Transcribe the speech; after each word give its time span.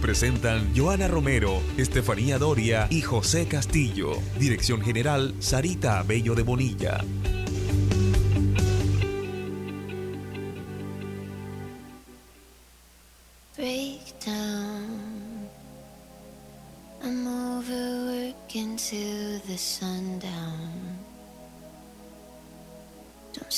Presentan 0.00 0.72
Joana 0.74 1.08
Romero, 1.08 1.60
Estefanía 1.76 2.38
Doria 2.38 2.86
y 2.90 3.02
José 3.02 3.46
Castillo. 3.46 4.12
Dirección 4.38 4.80
General 4.80 5.34
Sarita 5.40 5.98
Abello 5.98 6.34
de 6.34 6.42
Bonilla. 6.42 7.00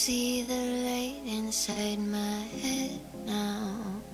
See 0.08 0.42
the 0.42 0.54
light 0.54 1.16
inside 1.26 1.98
my 1.98 2.40
head 2.62 3.00
now. 3.26 4.07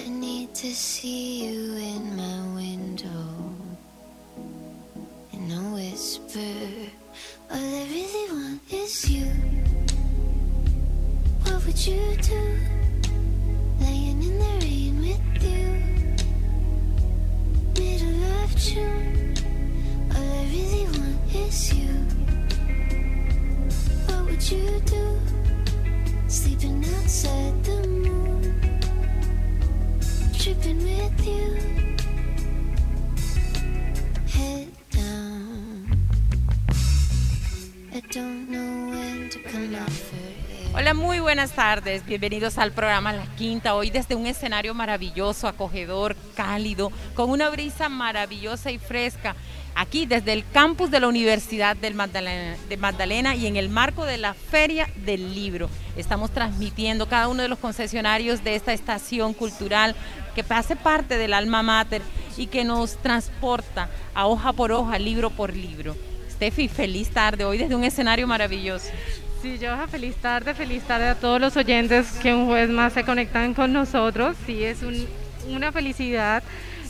I 0.00 0.08
need 0.08 0.54
to 0.54 0.72
see 0.74 1.44
you 1.46 1.74
in 1.76 2.16
my 2.16 2.54
window. 2.54 3.54
In 5.32 5.50
a 5.50 5.74
whisper, 5.74 6.38
all 7.50 7.56
I 7.56 7.84
really 7.90 8.32
want 8.32 8.60
is 8.72 9.10
you. 9.10 9.26
What 11.42 11.66
would 11.66 11.86
you 11.86 12.16
do? 12.22 12.58
Laying 13.80 14.22
in 14.22 14.38
the 14.38 14.52
rain 14.62 14.98
with 15.00 15.42
you. 15.42 15.64
Middle 17.74 18.24
of 18.42 18.56
June, 18.56 19.34
all 20.14 20.22
I 20.22 20.44
really 20.54 20.84
want 20.96 21.34
is 21.34 21.74
you. 21.74 21.90
What 24.06 24.24
would 24.26 24.50
you 24.50 24.80
do? 24.86 25.18
Sleeping 26.28 26.84
outside 26.84 27.64
the 27.64 27.86
moon 27.88 28.37
Hola, 40.74 40.94
muy 40.94 41.18
buenas 41.18 41.50
tardes. 41.50 42.06
Bienvenidos 42.06 42.56
al 42.56 42.70
programa 42.70 43.12
La 43.12 43.26
Quinta. 43.34 43.74
Hoy 43.74 43.90
desde 43.90 44.14
un 44.14 44.28
escenario 44.28 44.74
maravilloso, 44.74 45.48
acogedor, 45.48 46.14
cálido, 46.36 46.92
con 47.14 47.30
una 47.30 47.50
brisa 47.50 47.88
maravillosa 47.88 48.70
y 48.70 48.78
fresca. 48.78 49.34
Aquí 49.74 50.06
desde 50.06 50.34
el 50.34 50.48
campus 50.52 50.88
de 50.92 51.00
la 51.00 51.08
Universidad 51.08 51.76
de 51.76 51.90
Magdalena 51.90 53.34
y 53.34 53.48
en 53.48 53.56
el 53.56 53.68
marco 53.68 54.04
de 54.04 54.18
la 54.18 54.34
Feria 54.34 54.88
del 55.04 55.34
Libro. 55.34 55.68
Estamos 55.98 56.30
transmitiendo 56.30 57.06
cada 57.06 57.28
uno 57.28 57.42
de 57.42 57.48
los 57.48 57.58
concesionarios 57.58 58.42
de 58.44 58.54
esta 58.54 58.72
estación 58.72 59.34
cultural 59.34 59.94
que 60.34 60.44
hace 60.48 60.76
parte 60.76 61.18
del 61.18 61.34
alma 61.34 61.62
mater 61.62 62.00
y 62.36 62.46
que 62.46 62.64
nos 62.64 62.96
transporta 63.02 63.90
a 64.14 64.26
hoja 64.26 64.52
por 64.52 64.72
hoja, 64.72 64.98
libro 64.98 65.30
por 65.30 65.54
libro. 65.54 65.96
Steffi, 66.30 66.68
feliz 66.68 67.10
tarde, 67.10 67.44
hoy 67.44 67.58
desde 67.58 67.74
un 67.74 67.82
escenario 67.84 68.26
maravilloso. 68.26 68.86
Sí, 69.42 69.56
Joja, 69.60 69.86
feliz 69.88 70.16
tarde, 70.16 70.54
feliz 70.54 70.82
tarde 70.84 71.08
a 71.08 71.14
todos 71.14 71.40
los 71.40 71.56
oyentes 71.56 72.10
que 72.22 72.32
un 72.34 72.46
jueves 72.46 72.70
más 72.70 72.92
se 72.92 73.04
conectan 73.04 73.54
con 73.54 73.72
nosotros. 73.72 74.36
Sí, 74.46 74.64
es 74.64 74.82
un- 74.82 75.06
una 75.48 75.72
felicidad 75.72 76.42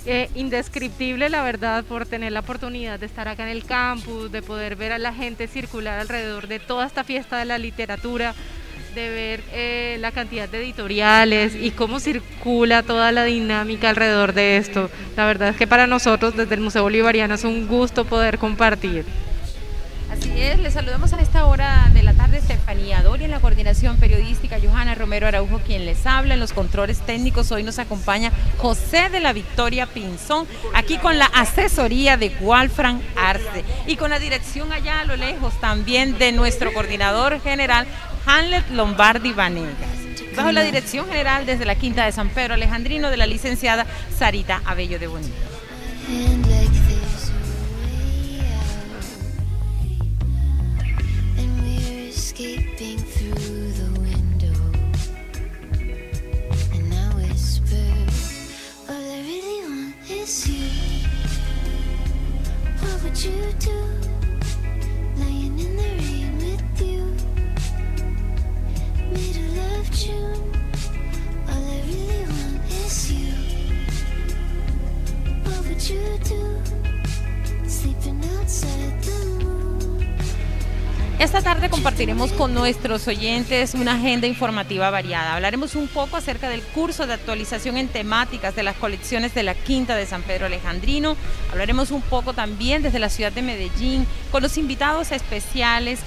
eh, 0.06 0.30
indescriptible, 0.34 1.28
la 1.28 1.42
verdad, 1.42 1.84
por 1.84 2.06
tener 2.06 2.32
la 2.32 2.40
oportunidad 2.40 2.98
de 2.98 3.04
estar 3.04 3.28
acá 3.28 3.42
en 3.42 3.50
el 3.50 3.64
campus, 3.66 4.32
de 4.32 4.40
poder 4.40 4.74
ver 4.76 4.92
a 4.92 4.98
la 4.98 5.12
gente 5.12 5.46
circular 5.48 5.98
alrededor 5.98 6.46
de 6.46 6.58
toda 6.60 6.86
esta 6.86 7.04
fiesta 7.04 7.36
de 7.36 7.44
la 7.44 7.58
literatura, 7.58 8.34
de 8.98 9.10
ver 9.10 9.44
eh, 9.52 9.96
la 10.00 10.10
cantidad 10.10 10.48
de 10.48 10.58
editoriales 10.58 11.54
y 11.54 11.70
cómo 11.70 12.00
circula 12.00 12.82
toda 12.82 13.12
la 13.12 13.24
dinámica 13.24 13.90
alrededor 13.90 14.32
de 14.32 14.56
esto. 14.56 14.90
La 15.16 15.24
verdad 15.24 15.50
es 15.50 15.56
que 15.56 15.68
para 15.68 15.86
nosotros 15.86 16.36
desde 16.36 16.56
el 16.56 16.60
Museo 16.60 16.82
Bolivariano 16.82 17.34
es 17.34 17.44
un 17.44 17.68
gusto 17.68 18.04
poder 18.04 18.38
compartir. 18.38 19.04
Así 20.18 20.32
es, 20.42 20.58
les 20.58 20.74
saludamos 20.74 21.12
a 21.12 21.20
esta 21.20 21.46
hora 21.46 21.90
de 21.94 22.02
la 22.02 22.12
tarde 22.12 22.38
Estefanía 22.38 23.02
Doria 23.02 23.26
en 23.26 23.30
la 23.30 23.38
coordinación 23.38 23.98
periodística, 23.98 24.58
Johanna 24.60 24.96
Romero 24.96 25.28
Araujo 25.28 25.60
quien 25.60 25.84
les 25.84 26.06
habla 26.06 26.34
en 26.34 26.40
los 26.40 26.52
controles 26.52 26.98
técnicos. 26.98 27.52
Hoy 27.52 27.62
nos 27.62 27.78
acompaña 27.78 28.32
José 28.58 29.10
de 29.10 29.20
la 29.20 29.32
Victoria 29.32 29.86
Pinzón, 29.86 30.48
aquí 30.74 30.98
con 30.98 31.18
la 31.18 31.26
asesoría 31.26 32.16
de 32.16 32.32
Walfran 32.40 33.00
Arce 33.16 33.64
y 33.86 33.94
con 33.94 34.10
la 34.10 34.18
dirección 34.18 34.72
allá 34.72 35.00
a 35.00 35.04
lo 35.04 35.16
lejos 35.16 35.54
también 35.60 36.18
de 36.18 36.32
nuestro 36.32 36.72
coordinador 36.72 37.40
general 37.40 37.86
Hamlet 38.26 38.68
Lombardi 38.70 39.32
Vanegas. 39.32 39.88
Bajo 40.36 40.50
la 40.50 40.62
dirección 40.62 41.06
general 41.06 41.46
desde 41.46 41.64
la 41.64 41.76
Quinta 41.76 42.04
de 42.04 42.12
San 42.12 42.30
Pedro 42.30 42.54
Alejandrino 42.54 43.10
de 43.10 43.16
la 43.16 43.26
licenciada 43.26 43.86
Sarita 44.16 44.62
Abello 44.64 44.98
de 44.98 45.06
Bonilla. 45.06 45.34
You. 60.28 60.68
What 62.80 63.02
would 63.02 63.24
you 63.24 63.52
do? 63.58 63.78
Lying 65.16 65.58
in 65.58 65.76
the 65.76 65.88
rain 66.02 66.36
with 66.36 66.82
you. 66.82 67.04
Middle 69.10 69.58
of 69.78 69.90
June. 69.90 70.52
All 71.48 71.64
I 71.64 71.80
really 71.86 72.24
want 72.28 72.62
is 72.72 73.10
you. 73.10 73.32
What 75.44 75.66
would 75.66 75.88
you 75.88 76.18
do? 76.24 76.42
Sleeping 77.66 78.22
outside 78.36 79.02
the. 79.02 79.37
Esta 81.18 81.42
tarde 81.42 81.68
compartiremos 81.68 82.30
con 82.30 82.54
nuestros 82.54 83.08
oyentes 83.08 83.74
una 83.74 83.94
agenda 83.94 84.28
informativa 84.28 84.88
variada. 84.90 85.34
Hablaremos 85.34 85.74
un 85.74 85.88
poco 85.88 86.16
acerca 86.16 86.48
del 86.48 86.62
curso 86.62 87.08
de 87.08 87.14
actualización 87.14 87.76
en 87.76 87.88
temáticas 87.88 88.54
de 88.54 88.62
las 88.62 88.76
colecciones 88.76 89.34
de 89.34 89.42
la 89.42 89.54
Quinta 89.54 89.96
de 89.96 90.06
San 90.06 90.22
Pedro 90.22 90.46
Alejandrino. 90.46 91.16
Hablaremos 91.50 91.90
un 91.90 92.02
poco 92.02 92.34
también 92.34 92.84
desde 92.84 93.00
la 93.00 93.08
ciudad 93.08 93.32
de 93.32 93.42
Medellín 93.42 94.06
con 94.30 94.44
los 94.44 94.56
invitados 94.58 95.10
especiales 95.10 95.98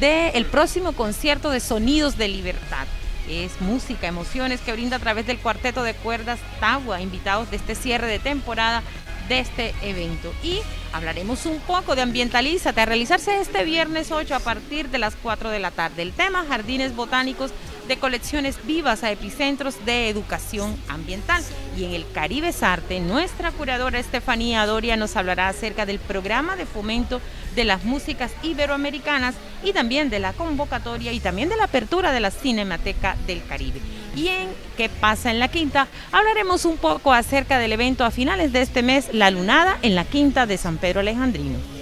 del 0.00 0.44
próximo 0.46 0.92
concierto 0.92 1.50
de 1.50 1.60
Sonidos 1.60 2.18
de 2.18 2.26
Libertad. 2.26 2.88
Es 3.30 3.60
música, 3.60 4.08
emociones 4.08 4.60
que 4.60 4.72
brinda 4.72 4.96
a 4.96 5.00
través 5.00 5.28
del 5.28 5.38
cuarteto 5.38 5.84
de 5.84 5.94
cuerdas 5.94 6.40
Tagua, 6.58 7.00
invitados 7.00 7.52
de 7.52 7.56
este 7.56 7.76
cierre 7.76 8.08
de 8.08 8.18
temporada 8.18 8.82
de 9.28 9.40
este 9.40 9.74
evento. 9.82 10.32
Y 10.42 10.60
hablaremos 10.92 11.46
un 11.46 11.58
poco 11.60 11.94
de 11.94 12.02
Ambientalízate, 12.02 12.80
a 12.80 12.86
realizarse 12.86 13.40
este 13.40 13.64
viernes 13.64 14.12
8 14.12 14.34
a 14.34 14.40
partir 14.40 14.88
de 14.88 14.98
las 14.98 15.14
4 15.16 15.50
de 15.50 15.58
la 15.58 15.70
tarde. 15.70 16.02
El 16.02 16.12
tema, 16.12 16.44
jardines 16.48 16.94
botánicos 16.94 17.52
de 17.88 17.98
colecciones 17.98 18.58
vivas 18.64 19.02
a 19.02 19.10
epicentros 19.10 19.84
de 19.84 20.08
educación 20.08 20.76
ambiental. 20.88 21.42
Y 21.76 21.84
en 21.84 21.94
el 21.94 22.10
Caribe 22.12 22.52
Sarte, 22.52 23.00
nuestra 23.00 23.52
curadora 23.52 23.98
Estefanía 23.98 24.66
Doria 24.66 24.96
nos 24.96 25.16
hablará 25.16 25.48
acerca 25.48 25.86
del 25.86 25.98
programa 25.98 26.56
de 26.56 26.66
fomento 26.66 27.20
de 27.54 27.64
las 27.64 27.84
músicas 27.84 28.32
iberoamericanas 28.42 29.34
y 29.62 29.72
también 29.72 30.10
de 30.10 30.18
la 30.18 30.32
convocatoria 30.32 31.12
y 31.12 31.20
también 31.20 31.48
de 31.48 31.56
la 31.56 31.64
apertura 31.64 32.12
de 32.12 32.20
la 32.20 32.30
Cinemateca 32.30 33.16
del 33.26 33.44
Caribe. 33.46 33.80
Y 34.14 34.28
en 34.28 34.48
¿Qué 34.76 34.90
pasa 34.90 35.30
en 35.30 35.38
la 35.38 35.48
Quinta? 35.48 35.88
Hablaremos 36.12 36.66
un 36.66 36.76
poco 36.76 37.12
acerca 37.14 37.58
del 37.58 37.72
evento 37.72 38.04
a 38.04 38.10
finales 38.10 38.52
de 38.52 38.60
este 38.60 38.82
mes, 38.82 39.08
La 39.12 39.30
Lunada 39.30 39.78
en 39.80 39.94
la 39.94 40.04
Quinta 40.04 40.44
de 40.44 40.58
San 40.58 40.76
Pedro 40.76 41.00
Alejandrino. 41.00 41.75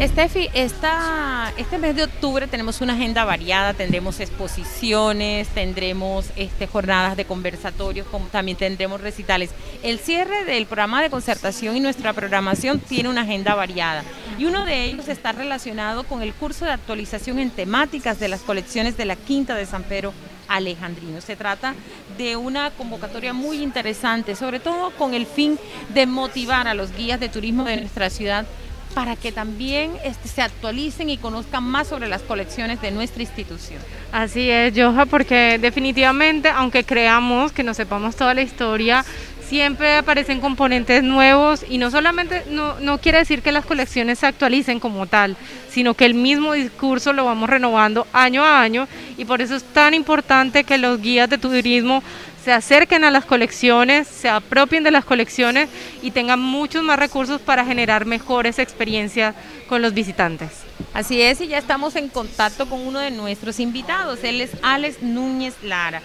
Esta, 0.00 1.52
este 1.58 1.76
mes 1.76 1.94
de 1.94 2.04
octubre 2.04 2.46
tenemos 2.46 2.80
una 2.80 2.94
agenda 2.94 3.26
variada, 3.26 3.74
tendremos 3.74 4.18
exposiciones, 4.20 5.46
tendremos 5.48 6.30
este, 6.36 6.66
jornadas 6.66 7.18
de 7.18 7.26
conversatorios, 7.26 8.06
también 8.32 8.56
tendremos 8.56 9.02
recitales. 9.02 9.50
El 9.82 9.98
cierre 9.98 10.46
del 10.46 10.64
programa 10.64 11.02
de 11.02 11.10
concertación 11.10 11.76
y 11.76 11.80
nuestra 11.80 12.14
programación 12.14 12.80
tiene 12.80 13.10
una 13.10 13.22
agenda 13.22 13.54
variada 13.54 14.02
y 14.38 14.46
uno 14.46 14.64
de 14.64 14.84
ellos 14.86 15.06
está 15.08 15.32
relacionado 15.32 16.04
con 16.04 16.22
el 16.22 16.32
curso 16.32 16.64
de 16.64 16.72
actualización 16.72 17.38
en 17.38 17.50
temáticas 17.50 18.18
de 18.18 18.28
las 18.28 18.40
colecciones 18.40 18.96
de 18.96 19.04
la 19.04 19.16
Quinta 19.16 19.54
de 19.54 19.66
San 19.66 19.82
Pedro 19.82 20.14
Alejandrino. 20.48 21.20
Se 21.20 21.36
trata 21.36 21.74
de 22.16 22.36
una 22.36 22.70
convocatoria 22.70 23.34
muy 23.34 23.62
interesante, 23.62 24.34
sobre 24.34 24.60
todo 24.60 24.92
con 24.92 25.12
el 25.12 25.26
fin 25.26 25.58
de 25.92 26.06
motivar 26.06 26.68
a 26.68 26.74
los 26.74 26.90
guías 26.96 27.20
de 27.20 27.28
turismo 27.28 27.64
de 27.64 27.76
nuestra 27.76 28.08
ciudad 28.08 28.46
para 28.94 29.16
que 29.16 29.32
también 29.32 29.92
este, 30.04 30.28
se 30.28 30.42
actualicen 30.42 31.10
y 31.10 31.18
conozcan 31.18 31.64
más 31.64 31.88
sobre 31.88 32.08
las 32.08 32.22
colecciones 32.22 32.80
de 32.80 32.90
nuestra 32.90 33.22
institución. 33.22 33.80
Así 34.12 34.50
es, 34.50 34.72
Joja, 34.76 35.06
porque 35.06 35.58
definitivamente, 35.60 36.48
aunque 36.48 36.84
creamos 36.84 37.52
que 37.52 37.62
no 37.62 37.74
sepamos 37.74 38.16
toda 38.16 38.34
la 38.34 38.42
historia, 38.42 39.04
siempre 39.50 39.96
aparecen 39.96 40.40
componentes 40.40 41.02
nuevos 41.02 41.66
y 41.68 41.78
no 41.78 41.90
solamente, 41.90 42.44
no, 42.50 42.78
no 42.78 42.98
quiere 42.98 43.18
decir 43.18 43.42
que 43.42 43.50
las 43.50 43.66
colecciones 43.66 44.20
se 44.20 44.28
actualicen 44.28 44.78
como 44.78 45.06
tal, 45.06 45.36
sino 45.68 45.94
que 45.94 46.04
el 46.04 46.14
mismo 46.14 46.52
discurso 46.52 47.12
lo 47.12 47.24
vamos 47.24 47.50
renovando 47.50 48.06
año 48.12 48.44
a 48.44 48.62
año 48.62 48.86
y 49.18 49.24
por 49.24 49.42
eso 49.42 49.56
es 49.56 49.64
tan 49.64 49.92
importante 49.92 50.62
que 50.62 50.78
los 50.78 51.02
guías 51.02 51.28
de 51.28 51.36
turismo 51.36 52.00
se 52.44 52.52
acerquen 52.52 53.02
a 53.02 53.10
las 53.10 53.24
colecciones, 53.24 54.06
se 54.06 54.28
apropien 54.28 54.84
de 54.84 54.92
las 54.92 55.04
colecciones 55.04 55.68
y 56.00 56.12
tengan 56.12 56.38
muchos 56.38 56.84
más 56.84 57.00
recursos 57.00 57.40
para 57.40 57.64
generar 57.64 58.06
mejores 58.06 58.60
experiencias 58.60 59.34
con 59.68 59.82
los 59.82 59.92
visitantes. 59.92 60.50
Así 60.94 61.20
es, 61.20 61.40
y 61.40 61.48
ya 61.48 61.58
estamos 61.58 61.96
en 61.96 62.08
contacto 62.08 62.66
con 62.66 62.86
uno 62.86 63.00
de 63.00 63.10
nuestros 63.10 63.58
invitados. 63.58 64.20
Él 64.22 64.40
es 64.42 64.52
Alex 64.62 65.02
Núñez 65.02 65.54
Lara. 65.64 66.02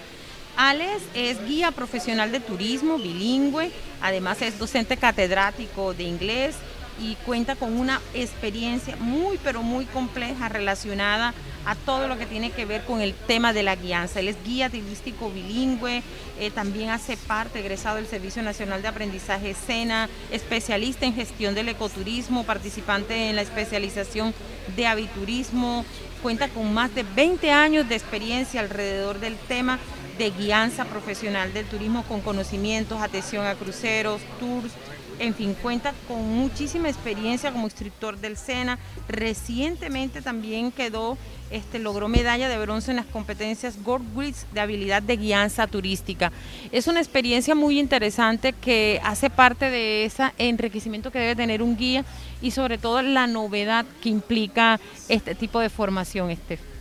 Alex 0.57 1.01
es 1.13 1.45
guía 1.47 1.71
profesional 1.71 2.31
de 2.31 2.39
turismo, 2.39 2.97
bilingüe, 2.97 3.71
además 4.01 4.41
es 4.41 4.57
docente 4.57 4.97
catedrático 4.97 5.93
de 5.93 6.03
inglés 6.03 6.55
y 6.99 7.15
cuenta 7.25 7.55
con 7.55 7.77
una 7.77 8.01
experiencia 8.13 8.95
muy, 8.97 9.37
pero 9.43 9.61
muy 9.61 9.85
compleja 9.85 10.47
relacionada 10.47 11.33
a 11.65 11.75
todo 11.75 12.07
lo 12.07 12.17
que 12.17 12.25
tiene 12.25 12.51
que 12.51 12.65
ver 12.65 12.83
con 12.85 13.01
el 13.01 13.13
tema 13.13 13.51
de 13.51 13.63
la 13.63 13.75
guianza. 13.75 14.19
Él 14.19 14.29
es 14.29 14.37
guía 14.45 14.69
turístico 14.69 15.29
bilingüe, 15.29 16.03
eh, 16.39 16.51
también 16.51 16.91
hace 16.91 17.17
parte, 17.17 17.59
egresado 17.59 17.97
del 17.97 18.07
Servicio 18.07 18.41
Nacional 18.43 18.81
de 18.81 18.87
Aprendizaje 18.87 19.55
SENA, 19.55 20.07
especialista 20.31 21.05
en 21.05 21.15
gestión 21.15 21.55
del 21.55 21.69
ecoturismo, 21.69 22.45
participante 22.45 23.29
en 23.29 23.35
la 23.35 23.41
especialización 23.41 24.33
de 24.75 24.87
aviturismo, 24.87 25.85
cuenta 26.21 26.47
con 26.47 26.73
más 26.73 26.93
de 26.95 27.03
20 27.03 27.51
años 27.51 27.89
de 27.89 27.95
experiencia 27.95 28.61
alrededor 28.61 29.19
del 29.19 29.35
tema 29.35 29.79
de 30.17 30.31
guianza 30.31 30.85
profesional 30.85 31.53
del 31.53 31.65
turismo 31.65 32.03
con 32.03 32.21
conocimientos, 32.21 33.01
atención 33.01 33.45
a 33.45 33.55
cruceros, 33.55 34.21
tours, 34.39 34.71
en 35.19 35.33
fin, 35.33 35.55
cuenta 35.61 35.93
con 36.07 36.21
muchísima 36.35 36.89
experiencia 36.89 37.51
como 37.51 37.65
instructor 37.65 38.17
del 38.17 38.37
SENA. 38.37 38.77
Recientemente 39.07 40.21
también 40.21 40.71
quedó, 40.71 41.17
este, 41.51 41.79
logró 41.79 42.07
medalla 42.07 42.49
de 42.49 42.57
bronce 42.57 42.91
en 42.91 42.97
las 42.97 43.05
competencias 43.05 43.77
Grids 43.83 44.45
de 44.53 44.59
habilidad 44.59 45.01
de 45.01 45.15
guianza 45.15 45.67
turística. 45.67 46.31
Es 46.71 46.87
una 46.87 46.99
experiencia 46.99 47.55
muy 47.55 47.79
interesante 47.79 48.53
que 48.53 48.99
hace 49.03 49.29
parte 49.29 49.69
de 49.69 50.05
ese 50.05 50.33
enriquecimiento 50.37 51.11
que 51.11 51.19
debe 51.19 51.35
tener 51.35 51.61
un 51.61 51.77
guía 51.77 52.03
y 52.41 52.51
sobre 52.51 52.77
todo 52.77 53.01
la 53.01 53.27
novedad 53.27 53.85
que 54.01 54.09
implica 54.09 54.79
este 55.07 55.33
tipo 55.33 55.59
de 55.59 55.69
formación, 55.69 56.29
Estef. 56.29 56.74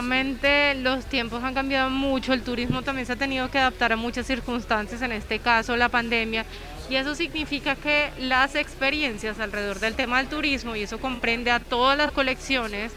Los 0.00 1.04
tiempos 1.04 1.44
han 1.44 1.52
cambiado 1.52 1.90
mucho, 1.90 2.32
el 2.32 2.42
turismo 2.42 2.80
también 2.80 3.06
se 3.06 3.12
ha 3.12 3.16
tenido 3.16 3.50
que 3.50 3.58
adaptar 3.58 3.92
a 3.92 3.96
muchas 3.96 4.26
circunstancias, 4.26 5.02
en 5.02 5.12
este 5.12 5.40
caso 5.40 5.76
la 5.76 5.90
pandemia, 5.90 6.46
y 6.88 6.96
eso 6.96 7.14
significa 7.14 7.76
que 7.76 8.10
las 8.18 8.54
experiencias 8.54 9.38
alrededor 9.40 9.78
del 9.78 9.94
tema 9.94 10.16
del 10.16 10.28
turismo, 10.28 10.74
y 10.74 10.84
eso 10.84 10.98
comprende 10.98 11.50
a 11.50 11.60
todas 11.60 11.98
las 11.98 12.12
colecciones, 12.12 12.92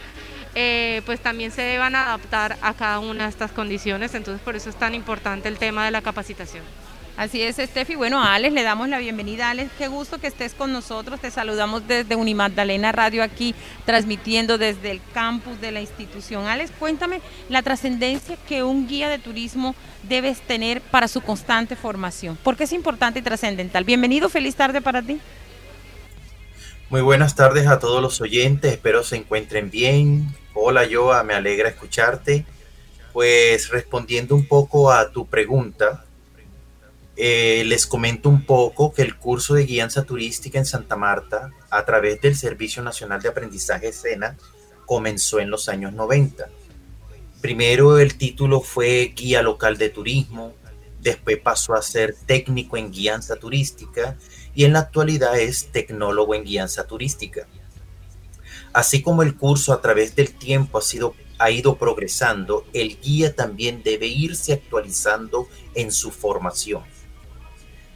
eh, 0.56 1.02
pues 1.06 1.20
también 1.20 1.52
se 1.52 1.64
deban 1.64 1.94
adaptar 1.94 2.58
a 2.62 2.74
cada 2.74 3.00
una 3.00 3.26
de 3.26 3.32
estas 3.32 3.52
condiciones, 3.52 4.16
entonces 4.16 4.42
por 4.42 4.56
eso 4.56 4.70
es 4.70 4.78
tan 4.78 4.96
importante 4.96 5.50
el 5.50 5.58
tema 5.58 5.84
de 5.84 5.92
la 5.92 6.02
capacitación. 6.02 6.64
Así 7.16 7.44
es, 7.44 7.58
Steffi. 7.58 7.94
Bueno, 7.94 8.20
a 8.20 8.34
Alex 8.34 8.54
le 8.56 8.64
damos 8.64 8.90
la 8.90 8.98
bienvenida. 8.98 9.52
Alex, 9.52 9.70
qué 9.78 9.88
gusto 9.88 10.18
que 10.18 10.26
estés 10.26 10.56
con 10.56 10.74
nosotros. 10.74 11.20
Te 11.20 11.30
saludamos 11.30 11.88
desde 11.88 12.16
Unimagdalena 12.16 12.92
Radio 12.92 13.22
aquí, 13.22 13.54
transmitiendo 13.86 14.58
desde 14.58 14.90
el 14.90 15.00
campus 15.14 15.62
de 15.62 15.72
la 15.72 15.80
institución. 15.80 16.48
Alex, 16.48 16.72
cuéntame 16.80 17.22
la 17.50 17.62
trascendencia 17.62 18.36
que 18.48 18.64
un 18.64 18.88
guía 18.88 19.10
de 19.10 19.20
turismo 19.20 19.76
debes 20.10 20.42
tener 20.42 20.82
para 20.82 21.08
su 21.08 21.22
constante 21.22 21.76
formación. 21.76 22.36
¿Por 22.36 22.58
qué 22.58 22.64
es 22.64 22.74
importante 22.74 23.20
y 23.20 23.22
trascendental? 23.22 23.84
Bienvenido, 23.84 24.28
feliz 24.28 24.56
tarde 24.56 24.82
para 24.82 25.04
ti. 25.04 25.20
Muy 26.90 27.02
buenas 27.02 27.36
tardes 27.36 27.68
a 27.68 27.78
todos 27.78 28.02
los 28.02 28.22
oyentes, 28.22 28.72
espero 28.72 29.04
se 29.04 29.18
encuentren 29.18 29.70
bien. 29.70 30.36
Hola 30.56 30.88
Joa, 30.92 31.24
me 31.24 31.36
alegra 31.36 31.70
escucharte. 31.70 32.46
Pues 33.14 33.70
respondiendo 33.70 34.36
un 34.36 34.48
poco 34.48 34.92
a 34.92 35.12
tu 35.12 35.28
pregunta, 35.28 36.06
eh, 37.16 37.64
les 37.66 37.86
comento 37.86 38.30
un 38.30 38.46
poco 38.46 38.92
que 38.92 39.04
el 39.04 39.18
curso 39.18 39.54
de 39.54 39.66
guianza 39.66 40.04
turística 40.04 40.58
en 40.58 40.66
Santa 40.66 40.96
Marta, 40.96 41.52
a 41.70 41.86
través 41.86 42.22
del 42.22 42.36
Servicio 42.36 42.82
Nacional 42.82 43.22
de 43.22 43.30
Aprendizaje 43.30 43.94
SENA, 43.94 44.38
comenzó 44.86 45.40
en 45.40 45.50
los 45.50 45.70
años 45.70 45.94
90. 45.94 46.50
Primero 47.42 48.00
el 48.00 48.18
título 48.18 48.62
fue 48.62 49.14
Guía 49.16 49.42
Local 49.42 49.78
de 49.78 49.90
Turismo, 49.90 50.54
después 51.02 51.38
pasó 51.40 51.74
a 51.74 51.82
ser 51.82 52.16
técnico 52.26 52.78
en 52.78 52.92
guianza 52.92 53.36
turística 53.36 54.18
y 54.56 54.64
en 54.66 54.74
la 54.74 54.80
actualidad 54.80 55.38
es 55.38 55.72
tecnólogo 55.72 56.34
en 56.34 56.46
guianza 56.46 56.88
turística. 56.88 57.48
Así 58.72 59.04
como 59.04 59.22
el 59.22 59.36
curso 59.36 59.72
a 59.74 59.82
través 59.82 60.16
del 60.16 60.34
tiempo 60.34 60.80
ha, 61.38 61.52
ido 61.52 61.78
progresando, 61.78 62.66
el 62.74 63.00
guía 63.00 63.36
también 63.36 63.84
debe 63.84 64.08
irse 64.08 64.54
actualizando 64.54 65.48
en 65.76 65.92
su 65.92 66.10
formación. 66.10 66.93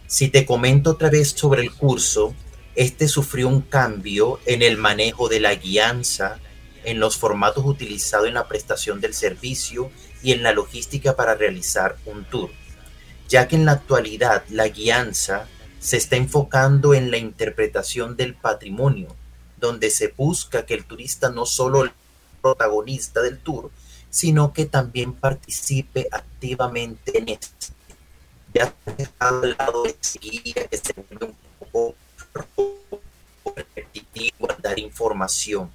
Si 0.07 0.29
te 0.29 0.45
comento 0.45 0.91
otra 0.91 1.09
vez 1.09 1.31
sobre 1.31 1.61
el 1.61 1.73
curso, 1.73 2.33
este 2.75 3.09
sufrió 3.09 3.49
un 3.49 3.59
cambio 3.59 4.39
en 4.45 4.61
el 4.61 4.77
manejo 4.77 5.27
de 5.27 5.41
la 5.41 5.53
guianza, 5.55 6.39
en 6.85 7.01
los 7.01 7.17
formatos 7.17 7.65
utilizados 7.65 8.29
en 8.29 8.35
la 8.35 8.47
prestación 8.47 9.01
del 9.01 9.13
servicio 9.13 9.91
y 10.23 10.31
en 10.31 10.43
la 10.43 10.53
logística 10.53 11.17
para 11.17 11.35
realizar 11.35 11.97
un 12.05 12.23
tour, 12.23 12.49
ya 13.27 13.49
que 13.49 13.57
en 13.57 13.65
la 13.65 13.73
actualidad 13.73 14.45
la 14.47 14.69
guianza 14.69 15.49
se 15.79 15.97
está 15.97 16.15
enfocando 16.15 16.93
en 16.93 17.11
la 17.11 17.17
interpretación 17.17 18.15
del 18.15 18.33
patrimonio, 18.33 19.13
donde 19.59 19.89
se 19.89 20.13
busca 20.15 20.65
que 20.65 20.75
el 20.75 20.85
turista 20.85 21.29
no 21.29 21.45
solo 21.45 21.83
el 21.83 21.91
protagonista 22.41 23.21
del 23.21 23.39
tour, 23.39 23.71
sino 24.09 24.53
que 24.53 24.65
también 24.65 25.11
participe 25.11 26.07
activamente 26.13 27.17
en 27.17 27.27
este 27.27 27.76
ya 28.53 28.73
dejado 28.97 29.43
al 29.43 29.55
lado 29.57 29.83
de 29.83 29.93
que 29.93 30.77
se 30.77 30.93
vuelve 30.93 31.25
un 31.25 31.35
poco 31.59 31.95
repetitivo 33.55 34.47
dar 34.61 34.79
información. 34.79 35.71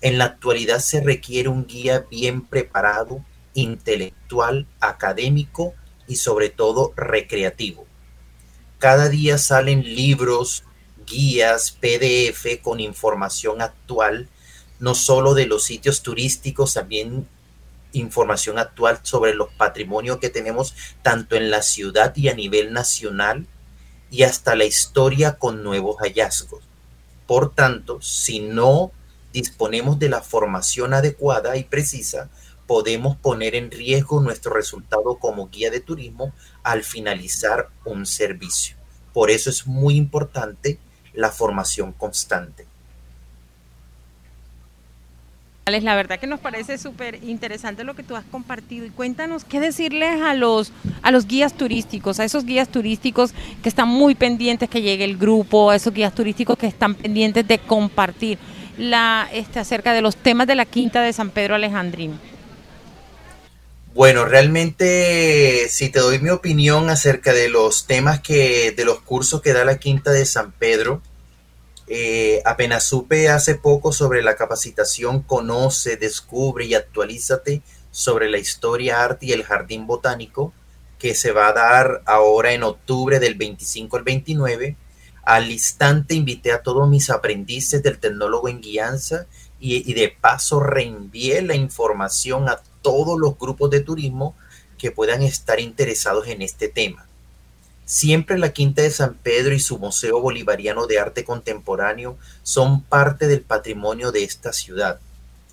En 0.00 0.18
la 0.18 0.24
actualidad 0.24 0.78
se 0.78 1.00
requiere 1.00 1.48
un 1.48 1.66
guía 1.66 2.06
bien 2.10 2.42
preparado, 2.42 3.24
intelectual, 3.54 4.66
académico 4.80 5.74
y 6.06 6.16
sobre 6.16 6.48
todo 6.48 6.92
recreativo. 6.96 7.86
Cada 8.78 9.08
día 9.08 9.36
salen 9.36 9.82
libros, 9.82 10.64
guías, 11.06 11.72
PDF 11.72 12.62
con 12.62 12.80
información 12.80 13.60
actual, 13.60 14.28
no 14.78 14.94
solo 14.94 15.34
de 15.34 15.46
los 15.46 15.64
sitios 15.64 16.02
turísticos, 16.02 16.74
también 16.74 17.28
información 17.92 18.58
actual 18.58 19.00
sobre 19.02 19.34
los 19.34 19.48
patrimonios 19.54 20.18
que 20.18 20.30
tenemos 20.30 20.74
tanto 21.02 21.36
en 21.36 21.50
la 21.50 21.62
ciudad 21.62 22.14
y 22.16 22.28
a 22.28 22.34
nivel 22.34 22.72
nacional 22.72 23.46
y 24.10 24.24
hasta 24.24 24.54
la 24.56 24.64
historia 24.64 25.38
con 25.38 25.62
nuevos 25.62 25.96
hallazgos. 26.00 26.62
Por 27.26 27.54
tanto, 27.54 28.00
si 28.02 28.40
no 28.40 28.92
disponemos 29.32 29.98
de 29.98 30.08
la 30.08 30.22
formación 30.22 30.94
adecuada 30.94 31.56
y 31.56 31.64
precisa, 31.64 32.28
podemos 32.66 33.16
poner 33.16 33.54
en 33.54 33.70
riesgo 33.70 34.20
nuestro 34.20 34.52
resultado 34.54 35.16
como 35.16 35.48
guía 35.48 35.70
de 35.70 35.80
turismo 35.80 36.32
al 36.62 36.84
finalizar 36.84 37.68
un 37.84 38.06
servicio. 38.06 38.76
Por 39.12 39.30
eso 39.30 39.50
es 39.50 39.66
muy 39.66 39.96
importante 39.96 40.78
la 41.12 41.30
formación 41.30 41.92
constante. 41.92 42.69
La 45.70 45.94
verdad 45.94 46.18
que 46.18 46.26
nos 46.26 46.40
parece 46.40 46.78
súper 46.78 47.22
interesante 47.22 47.84
lo 47.84 47.94
que 47.94 48.02
tú 48.02 48.16
has 48.16 48.24
compartido 48.24 48.84
y 48.84 48.90
cuéntanos 48.90 49.44
qué 49.44 49.60
decirles 49.60 50.20
a 50.20 50.34
los, 50.34 50.72
a 51.02 51.10
los 51.10 51.26
guías 51.26 51.54
turísticos, 51.54 52.18
a 52.18 52.24
esos 52.24 52.44
guías 52.44 52.68
turísticos 52.68 53.32
que 53.62 53.68
están 53.68 53.88
muy 53.88 54.14
pendientes 54.14 54.68
que 54.68 54.82
llegue 54.82 55.04
el 55.04 55.16
grupo, 55.16 55.70
a 55.70 55.76
esos 55.76 55.94
guías 55.94 56.14
turísticos 56.14 56.58
que 56.58 56.66
están 56.66 56.94
pendientes 56.94 57.46
de 57.46 57.58
compartir 57.58 58.38
la, 58.78 59.28
este, 59.32 59.60
acerca 59.60 59.92
de 59.92 60.02
los 60.02 60.16
temas 60.16 60.46
de 60.46 60.56
la 60.56 60.64
quinta 60.64 61.02
de 61.02 61.12
San 61.12 61.30
Pedro 61.30 61.54
Alejandrino. 61.54 62.18
Bueno, 63.94 64.24
realmente 64.24 65.68
si 65.68 65.88
te 65.88 65.98
doy 65.98 66.20
mi 66.20 66.30
opinión 66.30 66.90
acerca 66.90 67.32
de 67.32 67.48
los 67.48 67.86
temas 67.86 68.20
que, 68.20 68.72
de 68.72 68.84
los 68.84 69.00
cursos 69.00 69.42
que 69.42 69.52
da 69.52 69.64
la 69.64 69.78
Quinta 69.78 70.12
de 70.12 70.24
San 70.26 70.52
Pedro, 70.52 71.02
eh, 71.92 72.40
apenas 72.44 72.84
supe 72.84 73.28
hace 73.30 73.56
poco 73.56 73.90
sobre 73.90 74.22
la 74.22 74.36
capacitación 74.36 75.22
Conoce, 75.22 75.96
Descubre 75.96 76.64
y 76.64 76.74
Actualízate 76.74 77.62
sobre 77.90 78.30
la 78.30 78.38
historia, 78.38 79.02
arte 79.02 79.26
y 79.26 79.32
el 79.32 79.42
jardín 79.42 79.88
botánico, 79.88 80.52
que 81.00 81.16
se 81.16 81.32
va 81.32 81.48
a 81.48 81.52
dar 81.52 82.02
ahora 82.06 82.52
en 82.52 82.62
octubre 82.62 83.18
del 83.18 83.34
25 83.34 83.96
al 83.96 84.04
29. 84.04 84.76
Al 85.24 85.50
instante 85.50 86.14
invité 86.14 86.52
a 86.52 86.62
todos 86.62 86.88
mis 86.88 87.10
aprendices 87.10 87.82
del 87.82 87.98
tecnólogo 87.98 88.48
en 88.48 88.60
guianza 88.60 89.26
y, 89.58 89.90
y 89.90 89.94
de 89.94 90.10
paso 90.10 90.60
reenvié 90.60 91.42
la 91.42 91.56
información 91.56 92.48
a 92.48 92.62
todos 92.82 93.18
los 93.18 93.36
grupos 93.36 93.68
de 93.68 93.80
turismo 93.80 94.36
que 94.78 94.92
puedan 94.92 95.22
estar 95.22 95.58
interesados 95.58 96.28
en 96.28 96.42
este 96.42 96.68
tema. 96.68 97.09
Siempre 97.90 98.38
la 98.38 98.52
Quinta 98.52 98.82
de 98.82 98.90
San 98.92 99.14
Pedro 99.14 99.52
y 99.52 99.58
su 99.58 99.76
Museo 99.76 100.20
Bolivariano 100.20 100.86
de 100.86 101.00
Arte 101.00 101.24
Contemporáneo 101.24 102.16
son 102.44 102.84
parte 102.84 103.26
del 103.26 103.40
patrimonio 103.40 104.12
de 104.12 104.22
esta 104.22 104.52
ciudad. 104.52 105.00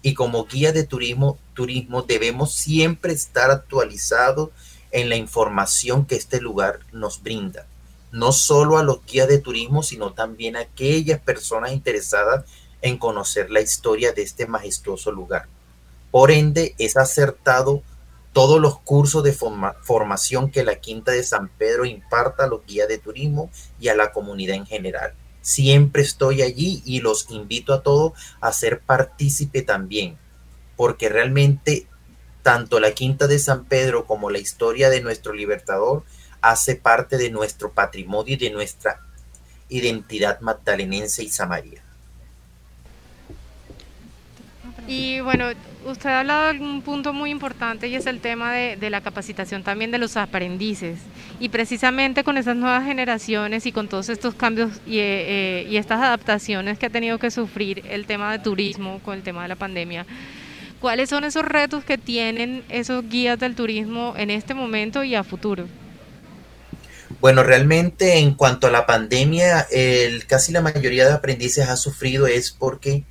Y 0.04 0.14
como 0.14 0.46
guía 0.46 0.72
de 0.72 0.84
turismo, 0.84 1.40
turismo 1.56 2.04
debemos 2.04 2.54
siempre 2.54 3.12
estar 3.12 3.50
actualizados 3.50 4.52
en 4.92 5.10
la 5.10 5.16
información 5.16 6.06
que 6.06 6.14
este 6.14 6.40
lugar 6.40 6.82
nos 6.92 7.24
brinda. 7.24 7.66
No 8.12 8.32
solo 8.32 8.78
a 8.78 8.84
los 8.84 9.04
guías 9.04 9.28
de 9.28 9.40
turismo, 9.40 9.82
sino 9.82 10.14
también 10.14 10.58
a 10.58 10.60
aquellas 10.60 11.20
personas 11.20 11.72
interesadas 11.72 12.46
en 12.84 13.00
conocer 13.00 13.50
la 13.50 13.62
historia 13.62 14.12
de 14.12 14.22
este 14.22 14.46
majestuoso 14.46 15.12
lugar. 15.12 15.48
Por 16.12 16.30
ende, 16.30 16.76
es 16.78 16.98
acertado 16.98 17.82
todos 18.38 18.62
los 18.62 18.80
cursos 18.82 19.24
de 19.24 19.34
forma- 19.34 19.74
formación 19.82 20.52
que 20.52 20.64
la 20.64 20.76
Quinta 20.76 21.12
de 21.12 21.24
San 21.24 21.48
Pedro 21.48 21.86
imparta 21.86 22.44
a 22.44 22.48
los 22.48 22.64
guías 22.68 22.88
de 22.88 23.00
turismo 23.00 23.50
y 23.80 23.88
a 23.88 23.96
la 23.96 24.12
comunidad 24.12 24.58
en 24.58 24.68
general. 24.68 25.16
Siempre 25.42 26.04
estoy 26.04 26.44
allí 26.44 26.84
y 26.86 27.00
los 27.00 27.32
invito 27.32 27.74
a 27.74 27.82
todos 27.82 28.12
a 28.40 28.52
ser 28.54 28.82
partícipe 28.82 29.64
también, 29.64 30.20
porque 30.76 31.10
realmente 31.10 31.88
tanto 32.44 32.80
la 32.80 32.92
Quinta 32.92 33.26
de 33.26 33.40
San 33.40 33.66
Pedro 33.66 34.06
como 34.06 34.30
la 34.30 34.38
historia 34.38 34.92
de 34.92 35.02
nuestro 35.02 35.34
libertador 35.34 36.04
hace 36.40 36.76
parte 36.76 37.18
de 37.18 37.32
nuestro 37.32 37.72
patrimonio 37.72 38.36
y 38.36 38.38
de 38.38 38.52
nuestra 38.52 39.02
identidad 39.68 40.42
magdalenense 40.42 41.24
y 41.24 41.30
samaria. 41.30 41.84
Y 44.88 45.20
bueno, 45.20 45.50
usted 45.86 46.10
ha 46.10 46.22
hablado 46.22 46.54
de 46.54 46.60
un 46.60 46.82
punto 46.82 47.12
muy 47.12 47.30
importante 47.30 47.88
y 47.88 47.96
es 47.96 48.06
el 48.06 48.22
tema 48.22 48.54
de, 48.54 48.90
la 48.90 49.02
capacitación 49.02 49.62
también 49.62 49.92
de 49.92 49.98
los 49.98 50.16
aprendices. 50.16 51.00
Y 51.40 51.50
precisamente 51.50 52.24
con 52.24 52.38
esas 52.38 52.56
nuevas 52.56 52.86
generaciones 52.86 53.66
y 53.66 53.74
con 53.74 53.90
todos 53.90 54.08
estos 54.08 54.34
cambios 54.34 54.72
y, 54.86 55.00
eh, 55.00 55.62
eh, 55.62 55.68
y 55.70 55.78
estas 55.78 56.02
adaptaciones 56.02 56.80
que 56.80 56.86
ha 56.86 56.90
tenido 56.90 57.20
que 57.20 57.32
sufrir 57.32 57.84
el 57.90 58.06
tema 58.06 58.32
de 58.32 58.40
turismo 58.40 59.02
con 59.04 59.16
el 59.16 59.24
tema 59.24 59.44
de 59.44 59.50
la 59.50 59.56
pandemia, 59.56 60.06
¿cuáles 60.80 61.10
son 61.10 61.26
esos 61.26 61.44
retos 61.44 61.84
que 61.84 61.98
tienen 61.98 62.64
esos 62.70 63.08
guías 63.10 63.38
del 63.40 63.56
turismo 63.56 64.14
en 64.18 64.30
este 64.30 64.54
momento 64.54 65.04
y 65.04 65.16
a 65.16 65.24
futuro? 65.24 65.68
Bueno, 67.20 67.44
realmente 67.44 68.20
en 68.20 68.36
cuanto 68.36 68.68
a 68.68 68.72
la 68.72 68.86
pandemia, 68.86 69.68
el, 69.72 70.26
casi 70.28 70.52
la 70.52 70.62
mayoría 70.62 71.06
de 71.06 71.14
aprendices 71.14 71.68
ha 71.68 71.76
sufrido 71.76 72.28
es 72.28 72.52
porque 72.52 73.04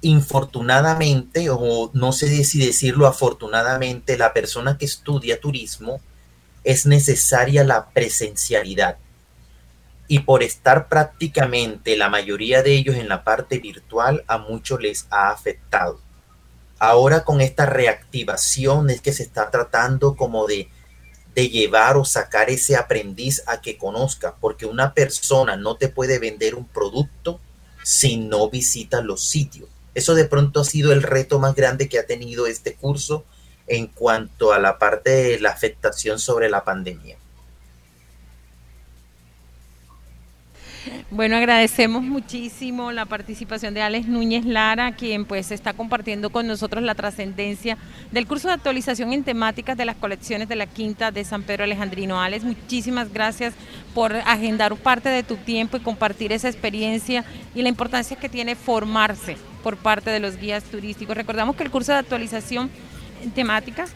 infortunadamente, 0.00 1.50
o 1.50 1.90
no 1.92 2.12
sé 2.12 2.44
si 2.44 2.64
decirlo 2.64 3.06
afortunadamente, 3.06 4.16
la 4.16 4.32
persona 4.32 4.78
que 4.78 4.84
estudia 4.84 5.40
turismo 5.40 6.00
es 6.64 6.86
necesaria 6.86 7.64
la 7.64 7.90
presencialidad. 7.90 8.98
Y 10.06 10.20
por 10.20 10.42
estar 10.42 10.88
prácticamente 10.88 11.96
la 11.96 12.08
mayoría 12.08 12.62
de 12.62 12.74
ellos 12.74 12.96
en 12.96 13.08
la 13.08 13.24
parte 13.24 13.58
virtual, 13.58 14.24
a 14.26 14.38
muchos 14.38 14.80
les 14.80 15.06
ha 15.10 15.30
afectado. 15.30 16.00
Ahora 16.78 17.24
con 17.24 17.40
esta 17.40 17.66
reactivación 17.66 18.88
es 18.90 19.00
que 19.00 19.12
se 19.12 19.24
está 19.24 19.50
tratando 19.50 20.14
como 20.14 20.46
de, 20.46 20.68
de 21.34 21.48
llevar 21.48 21.96
o 21.96 22.04
sacar 22.04 22.50
ese 22.50 22.76
aprendiz 22.76 23.42
a 23.46 23.60
que 23.60 23.76
conozca, 23.76 24.36
porque 24.40 24.64
una 24.64 24.94
persona 24.94 25.56
no 25.56 25.76
te 25.76 25.88
puede 25.88 26.20
vender 26.20 26.54
un 26.54 26.66
producto 26.66 27.40
si 27.82 28.16
no 28.16 28.48
visita 28.48 29.02
los 29.02 29.24
sitios. 29.24 29.68
Eso 29.98 30.14
de 30.14 30.26
pronto 30.26 30.60
ha 30.60 30.64
sido 30.64 30.92
el 30.92 31.02
reto 31.02 31.40
más 31.40 31.56
grande 31.56 31.88
que 31.88 31.98
ha 31.98 32.06
tenido 32.06 32.46
este 32.46 32.76
curso 32.76 33.24
en 33.66 33.88
cuanto 33.88 34.52
a 34.52 34.60
la 34.60 34.78
parte 34.78 35.10
de 35.10 35.40
la 35.40 35.50
afectación 35.50 36.20
sobre 36.20 36.48
la 36.48 36.62
pandemia. 36.62 37.18
Bueno, 41.10 41.36
agradecemos 41.36 42.02
muchísimo 42.02 42.92
la 42.92 43.06
participación 43.06 43.74
de 43.74 43.82
Alex 43.82 44.06
Núñez 44.06 44.44
Lara, 44.44 44.92
quien 44.92 45.24
pues 45.24 45.50
está 45.50 45.72
compartiendo 45.72 46.30
con 46.30 46.46
nosotros 46.46 46.82
la 46.82 46.94
trascendencia 46.94 47.78
del 48.12 48.26
curso 48.26 48.48
de 48.48 48.54
actualización 48.54 49.12
en 49.12 49.24
temáticas 49.24 49.76
de 49.76 49.84
las 49.84 49.96
colecciones 49.96 50.48
de 50.48 50.56
la 50.56 50.66
Quinta 50.66 51.10
de 51.10 51.24
San 51.24 51.42
Pedro 51.42 51.64
Alejandrino. 51.64 52.20
Alex, 52.20 52.44
muchísimas 52.44 53.12
gracias 53.12 53.54
por 53.94 54.14
agendar 54.14 54.74
parte 54.76 55.08
de 55.08 55.22
tu 55.22 55.36
tiempo 55.36 55.76
y 55.76 55.80
compartir 55.80 56.32
esa 56.32 56.48
experiencia 56.48 57.24
y 57.54 57.62
la 57.62 57.68
importancia 57.68 58.16
que 58.16 58.28
tiene 58.28 58.54
formarse 58.54 59.36
por 59.62 59.76
parte 59.76 60.10
de 60.10 60.20
los 60.20 60.36
guías 60.36 60.64
turísticos. 60.64 61.16
Recordamos 61.16 61.56
que 61.56 61.64
el 61.64 61.70
curso 61.70 61.92
de 61.92 61.98
actualización 61.98 62.70
en 63.22 63.30
temáticas 63.30 63.92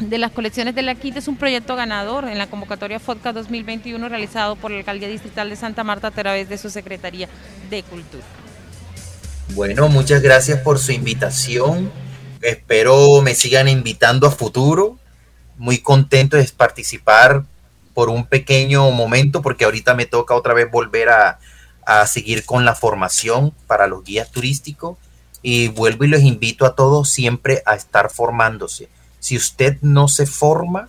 de 0.00 0.18
las 0.18 0.32
colecciones 0.32 0.74
de 0.74 0.82
la 0.82 0.94
Quinta 0.94 1.18
es 1.18 1.28
un 1.28 1.36
proyecto 1.36 1.76
ganador 1.76 2.24
en 2.24 2.38
la 2.38 2.48
convocatoria 2.48 2.98
FODCA 2.98 3.32
2021 3.32 4.08
realizado 4.08 4.56
por 4.56 4.70
la 4.70 4.78
Alcaldía 4.78 5.08
Distrital 5.08 5.50
de 5.50 5.56
Santa 5.56 5.84
Marta 5.84 6.08
a 6.08 6.10
través 6.10 6.48
de 6.48 6.58
su 6.58 6.70
Secretaría 6.70 7.28
de 7.68 7.82
Cultura. 7.82 8.24
Bueno, 9.54 9.88
muchas 9.88 10.22
gracias 10.22 10.60
por 10.60 10.78
su 10.78 10.92
invitación. 10.92 11.90
Espero 12.40 13.20
me 13.20 13.34
sigan 13.34 13.68
invitando 13.68 14.26
a 14.26 14.30
futuro. 14.30 14.98
Muy 15.58 15.78
contento 15.78 16.36
de 16.36 16.44
participar 16.56 17.44
por 17.92 18.08
un 18.08 18.24
pequeño 18.24 18.90
momento 18.92 19.42
porque 19.42 19.64
ahorita 19.64 19.94
me 19.94 20.06
toca 20.06 20.34
otra 20.34 20.54
vez 20.54 20.70
volver 20.70 21.10
a, 21.10 21.38
a 21.84 22.06
seguir 22.06 22.46
con 22.46 22.64
la 22.64 22.74
formación 22.74 23.52
para 23.66 23.86
los 23.86 24.04
guías 24.04 24.30
turísticos 24.30 24.96
y 25.42 25.68
vuelvo 25.68 26.04
y 26.04 26.08
los 26.08 26.22
invito 26.22 26.64
a 26.64 26.74
todos 26.74 27.10
siempre 27.10 27.62
a 27.66 27.74
estar 27.74 28.10
formándose. 28.10 28.88
Si 29.20 29.36
usted 29.36 29.76
no 29.82 30.08
se 30.08 30.26
forma 30.26 30.88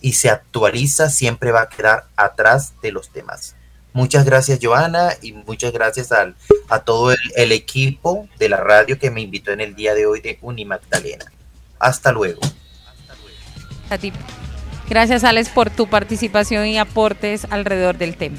y 0.00 0.12
se 0.12 0.30
actualiza, 0.30 1.10
siempre 1.10 1.50
va 1.50 1.62
a 1.62 1.68
quedar 1.68 2.06
atrás 2.16 2.74
de 2.82 2.92
los 2.92 3.12
demás. 3.12 3.56
Muchas 3.92 4.24
gracias, 4.24 4.58
Joana, 4.62 5.10
y 5.20 5.32
muchas 5.32 5.72
gracias 5.72 6.12
al, 6.12 6.34
a 6.68 6.80
todo 6.80 7.12
el, 7.12 7.18
el 7.36 7.52
equipo 7.52 8.28
de 8.38 8.48
la 8.48 8.58
radio 8.58 8.98
que 8.98 9.10
me 9.10 9.20
invitó 9.20 9.52
en 9.52 9.60
el 9.60 9.74
día 9.74 9.94
de 9.94 10.06
hoy 10.06 10.20
de 10.20 10.38
Unimagdalena. 10.40 11.26
Hasta 11.78 12.12
luego. 12.12 12.40
A 13.90 13.98
ti. 13.98 14.12
Gracias, 14.88 15.24
Alex, 15.24 15.48
por 15.48 15.70
tu 15.70 15.86
participación 15.88 16.66
y 16.66 16.78
aportes 16.78 17.46
alrededor 17.50 17.98
del 17.98 18.16
tema. 18.16 18.38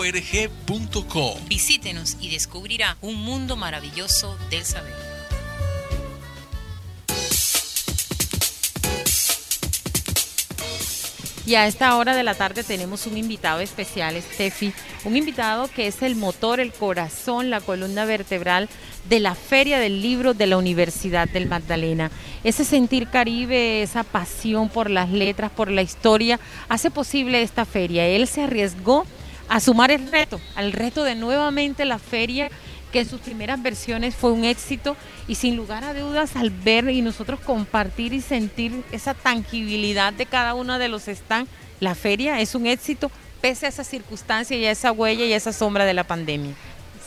Visítenos 1.47 2.17
y 2.19 2.31
descubrirá 2.31 2.97
un 3.01 3.15
mundo 3.15 3.55
maravilloso 3.55 4.35
del 4.49 4.63
saber. 4.65 4.91
Y 11.45 11.55
a 11.55 11.67
esta 11.67 11.97
hora 11.97 12.15
de 12.15 12.23
la 12.23 12.33
tarde 12.33 12.63
tenemos 12.63 13.05
un 13.05 13.17
invitado 13.17 13.59
especial, 13.59 14.19
Steffi, 14.19 14.73
un 15.05 15.17
invitado 15.17 15.67
que 15.67 15.85
es 15.85 16.01
el 16.01 16.15
motor, 16.15 16.59
el 16.59 16.71
corazón, 16.71 17.49
la 17.49 17.61
columna 17.61 18.05
vertebral 18.05 18.69
de 19.07 19.19
la 19.19 19.35
Feria 19.35 19.77
del 19.77 20.01
Libro 20.01 20.33
de 20.33 20.47
la 20.47 20.57
Universidad 20.57 21.27
del 21.27 21.47
Magdalena. 21.47 22.09
Ese 22.43 22.65
sentir 22.65 23.07
caribe, 23.09 23.83
esa 23.83 24.03
pasión 24.03 24.69
por 24.69 24.89
las 24.89 25.09
letras, 25.09 25.51
por 25.51 25.69
la 25.69 25.81
historia, 25.83 26.39
hace 26.69 26.89
posible 26.89 27.41
esta 27.43 27.65
feria. 27.65 28.07
Él 28.07 28.27
se 28.27 28.43
arriesgó 28.43 29.05
a 29.51 29.59
sumar 29.59 29.91
el 29.91 30.09
reto, 30.09 30.39
al 30.55 30.71
reto 30.71 31.03
de 31.03 31.13
nuevamente 31.13 31.83
la 31.83 31.99
feria 31.99 32.49
que 32.93 33.01
en 33.01 33.09
sus 33.09 33.19
primeras 33.19 33.61
versiones 33.61 34.15
fue 34.15 34.31
un 34.31 34.45
éxito 34.45 34.95
y 35.27 35.35
sin 35.35 35.57
lugar 35.57 35.83
a 35.83 35.93
dudas 35.93 36.37
al 36.37 36.51
ver 36.51 36.89
y 36.89 37.01
nosotros 37.01 37.41
compartir 37.41 38.13
y 38.13 38.21
sentir 38.21 38.81
esa 38.93 39.13
tangibilidad 39.13 40.13
de 40.13 40.25
cada 40.25 40.53
uno 40.53 40.79
de 40.79 40.87
los 40.87 41.03
stands, 41.03 41.51
la 41.81 41.95
feria 41.95 42.39
es 42.39 42.55
un 42.55 42.65
éxito 42.65 43.11
pese 43.41 43.65
a 43.65 43.69
esa 43.69 43.83
circunstancia 43.83 44.55
y 44.55 44.65
a 44.65 44.71
esa 44.71 44.93
huella 44.93 45.25
y 45.25 45.33
a 45.33 45.37
esa 45.37 45.51
sombra 45.51 45.83
de 45.83 45.95
la 45.95 46.05
pandemia. 46.05 46.53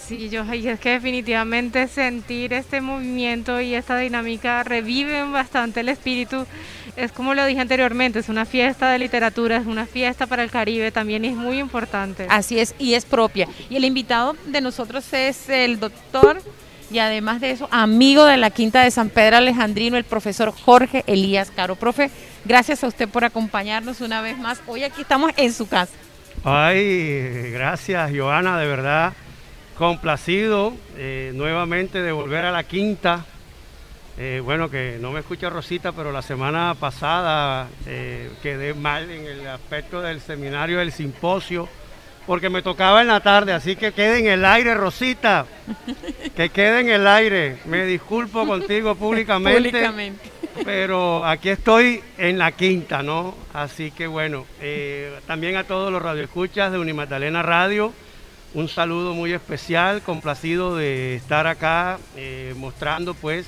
Sí, 0.06 0.28
yo 0.28 0.44
y 0.52 0.68
es 0.68 0.78
que 0.80 0.90
definitivamente 0.90 1.88
sentir 1.88 2.52
este 2.52 2.82
movimiento 2.82 3.58
y 3.62 3.74
esta 3.74 3.96
dinámica 3.96 4.62
reviven 4.62 5.32
bastante 5.32 5.80
el 5.80 5.88
espíritu. 5.88 6.46
Es 6.96 7.12
como 7.12 7.34
lo 7.34 7.44
dije 7.44 7.60
anteriormente, 7.60 8.20
es 8.20 8.28
una 8.28 8.44
fiesta 8.44 8.90
de 8.90 8.98
literatura, 8.98 9.56
es 9.56 9.66
una 9.66 9.86
fiesta 9.86 10.26
para 10.26 10.42
el 10.42 10.50
Caribe, 10.50 10.92
también 10.92 11.24
es 11.24 11.34
muy 11.34 11.58
importante. 11.58 12.26
Así 12.28 12.58
es, 12.58 12.74
y 12.78 12.94
es 12.94 13.04
propia. 13.04 13.48
Y 13.68 13.76
el 13.76 13.84
invitado 13.84 14.36
de 14.46 14.60
nosotros 14.60 15.12
es 15.12 15.48
el 15.48 15.80
doctor 15.80 16.40
y 16.90 16.98
además 16.98 17.40
de 17.40 17.50
eso, 17.50 17.68
amigo 17.72 18.24
de 18.24 18.36
la 18.36 18.50
Quinta 18.50 18.82
de 18.82 18.90
San 18.90 19.08
Pedro 19.08 19.38
Alejandrino, 19.38 19.96
el 19.96 20.04
profesor 20.04 20.52
Jorge 20.52 21.02
Elías 21.06 21.50
Caro. 21.50 21.74
Profe, 21.74 22.10
gracias 22.44 22.84
a 22.84 22.86
usted 22.86 23.08
por 23.08 23.24
acompañarnos 23.24 24.00
una 24.00 24.20
vez 24.20 24.38
más. 24.38 24.60
Hoy 24.66 24.84
aquí 24.84 25.02
estamos 25.02 25.32
en 25.36 25.52
su 25.52 25.66
casa. 25.66 25.92
Ay, 26.44 27.50
gracias 27.50 28.12
Joana, 28.14 28.58
de 28.58 28.66
verdad 28.66 29.14
complacido 29.76 30.72
eh, 30.96 31.32
nuevamente 31.34 32.00
de 32.00 32.12
volver 32.12 32.44
a 32.44 32.52
la 32.52 32.64
quinta. 32.64 33.26
Eh, 34.16 34.40
bueno, 34.44 34.70
que 34.70 34.98
no 35.00 35.10
me 35.10 35.20
escucha 35.20 35.50
Rosita, 35.50 35.92
pero 35.92 36.12
la 36.12 36.22
semana 36.22 36.74
pasada 36.78 37.68
eh, 37.86 38.30
quedé 38.42 38.72
mal 38.72 39.10
en 39.10 39.26
el 39.26 39.48
aspecto 39.48 40.00
del 40.00 40.20
seminario 40.20 40.78
del 40.78 40.92
simposio, 40.92 41.68
porque 42.26 42.48
me 42.48 42.62
tocaba 42.62 43.02
en 43.02 43.08
la 43.08 43.20
tarde, 43.20 43.52
así 43.52 43.74
que 43.74 43.92
quede 43.92 44.20
en 44.20 44.26
el 44.26 44.44
aire, 44.44 44.74
Rosita, 44.74 45.46
que 46.36 46.48
quede 46.50 46.80
en 46.80 46.90
el 46.90 47.06
aire. 47.06 47.58
Me 47.64 47.84
disculpo 47.86 48.46
contigo 48.46 48.94
públicamente, 48.96 49.58
Públicamente. 49.58 50.30
pero 50.64 51.26
aquí 51.26 51.48
estoy 51.48 52.00
en 52.16 52.38
la 52.38 52.52
quinta, 52.52 53.02
¿no? 53.02 53.34
Así 53.52 53.90
que 53.90 54.06
bueno, 54.06 54.46
también 55.26 55.56
a 55.56 55.64
todos 55.64 55.90
los 55.92 56.00
radioescuchas 56.00 56.70
de 56.70 56.78
Unimagdalena 56.78 57.42
Radio 57.42 57.92
un 58.54 58.68
saludo 58.68 59.14
muy 59.14 59.32
especial, 59.32 60.00
complacido 60.02 60.76
de 60.76 61.16
estar 61.16 61.48
acá 61.48 61.98
eh, 62.16 62.54
mostrando 62.56 63.12
pues 63.14 63.46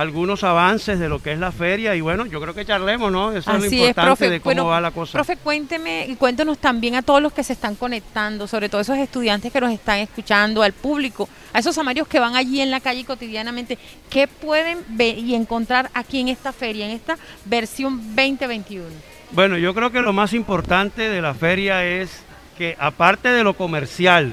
algunos 0.00 0.44
avances 0.44 0.98
de 0.98 1.10
lo 1.10 1.22
que 1.22 1.32
es 1.32 1.38
la 1.38 1.52
feria 1.52 1.94
y 1.94 2.00
bueno, 2.00 2.24
yo 2.24 2.40
creo 2.40 2.54
que 2.54 2.64
charlemos, 2.64 3.12
¿no? 3.12 3.32
Eso 3.32 3.52
es 3.52 3.60
lo 3.60 3.66
importante 3.66 4.30
de 4.30 4.40
cómo 4.40 4.64
va 4.66 4.80
la 4.80 4.92
cosa. 4.92 5.12
Profe, 5.12 5.36
cuénteme 5.36 6.06
y 6.08 6.16
cuéntenos 6.16 6.56
también 6.56 6.94
a 6.94 7.02
todos 7.02 7.20
los 7.20 7.34
que 7.34 7.44
se 7.44 7.52
están 7.52 7.74
conectando, 7.74 8.46
sobre 8.46 8.70
todo 8.70 8.80
esos 8.80 8.96
estudiantes 8.96 9.52
que 9.52 9.60
nos 9.60 9.70
están 9.70 9.98
escuchando, 9.98 10.62
al 10.62 10.72
público, 10.72 11.28
a 11.52 11.58
esos 11.58 11.76
amarios 11.76 12.08
que 12.08 12.18
van 12.18 12.34
allí 12.34 12.62
en 12.62 12.70
la 12.70 12.80
calle 12.80 13.04
cotidianamente, 13.04 13.76
¿qué 14.08 14.26
pueden 14.26 14.78
ver 14.88 15.18
y 15.18 15.34
encontrar 15.34 15.90
aquí 15.92 16.20
en 16.20 16.28
esta 16.28 16.52
feria, 16.52 16.86
en 16.86 16.92
esta 16.92 17.18
versión 17.44 17.98
2021? 18.16 18.86
Bueno, 19.32 19.58
yo 19.58 19.74
creo 19.74 19.92
que 19.92 20.00
lo 20.00 20.14
más 20.14 20.32
importante 20.32 21.10
de 21.10 21.20
la 21.20 21.34
feria 21.34 21.84
es 21.84 22.22
que 22.56 22.74
aparte 22.78 23.28
de 23.28 23.44
lo 23.44 23.52
comercial, 23.52 24.32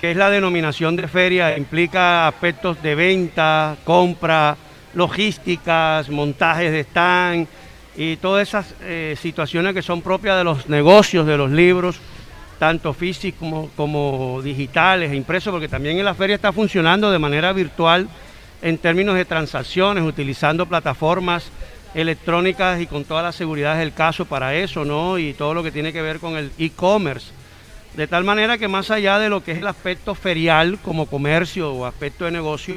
que 0.00 0.10
es 0.10 0.16
la 0.16 0.28
denominación 0.28 0.96
de 0.96 1.06
feria, 1.06 1.56
implica 1.56 2.26
aspectos 2.26 2.82
de 2.82 2.94
venta, 2.96 3.76
compra, 3.84 4.56
logísticas, 4.94 6.08
montajes 6.08 6.72
de 6.72 6.80
stand 6.80 7.46
y 7.96 8.16
todas 8.16 8.48
esas 8.48 8.74
eh, 8.82 9.16
situaciones 9.20 9.74
que 9.74 9.82
son 9.82 10.02
propias 10.02 10.38
de 10.38 10.44
los 10.44 10.68
negocios 10.68 11.26
de 11.26 11.36
los 11.36 11.50
libros, 11.50 11.98
tanto 12.58 12.92
físicos 12.92 13.38
como, 13.38 13.70
como 13.76 14.40
digitales 14.42 15.10
e 15.10 15.16
impresos, 15.16 15.50
porque 15.52 15.68
también 15.68 15.98
en 15.98 16.04
la 16.04 16.14
feria 16.14 16.36
está 16.36 16.52
funcionando 16.52 17.10
de 17.10 17.18
manera 17.18 17.52
virtual 17.52 18.08
en 18.62 18.78
términos 18.78 19.14
de 19.14 19.24
transacciones, 19.24 20.04
utilizando 20.04 20.66
plataformas 20.66 21.50
electrónicas 21.94 22.80
y 22.80 22.86
con 22.86 23.04
toda 23.04 23.22
la 23.22 23.32
seguridad 23.32 23.78
del 23.78 23.92
caso 23.92 24.24
para 24.24 24.54
eso, 24.54 24.84
¿no? 24.84 25.18
Y 25.18 25.32
todo 25.32 25.54
lo 25.54 25.62
que 25.62 25.72
tiene 25.72 25.92
que 25.92 26.02
ver 26.02 26.18
con 26.18 26.36
el 26.36 26.52
e-commerce. 26.58 27.30
De 27.96 28.06
tal 28.06 28.24
manera 28.24 28.58
que 28.58 28.68
más 28.68 28.90
allá 28.90 29.18
de 29.18 29.28
lo 29.28 29.42
que 29.42 29.52
es 29.52 29.58
el 29.58 29.66
aspecto 29.66 30.14
ferial 30.14 30.78
como 30.82 31.06
comercio 31.06 31.72
o 31.72 31.86
aspecto 31.86 32.26
de 32.26 32.30
negocio, 32.30 32.76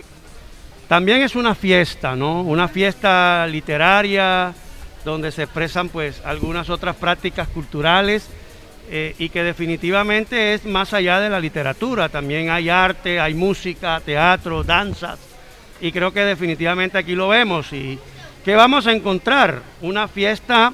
también 0.91 1.21
es 1.21 1.37
una 1.37 1.55
fiesta, 1.55 2.17
¿no? 2.17 2.41
Una 2.41 2.67
fiesta 2.67 3.47
literaria 3.47 4.53
donde 5.05 5.31
se 5.31 5.43
expresan 5.43 5.87
pues 5.87 6.21
algunas 6.25 6.69
otras 6.69 6.97
prácticas 6.97 7.47
culturales 7.47 8.27
eh, 8.89 9.15
y 9.17 9.29
que 9.29 9.41
definitivamente 9.41 10.53
es 10.53 10.65
más 10.65 10.91
allá 10.93 11.21
de 11.21 11.29
la 11.29 11.39
literatura. 11.39 12.09
También 12.09 12.49
hay 12.49 12.67
arte, 12.67 13.21
hay 13.21 13.33
música, 13.33 14.01
teatro, 14.03 14.65
danzas 14.65 15.17
y 15.79 15.93
creo 15.93 16.11
que 16.11 16.25
definitivamente 16.25 16.97
aquí 16.97 17.15
lo 17.15 17.29
vemos. 17.29 17.71
¿Y 17.71 17.97
qué 18.43 18.55
vamos 18.55 18.85
a 18.85 18.91
encontrar? 18.91 19.61
Una 19.81 20.09
fiesta 20.09 20.73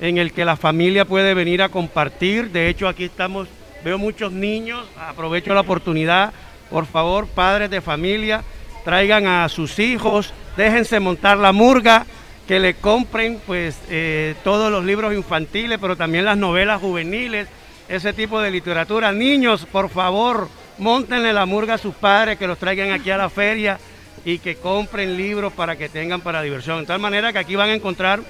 en 0.00 0.16
el 0.16 0.32
que 0.32 0.46
la 0.46 0.56
familia 0.56 1.04
puede 1.04 1.34
venir 1.34 1.60
a 1.60 1.68
compartir. 1.68 2.50
De 2.50 2.70
hecho, 2.70 2.88
aquí 2.88 3.04
estamos 3.04 3.46
Veo 3.84 3.96
muchos 3.96 4.30
niños, 4.30 4.86
aprovecho 4.98 5.54
la 5.54 5.60
oportunidad, 5.60 6.34
por 6.68 6.84
favor, 6.84 7.26
padres 7.26 7.70
de 7.70 7.80
familia, 7.80 8.42
traigan 8.84 9.26
a 9.26 9.48
sus 9.48 9.78
hijos, 9.78 10.32
déjense 10.56 11.00
montar 11.00 11.38
la 11.38 11.52
murga, 11.52 12.06
que 12.46 12.58
le 12.58 12.74
compren 12.74 13.40
pues 13.46 13.78
eh, 13.88 14.34
todos 14.42 14.72
los 14.72 14.84
libros 14.84 15.14
infantiles, 15.14 15.78
pero 15.80 15.96
también 15.96 16.24
las 16.24 16.36
novelas 16.36 16.80
juveniles, 16.80 17.48
ese 17.88 18.12
tipo 18.12 18.40
de 18.40 18.50
literatura. 18.50 19.12
Niños, 19.12 19.66
por 19.66 19.88
favor, 19.88 20.48
montenle 20.78 21.32
la 21.32 21.46
murga 21.46 21.74
a 21.74 21.78
sus 21.78 21.94
padres, 21.94 22.38
que 22.38 22.46
los 22.46 22.58
traigan 22.58 22.90
aquí 22.90 23.10
a 23.10 23.16
la 23.16 23.30
feria 23.30 23.78
y 24.24 24.38
que 24.38 24.56
compren 24.56 25.16
libros 25.16 25.52
para 25.52 25.76
que 25.76 25.88
tengan 25.88 26.20
para 26.20 26.42
diversión. 26.42 26.80
De 26.80 26.86
tal 26.86 27.00
manera 27.00 27.32
que 27.32 27.38
aquí 27.38 27.54
van 27.54 27.70
a 27.70 27.74
encontrar 27.74 28.20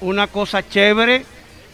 una 0.00 0.26
cosa 0.26 0.66
chévere 0.66 1.24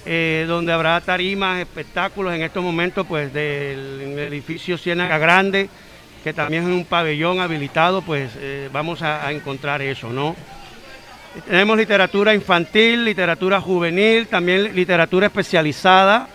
eh, 0.07 0.45
donde 0.47 0.73
habrá 0.73 1.01
tarimas, 1.01 1.61
espectáculos 1.61 2.35
en 2.35 2.43
estos 2.43 2.63
momentos, 2.63 3.07
pues 3.07 3.33
del 3.33 4.19
edificio 4.19 4.77
Ciénaga 4.77 5.17
Grande, 5.17 5.71
que 6.25 6.33
también 6.33 6.63
es 6.63 6.71
un 6.71 6.87
pabellón 6.87 7.39
habilitado, 7.39 8.01
pues 8.01 8.31
eh, 8.39 8.71
vamos 8.73 9.03
a, 9.03 9.31
encontrar 9.31 9.83
eso, 9.83 10.09
¿no? 10.09 10.35
Tenemos 11.47 11.77
literatura 11.77 12.33
infantil, 12.33 13.05
literatura 13.05 13.61
juvenil, 13.61 14.27
también 14.27 14.75
literatura 14.75 15.27
especializada 15.27 16.27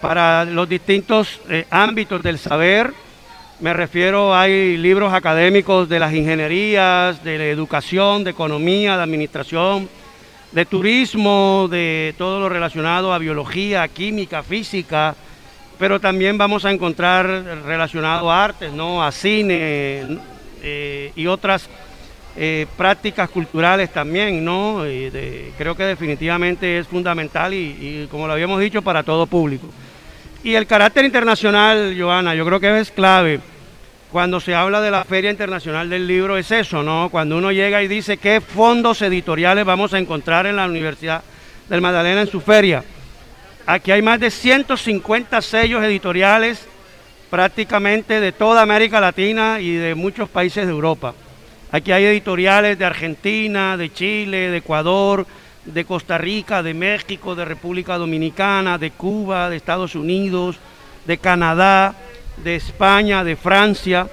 para 0.00 0.46
los 0.46 0.66
distintos 0.66 1.38
eh, 1.50 1.66
ámbitos 1.68 2.22
del 2.22 2.38
saber. 2.38 2.94
Me 3.60 3.74
refiero, 3.74 4.34
hay 4.34 4.78
libros 4.78 5.12
académicos 5.12 5.86
de 5.86 6.00
las 6.00 6.14
ingenierías, 6.14 7.22
de 7.22 7.36
la 7.36 7.44
educación, 7.44 8.24
de 8.24 8.30
economía, 8.30 8.96
de 8.96 9.02
administración, 9.02 9.86
de 10.52 10.64
turismo, 10.64 11.68
de 11.70 12.14
todo 12.16 12.40
lo 12.40 12.48
relacionado 12.48 13.12
a 13.12 13.18
biología, 13.18 13.86
química, 13.88 14.42
física, 14.42 15.14
pero 15.78 16.00
también 16.00 16.38
vamos 16.38 16.64
a 16.64 16.70
encontrar 16.70 17.26
relacionado 17.64 18.30
a 18.30 18.44
artes, 18.44 18.72
¿no? 18.72 19.04
a 19.04 19.12
cine 19.12 20.18
eh, 20.62 21.12
y 21.14 21.26
otras 21.26 21.68
eh, 22.36 22.66
prácticas 22.76 23.30
culturales 23.30 23.92
también, 23.92 24.44
¿no? 24.44 24.82
creo 25.56 25.74
que 25.76 25.84
definitivamente 25.84 26.78
es 26.78 26.86
fundamental 26.86 27.54
y, 27.54 27.56
y, 27.56 28.08
como 28.10 28.26
lo 28.26 28.32
habíamos 28.32 28.60
dicho, 28.60 28.82
para 28.82 29.02
todo 29.02 29.26
público. 29.26 29.68
Y 30.44 30.54
el 30.54 30.66
carácter 30.66 31.04
internacional, 31.04 31.96
Joana, 31.98 32.34
yo 32.34 32.44
creo 32.44 32.60
que 32.60 32.78
es 32.78 32.90
clave 32.90 33.40
cuando 34.16 34.40
se 34.40 34.54
habla 34.54 34.80
de 34.80 34.90
la 34.90 35.04
Feria 35.04 35.30
Internacional 35.30 35.90
del 35.90 36.06
Libro 36.06 36.38
es 36.38 36.50
eso, 36.50 36.82
¿no? 36.82 37.08
Cuando 37.10 37.36
uno 37.36 37.52
llega 37.52 37.82
y 37.82 37.88
dice 37.88 38.16
qué 38.16 38.40
fondos 38.40 39.02
editoriales 39.02 39.64
vamos 39.64 39.92
a 39.92 39.98
encontrar 39.98 40.46
en 40.46 40.56
la 40.56 40.66
Universidad 40.66 41.22
del 41.68 41.80
Magdalena 41.80 42.22
en 42.22 42.28
su 42.28 42.40
feria. 42.40 42.82
Aquí 43.66 43.90
hay 43.90 44.00
más 44.00 44.20
de 44.20 44.30
150 44.30 45.42
sellos 45.42 45.82
editoriales 45.82 46.66
prácticamente 47.30 48.20
de 48.20 48.30
toda 48.30 48.62
América 48.62 49.00
Latina 49.00 49.60
y 49.60 49.72
de 49.72 49.96
muchos 49.96 50.28
países 50.28 50.66
de 50.66 50.72
Europa. 50.72 51.14
Aquí 51.72 51.90
hay 51.90 52.04
editoriales 52.04 52.78
de 52.78 52.84
Argentina, 52.84 53.76
de 53.76 53.92
Chile, 53.92 54.50
de 54.50 54.58
Ecuador, 54.58 55.26
de 55.64 55.84
Costa 55.84 56.16
Rica, 56.16 56.62
de 56.62 56.74
México, 56.74 57.34
de 57.34 57.44
República 57.44 57.98
Dominicana, 57.98 58.78
de 58.78 58.92
Cuba, 58.92 59.50
de 59.50 59.56
Estados 59.56 59.96
Unidos, 59.96 60.58
de 61.04 61.18
Canadá, 61.18 61.96
de 62.36 62.54
España, 62.54 63.24
de 63.24 63.34
Francia, 63.34 64.06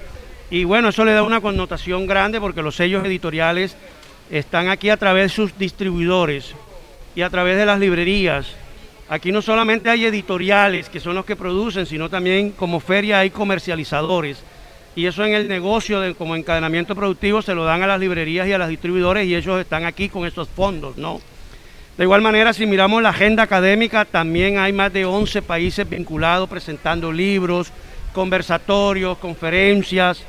y 0.49 0.65
bueno, 0.65 0.89
eso 0.89 1.05
le 1.05 1.13
da 1.13 1.23
una 1.23 1.41
connotación 1.41 2.05
grande 2.05 2.39
porque 2.39 2.61
los 2.61 2.75
sellos 2.75 3.05
editoriales 3.05 3.75
están 4.29 4.69
aquí 4.69 4.89
a 4.89 4.97
través 4.97 5.23
de 5.23 5.35
sus 5.35 5.57
distribuidores 5.57 6.53
y 7.15 7.21
a 7.21 7.29
través 7.29 7.57
de 7.57 7.65
las 7.65 7.79
librerías. 7.79 8.62
Aquí 9.13 9.31
no 9.31 9.43
solamente 9.43 9.91
hay 9.91 10.05
editoriales 10.05 10.89
que 10.89 10.99
son 10.99 11.13
los 11.13 11.23
que 11.23 11.35
producen, 11.35 11.85
sino 11.85 12.09
también 12.09 12.49
como 12.49 12.79
feria 12.79 13.19
hay 13.19 13.29
comercializadores 13.29 14.41
y 14.95 15.05
eso 15.05 15.23
en 15.23 15.35
el 15.35 15.47
negocio 15.47 15.99
de, 15.99 16.15
como 16.15 16.35
encadenamiento 16.35 16.95
productivo 16.95 17.43
se 17.43 17.53
lo 17.53 17.63
dan 17.63 17.83
a 17.83 17.87
las 17.87 17.99
librerías 17.99 18.47
y 18.47 18.53
a 18.53 18.57
los 18.57 18.69
distribuidores 18.69 19.27
y 19.27 19.35
ellos 19.35 19.61
están 19.61 19.85
aquí 19.85 20.09
con 20.09 20.25
esos 20.25 20.49
fondos, 20.49 20.97
¿no? 20.97 21.21
De 21.95 22.05
igual 22.05 22.23
manera, 22.23 22.53
si 22.53 22.65
miramos 22.65 23.03
la 23.03 23.09
agenda 23.09 23.43
académica, 23.43 24.03
también 24.03 24.57
hay 24.57 24.73
más 24.73 24.91
de 24.91 25.05
11 25.05 25.43
países 25.43 25.87
vinculados 25.87 26.49
presentando 26.49 27.11
libros, 27.11 27.71
conversatorios, 28.13 29.19
conferencias, 29.19 30.23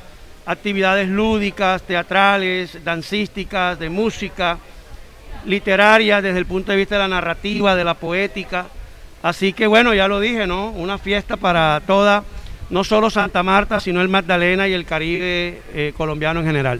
actividades 0.45 1.09
lúdicas, 1.09 1.81
teatrales, 1.81 2.83
dancísticas, 2.83 3.79
de 3.79 3.89
música, 3.89 4.59
literarias 5.45 6.23
desde 6.23 6.39
el 6.39 6.45
punto 6.45 6.71
de 6.71 6.77
vista 6.77 6.95
de 6.95 7.01
la 7.01 7.07
narrativa, 7.07 7.75
de 7.75 7.83
la 7.83 7.93
poética. 7.93 8.67
Así 9.23 9.53
que 9.53 9.67
bueno, 9.67 9.93
ya 9.93 10.07
lo 10.07 10.19
dije, 10.19 10.45
¿no? 10.45 10.69
Una 10.69 10.97
fiesta 10.97 11.37
para 11.37 11.81
toda, 11.85 12.23
no 12.69 12.83
solo 12.83 13.09
Santa 13.09 13.43
Marta, 13.43 13.79
sino 13.79 14.01
el 14.01 14.09
Magdalena 14.09 14.67
y 14.67 14.73
el 14.73 14.85
Caribe 14.85 15.61
eh, 15.73 15.93
colombiano 15.97 16.41
en 16.41 16.45
general. 16.45 16.79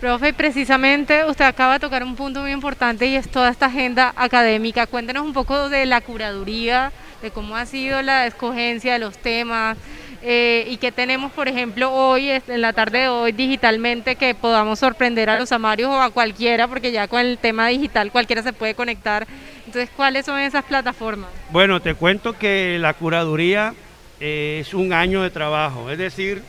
Profe, 0.00 0.34
precisamente 0.34 1.24
usted 1.24 1.44
acaba 1.46 1.74
de 1.74 1.80
tocar 1.80 2.02
un 2.02 2.16
punto 2.16 2.42
muy 2.42 2.52
importante 2.52 3.06
y 3.06 3.16
es 3.16 3.30
toda 3.30 3.50
esta 3.50 3.66
agenda 3.66 4.12
académica. 4.16 4.86
Cuéntenos 4.86 5.24
un 5.24 5.32
poco 5.32 5.68
de 5.68 5.86
la 5.86 6.00
curaduría, 6.00 6.92
de 7.22 7.30
cómo 7.30 7.56
ha 7.56 7.64
sido 7.64 8.02
la 8.02 8.26
escogencia 8.26 8.92
de 8.92 8.98
los 8.98 9.16
temas 9.16 9.78
eh, 10.26 10.66
y 10.68 10.76
qué 10.78 10.90
tenemos, 10.90 11.30
por 11.32 11.48
ejemplo, 11.48 11.92
hoy, 11.92 12.30
en 12.30 12.60
la 12.60 12.72
tarde 12.72 12.98
de 13.00 13.08
hoy, 13.08 13.32
digitalmente, 13.32 14.16
que 14.16 14.34
podamos 14.34 14.78
sorprender 14.78 15.30
a 15.30 15.38
los 15.38 15.52
amarios 15.52 15.88
o 15.88 16.00
a 16.00 16.10
cualquiera, 16.10 16.66
porque 16.66 16.90
ya 16.92 17.06
con 17.06 17.20
el 17.20 17.38
tema 17.38 17.68
digital 17.68 18.10
cualquiera 18.10 18.42
se 18.42 18.52
puede 18.52 18.74
conectar. 18.74 19.26
Entonces, 19.66 19.88
¿cuáles 19.96 20.26
son 20.26 20.38
esas 20.40 20.64
plataformas? 20.64 21.30
Bueno, 21.50 21.80
te 21.80 21.94
cuento 21.94 22.36
que 22.36 22.78
la 22.80 22.94
curaduría 22.94 23.74
eh, 24.20 24.58
es 24.60 24.74
un 24.74 24.92
año 24.92 25.22
de 25.22 25.30
trabajo, 25.30 25.90
es 25.90 25.98
decir, 25.98 26.42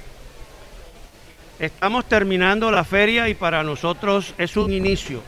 Estamos 1.59 2.05
terminando 2.05 2.69
la 2.69 2.83
feria 2.83 3.29
y 3.29 3.33
para 3.33 3.63
nosotros 3.63 4.35
es 4.37 4.55
un 4.57 4.71
inicio. 4.71 5.23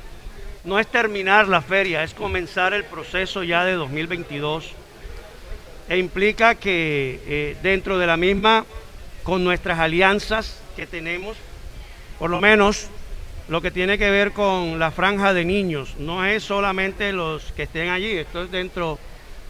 No 0.63 0.77
es 0.77 0.85
terminar 0.85 1.47
la 1.47 1.61
feria, 1.61 2.03
es 2.03 2.13
comenzar 2.13 2.75
el 2.75 2.83
proceso 2.83 3.41
ya 3.41 3.65
de 3.65 3.73
2022. 3.73 4.71
E 5.89 5.97
implica 5.97 6.53
que 6.53 7.19
eh, 7.25 7.57
dentro 7.63 7.97
de 7.97 8.05
la 8.05 8.15
misma, 8.15 8.63
con 9.23 9.43
nuestras 9.43 9.79
alianzas 9.79 10.61
que 10.75 10.85
tenemos, 10.85 11.35
por 12.19 12.29
lo 12.29 12.39
menos 12.39 12.87
lo 13.47 13.59
que 13.61 13.71
tiene 13.71 13.97
que 13.97 14.11
ver 14.11 14.31
con 14.31 14.77
la 14.77 14.91
franja 14.91 15.33
de 15.33 15.43
niños, 15.45 15.95
no 15.97 16.23
es 16.23 16.43
solamente 16.43 17.11
los 17.11 17.51
que 17.53 17.63
estén 17.63 17.89
allí, 17.89 18.11
esto 18.11 18.43
es 18.43 18.51
dentro, 18.51 18.99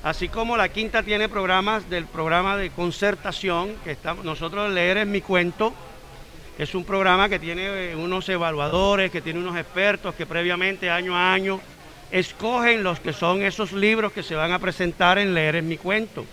así 0.01 0.29
como 0.29 0.55
la 0.55 0.69
quinta 0.69 1.03
tiene 1.03 1.27
programas 1.27 1.89
del 1.89 2.05
programa 2.05 2.55
de 2.55 2.69
concertación, 2.69 3.75
que 3.83 3.91
estamos, 3.91 4.23
nosotros 4.23 4.71
leer 4.71 4.95
en 4.97 5.11
mi 5.11 5.19
cuento, 5.19 5.73
es 6.57 6.73
un 6.73 6.85
programa 6.85 7.27
que 7.27 7.39
tiene 7.39 7.91
eh, 7.91 7.95
unos 7.97 8.29
evaluadores, 8.29 9.11
que 9.11 9.21
tiene 9.21 9.39
unos 9.39 9.57
expertos 9.57 10.15
que 10.15 10.25
previamente, 10.25 10.89
año 10.89 11.17
a 11.17 11.33
año, 11.33 11.59
escogen 12.11 12.83
los 12.83 12.99
que 12.99 13.13
son 13.13 13.43
esos 13.43 13.71
libros 13.71 14.11
que 14.11 14.23
se 14.23 14.35
van 14.35 14.51
a 14.51 14.59
presentar 14.59 15.17
en 15.17 15.33
Leer 15.33 15.55
en 15.55 15.67
mi 15.67 15.77
cuento. 15.77 16.25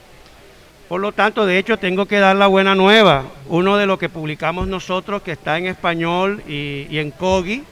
Por 0.88 1.00
lo 1.00 1.12
tanto, 1.12 1.44
de 1.44 1.58
hecho, 1.58 1.78
tengo 1.78 2.06
que 2.06 2.18
dar 2.18 2.36
la 2.36 2.46
buena 2.46 2.74
nueva. 2.74 3.24
Uno 3.46 3.76
de 3.76 3.86
los 3.86 3.98
que 3.98 4.08
publicamos 4.08 4.68
nosotros, 4.68 5.22
que 5.22 5.32
está 5.32 5.58
en 5.58 5.66
español 5.66 6.42
y, 6.46 6.86
en 6.98 7.10
Kogi, 7.10 7.64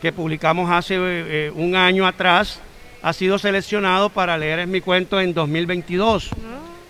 que 0.00 0.12
publicamos 0.12 0.70
hace 0.70 0.96
eh, 0.98 1.52
un 1.54 1.76
año 1.76 2.06
atrás, 2.06 2.60
ha 3.02 3.12
sido 3.12 3.38
seleccionado 3.38 4.08
para 4.08 4.38
leer 4.38 4.60
en 4.60 4.70
mi 4.70 4.80
cuento 4.80 5.20
en 5.20 5.34
2022. 5.34 6.30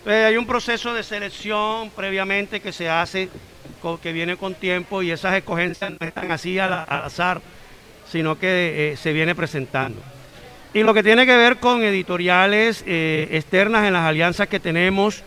Ah. 0.06 0.26
hay 0.28 0.36
un 0.36 0.46
proceso 0.46 0.94
de 0.94 1.02
selección 1.02 1.90
previamente 1.90 2.60
que 2.60 2.72
se 2.72 2.88
hace 2.88 3.28
que 4.00 4.12
viene 4.12 4.36
con 4.36 4.54
tiempo 4.54 5.02
y 5.02 5.10
esas 5.10 5.34
escogencias 5.34 5.90
no 5.90 6.06
están 6.06 6.32
así 6.32 6.58
al, 6.58 6.72
azar, 6.72 7.42
sino 8.10 8.38
que 8.38 8.92
eh, 8.92 8.96
se 8.96 9.12
viene 9.12 9.34
presentando. 9.34 10.00
Y 10.74 10.82
lo 10.82 10.92
que 10.92 11.04
tiene 11.04 11.24
que 11.24 11.36
ver 11.36 11.58
con 11.58 11.84
editoriales 11.84 12.82
eh, 12.84 13.28
externas 13.30 13.86
en 13.86 13.92
las 13.92 14.02
alianzas 14.02 14.48
que 14.48 14.58
tenemos 14.58 15.22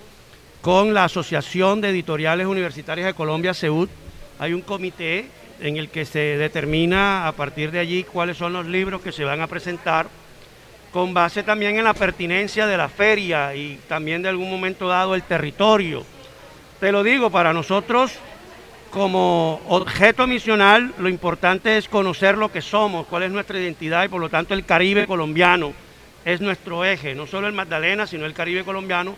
con 0.60 0.94
la 0.94 1.06
Asociación 1.06 1.80
de 1.80 1.92
Editoriales 1.92 2.48
Universitarias 2.48 3.08
de 3.08 3.14
Colombia, 3.14 3.54
CEUD, 3.54 3.88
hay 4.40 4.52
un 4.52 4.60
comité 4.60 5.28
en 5.62 5.78
el 5.78 5.88
que 5.88 6.04
se 6.04 6.20
determina 6.20 7.30
a 7.30 7.32
partir 7.32 7.72
de 7.72 7.80
allí 7.80 8.04
cuáles 8.04 8.36
son 8.36 8.52
los 8.52 8.66
libros 8.66 9.00
que 9.00 9.14
se 9.14 9.24
van 9.24 9.40
a 9.40 9.48
presentar, 9.48 10.08
con 10.92 11.14
base 11.14 11.44
también 11.44 11.78
en 11.78 11.86
la 11.86 11.94
pertinencia 11.94 12.68
de 12.68 12.76
la 12.76 12.90
feria 12.90 13.56
y 13.56 13.80
también 13.88 14.22
de 14.22 14.28
algún 14.28 14.52
momento 14.52 14.90
dado 14.90 15.16
el 15.16 15.24
territorio. 15.24 16.04
Te 16.82 16.92
lo 16.92 17.04
digo, 17.04 17.30
para 17.30 17.54
nosotros 17.54 18.12
como 18.90 19.62
objeto 19.68 20.28
misional, 20.28 20.94
lo 20.98 21.10
importante 21.10 21.78
es 21.78 21.88
conocer 21.88 22.38
lo 22.38 22.52
que 22.52 22.62
somos, 22.62 23.08
cuál 23.08 23.24
es 23.24 23.32
nuestra 23.32 23.60
identidad 23.60 24.06
y 24.06 24.08
por 24.08 24.22
lo 24.22 24.30
tanto 24.30 24.54
el 24.54 24.66
Caribe 24.66 25.08
colombiano 25.08 25.74
es 26.26 26.42
nuestro 26.42 26.84
eje, 26.84 27.16
no 27.16 27.28
solo 27.28 27.48
el 27.48 27.54
Magdalena, 27.54 28.08
sino 28.08 28.26
el 28.26 28.34
Caribe 28.34 28.64
colombiano, 28.64 29.16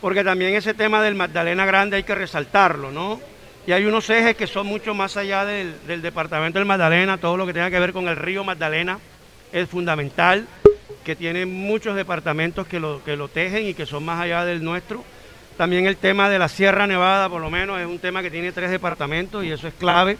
porque 0.00 0.24
también 0.24 0.54
ese 0.54 0.74
tema 0.74 1.02
del 1.02 1.14
Magdalena 1.14 1.66
Grande 1.66 1.96
hay 1.96 2.02
que 2.02 2.14
resaltarlo, 2.14 2.90
¿no? 2.90 3.20
Y 3.66 3.72
hay 3.72 3.84
unos 3.84 4.08
ejes 4.08 4.36
que 4.36 4.46
son 4.46 4.66
mucho 4.66 4.94
más 4.94 5.16
allá 5.16 5.44
del, 5.44 5.74
departamento 6.00 6.58
del 6.58 6.66
Magdalena, 6.66 7.18
todo 7.18 7.36
lo 7.36 7.46
que 7.46 7.52
tenga 7.52 7.70
que 7.70 7.78
ver 7.78 7.92
con 7.92 8.08
el 8.08 8.16
río 8.16 8.42
Magdalena 8.42 8.98
es 9.52 9.68
fundamental, 9.68 10.46
que 11.04 11.16
tiene 11.16 11.44
muchos 11.44 11.94
departamentos 11.94 12.66
que 12.66 12.80
lo, 12.80 13.04
que 13.04 13.16
lo 13.16 13.28
tejen 13.28 13.66
y 13.66 13.74
que 13.74 13.86
son 13.86 14.04
más 14.04 14.20
allá 14.20 14.44
del 14.44 14.64
nuestro 14.64 15.04
también 15.56 15.86
el 15.86 15.96
tema 15.96 16.28
de 16.28 16.38
la 16.38 16.48
Sierra 16.48 16.86
Nevada, 16.86 17.28
por 17.28 17.40
lo 17.40 17.50
menos, 17.50 17.80
es 17.80 17.86
un 17.86 17.98
tema 17.98 18.22
que 18.22 18.30
tiene 18.30 18.52
tres 18.52 18.70
departamentos 18.70 19.44
y 19.44 19.52
eso 19.52 19.68
es 19.68 19.74
clave. 19.74 20.16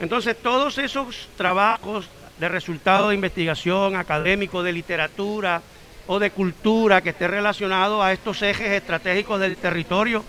Entonces, 0.00 0.36
todos 0.40 0.78
esos 0.78 1.28
trabajos 1.36 2.08
de 2.38 2.48
resultado 2.48 3.08
de 3.08 3.14
investigación 3.14 3.96
académico, 3.96 4.62
de 4.62 4.72
literatura 4.72 5.60
o 6.06 6.18
de 6.18 6.30
cultura 6.30 7.00
que 7.00 7.10
esté 7.10 7.28
relacionado 7.28 8.02
a 8.02 8.12
estos 8.12 8.42
ejes 8.42 8.70
estratégicos 8.70 9.40
del 9.40 9.56
territorio, 9.56 10.24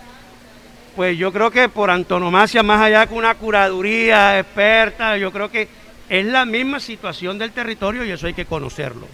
pues 0.96 1.18
yo 1.18 1.32
creo 1.32 1.52
que 1.52 1.70
por 1.70 1.90
antonomasia, 1.90 2.64
más 2.64 2.82
allá 2.82 3.06
que 3.06 3.14
una 3.14 3.36
curaduría 3.36 4.40
experta, 4.40 5.18
yo 5.18 5.32
creo 5.32 5.50
que 5.50 5.68
es 6.10 6.26
la 6.26 6.46
misma 6.46 6.80
situación 6.80 7.38
del 7.38 7.52
territorio 7.52 8.04
y 8.04 8.12
eso 8.12 8.28
hay 8.28 8.34
que 8.34 8.46
conocerlo. 8.46 9.08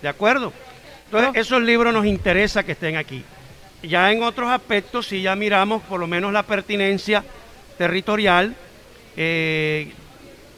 ¿De 0.00 0.08
acuerdo? 0.08 0.52
Entonces, 1.06 1.30
esos 1.34 1.62
libros 1.62 1.92
nos 1.92 2.06
interesa 2.06 2.62
que 2.62 2.72
estén 2.72 2.96
aquí. 2.96 3.24
Ya 3.82 4.10
en 4.10 4.22
otros 4.22 4.50
aspectos, 4.50 5.06
si 5.06 5.22
ya 5.22 5.36
miramos 5.36 5.82
por 5.82 6.00
lo 6.00 6.06
menos 6.06 6.32
la 6.32 6.42
pertinencia 6.42 7.22
territorial, 7.78 8.54
eh, 9.16 9.92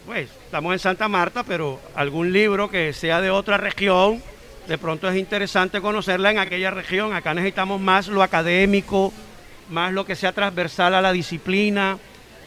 pues 0.07 0.31
estamos 0.45 0.73
en 0.73 0.79
Santa 0.79 1.09
Marta, 1.09 1.43
pero 1.43 1.81
algún 1.95 2.33
libro 2.33 2.71
que 2.71 2.93
sea 2.93 3.21
de 3.21 3.31
otra 3.31 3.59
región, 3.59 4.23
de 4.67 4.79
pronto 4.79 5.09
es 5.09 5.17
interesante 5.17 5.81
conocerla 5.81 6.31
en 6.31 6.39
aquella 6.39 6.71
región. 6.71 7.13
Acá 7.13 7.35
necesitamos 7.35 7.81
más 7.81 8.09
lo 8.09 8.23
académico, 8.23 9.13
más 9.69 9.93
lo 9.93 10.07
que 10.07 10.17
sea 10.17 10.33
transversal 10.33 10.95
a 10.95 11.03
la 11.03 11.13
disciplina, 11.13 11.99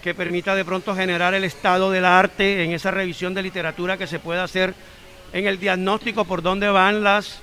que 0.02 0.16
permita 0.16 0.56
de 0.56 0.66
pronto 0.66 0.96
generar 0.96 1.34
el 1.34 1.44
estado 1.44 1.92
del 1.92 2.06
arte 2.06 2.64
en 2.64 2.72
esa 2.72 2.92
revisión 2.92 3.34
de 3.34 3.44
literatura 3.44 3.98
que 3.98 4.08
se 4.08 4.20
pueda 4.20 4.44
hacer 4.44 4.74
en 5.34 5.46
el 5.46 5.60
diagnóstico 5.60 6.26
por 6.26 6.42
dónde 6.42 6.70
van 6.70 7.04
las 7.04 7.42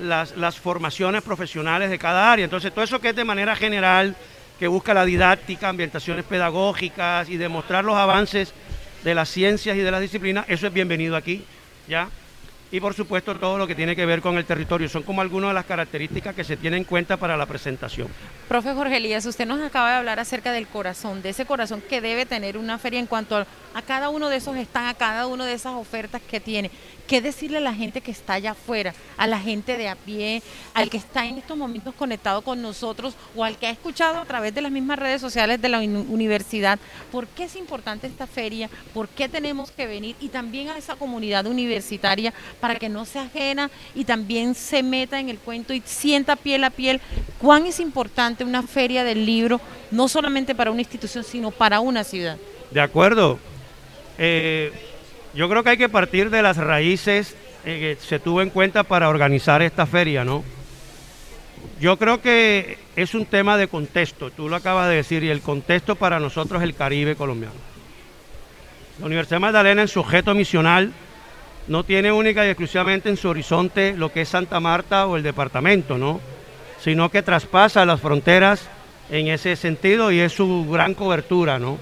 las, 0.00 0.58
formaciones 0.58 1.22
profesionales 1.22 1.90
de 1.90 1.98
cada 1.98 2.32
área. 2.32 2.44
Entonces, 2.44 2.72
todo 2.72 2.84
eso 2.84 3.00
que 3.00 3.10
es 3.10 3.16
de 3.16 3.24
manera 3.24 3.54
general, 3.56 4.16
que 4.58 4.68
busca 4.68 4.94
la 4.94 5.04
didáctica, 5.04 5.68
ambientaciones 5.68 6.24
pedagógicas 6.24 7.28
y 7.28 7.36
demostrar 7.36 7.84
los 7.84 7.96
avances 7.96 8.52
de 9.04 9.14
las 9.14 9.28
ciencias 9.28 9.76
y 9.76 9.80
de 9.80 9.90
las 9.90 10.00
disciplinas, 10.00 10.44
eso 10.48 10.66
es 10.66 10.72
bienvenido 10.72 11.16
aquí, 11.16 11.44
¿ya? 11.88 12.08
Y 12.72 12.80
por 12.80 12.94
supuesto 12.94 13.34
todo 13.36 13.58
lo 13.58 13.66
que 13.66 13.74
tiene 13.74 13.96
que 13.96 14.06
ver 14.06 14.20
con 14.20 14.38
el 14.38 14.44
territorio. 14.44 14.88
Son 14.88 15.02
como 15.02 15.20
algunas 15.20 15.50
de 15.50 15.54
las 15.54 15.64
características 15.64 16.34
que 16.34 16.44
se 16.44 16.56
tienen 16.56 16.78
en 16.78 16.84
cuenta 16.84 17.16
para 17.16 17.36
la 17.36 17.46
presentación. 17.46 18.08
Profe 18.48 18.74
Jorge 18.74 18.96
Elías, 18.96 19.26
usted 19.26 19.46
nos 19.46 19.60
acaba 19.60 19.90
de 19.90 19.96
hablar 19.96 20.20
acerca 20.20 20.52
del 20.52 20.66
corazón, 20.66 21.22
de 21.22 21.30
ese 21.30 21.46
corazón 21.46 21.82
que 21.88 22.00
debe 22.00 22.26
tener 22.26 22.56
una 22.56 22.78
feria 22.78 23.00
en 23.00 23.06
cuanto 23.06 23.36
a, 23.36 23.46
cada 23.82 24.08
uno 24.08 24.28
de 24.28 24.36
esos 24.36 24.56
están, 24.56 24.86
a 24.86 24.94
cada 24.94 25.26
una 25.26 25.46
de 25.46 25.54
esas 25.54 25.74
ofertas 25.74 26.22
que 26.22 26.40
tiene. 26.40 26.70
¿Qué 27.06 27.20
decirle 27.20 27.58
a 27.58 27.60
la 27.60 27.74
gente 27.74 28.00
que 28.00 28.12
está 28.12 28.34
allá 28.34 28.52
afuera, 28.52 28.94
a 29.16 29.26
la 29.26 29.40
gente 29.40 29.76
de 29.76 29.88
a 29.88 29.96
pie, 29.96 30.42
al 30.74 30.90
que 30.90 30.96
está 30.96 31.26
en 31.26 31.38
estos 31.38 31.56
momentos 31.56 31.92
conectado 31.94 32.42
con 32.42 32.62
nosotros 32.62 33.14
o 33.34 33.42
al 33.42 33.56
que 33.56 33.66
ha 33.66 33.70
escuchado 33.70 34.18
a 34.18 34.24
través 34.24 34.54
de 34.54 34.60
las 34.60 34.70
mismas 34.70 34.98
redes 34.98 35.20
sociales 35.20 35.60
de 35.60 35.68
la 35.68 35.80
universidad? 35.80 36.78
¿Por 37.10 37.26
qué 37.26 37.44
es 37.44 37.56
importante 37.56 38.06
esta 38.06 38.28
feria? 38.28 38.70
¿Por 38.94 39.08
qué 39.08 39.28
tenemos 39.28 39.72
que 39.72 39.88
venir? 39.88 40.14
Y 40.20 40.28
también 40.28 40.68
a 40.68 40.78
esa 40.78 40.94
comunidad 40.94 41.46
universitaria 41.46 42.32
para 42.60 42.76
que 42.76 42.88
no 42.88 43.04
se 43.04 43.18
ajena 43.18 43.70
y 43.94 44.04
también 44.04 44.54
se 44.54 44.82
meta 44.82 45.18
en 45.18 45.28
el 45.28 45.38
cuento 45.38 45.72
y 45.72 45.82
sienta 45.84 46.36
piel 46.36 46.64
a 46.64 46.70
piel 46.70 47.00
cuán 47.38 47.66
es 47.66 47.80
importante 47.80 48.44
una 48.44 48.62
feria 48.62 49.02
del 49.04 49.26
libro, 49.26 49.60
no 49.90 50.08
solamente 50.08 50.54
para 50.54 50.70
una 50.70 50.82
institución, 50.82 51.24
sino 51.24 51.50
para 51.50 51.80
una 51.80 52.04
ciudad. 52.04 52.36
De 52.70 52.80
acuerdo. 52.80 53.38
Eh, 54.18 54.72
yo 55.34 55.48
creo 55.48 55.62
que 55.62 55.70
hay 55.70 55.76
que 55.78 55.88
partir 55.88 56.28
de 56.30 56.42
las 56.42 56.56
raíces 56.56 57.36
eh, 57.64 57.96
que 57.98 58.06
se 58.06 58.18
tuvo 58.18 58.42
en 58.42 58.50
cuenta 58.50 58.82
para 58.82 59.08
organizar 59.08 59.62
esta 59.62 59.86
feria, 59.86 60.24
¿no? 60.24 60.44
Yo 61.80 61.96
creo 61.98 62.20
que 62.20 62.78
es 62.96 63.14
un 63.14 63.26
tema 63.26 63.56
de 63.56 63.68
contexto, 63.68 64.30
tú 64.30 64.48
lo 64.48 64.56
acabas 64.56 64.88
de 64.88 64.96
decir, 64.96 65.22
y 65.24 65.30
el 65.30 65.40
contexto 65.40 65.96
para 65.96 66.20
nosotros 66.20 66.60
es 66.60 66.68
el 66.68 66.74
Caribe 66.74 67.16
colombiano. 67.16 67.54
La 68.98 69.06
Universidad 69.06 69.40
Magdalena 69.40 69.82
en 69.82 69.88
su 69.88 70.00
objeto 70.00 70.34
misional 70.34 70.92
no 71.70 71.84
tiene 71.84 72.10
única 72.10 72.44
y 72.44 72.48
exclusivamente 72.48 73.08
en 73.08 73.16
su 73.16 73.28
horizonte 73.28 73.94
lo 73.96 74.10
que 74.10 74.22
es 74.22 74.28
Santa 74.28 74.58
Marta 74.58 75.06
o 75.06 75.16
el 75.16 75.22
departamento, 75.22 75.96
¿no? 75.96 76.20
Sino 76.80 77.08
que 77.10 77.22
traspasa 77.22 77.86
las 77.86 78.00
fronteras 78.00 78.68
en 79.08 79.28
ese 79.28 79.54
sentido 79.54 80.10
y 80.10 80.18
es 80.18 80.32
su 80.32 80.66
gran 80.68 80.94
cobertura, 80.94 81.60
¿no? 81.60 81.78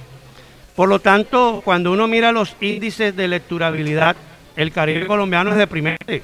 Por 0.76 0.90
lo 0.90 0.98
tanto, 0.98 1.62
cuando 1.64 1.90
uno 1.90 2.06
mira 2.06 2.32
los 2.32 2.54
índices 2.60 3.16
de 3.16 3.28
lecturabilidad, 3.28 4.14
el 4.56 4.72
Caribe 4.72 5.06
colombiano 5.06 5.52
es 5.52 5.56
deprimente. 5.56 6.22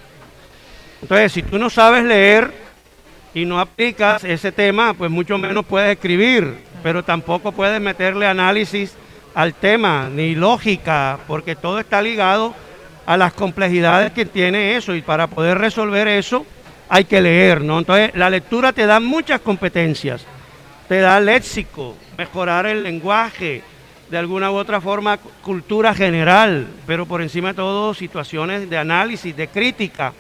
Entonces, 1.01 1.33
si 1.33 1.43
tú 1.43 1.59
no 1.59 1.71
sabes 1.71 2.05
leer 2.05 2.53
y 3.33 3.47
no 3.47 3.59
aplicas 3.59 4.25
ese 4.25 4.53
tema, 4.53 4.93
pues 4.93 5.11
mucho 5.11 5.39
menos 5.39 5.65
puedes 5.65 5.91
escribir, 5.91 6.59
pero 6.83 7.03
tampoco 7.03 7.51
puedes 7.51 7.81
meterle 7.81 8.27
análisis 8.27 8.95
al 9.35 9.55
tema, 9.55 10.11
ni 10.15 10.35
lógica, 10.35 11.19
porque 11.27 11.57
todo 11.57 11.79
está 11.81 12.03
ligado 12.03 12.55
a 13.07 13.17
las 13.17 13.33
complejidades 13.33 14.13
que 14.13 14.25
tiene 14.25 14.77
eso 14.77 14.95
y 14.95 15.03
para 15.03 15.27
poder 15.27 15.59
resolver 15.59 16.09
eso 16.09 16.47
hay 16.89 17.05
que 17.05 17.21
leer, 17.21 17.63
¿no? 17.63 17.79
Entonces, 17.79 18.11
la 18.15 18.31
lectura 18.31 18.73
te 18.73 18.87
da 18.87 19.01
muchas 19.01 19.41
competencias, 19.41 20.25
te 20.89 21.01
da 21.01 21.19
léxico, 21.21 21.97
mejorar 22.17 22.67
el 22.67 22.83
lenguaje, 22.83 23.63
de 24.11 24.19
alguna 24.19 24.51
u 24.51 24.55
otra 24.55 24.81
forma 24.81 25.19
cultura 25.43 25.95
general, 25.95 26.67
pero 26.87 27.07
por 27.07 27.23
encima 27.23 27.49
de 27.49 27.55
todo 27.55 27.95
situaciones 27.95 28.69
de 28.69 28.79
análisis, 28.79 29.35
de 29.35 29.49
crítica, 29.49 30.13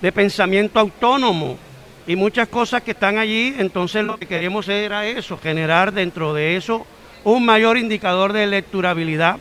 de 0.00 0.12
pensamiento 0.12 0.78
autónomo 0.78 1.58
y 2.06 2.16
muchas 2.16 2.48
cosas 2.48 2.82
que 2.82 2.92
están 2.92 3.18
allí. 3.18 3.54
Entonces 3.58 4.04
lo 4.04 4.16
que 4.16 4.26
queríamos 4.26 4.68
era 4.68 5.06
eso, 5.06 5.36
generar 5.36 5.92
dentro 5.92 6.32
de 6.34 6.56
eso 6.56 6.86
un 7.24 7.44
mayor 7.44 7.76
indicador 7.76 8.32
de 8.32 8.46
lecturabilidad. 8.46 9.38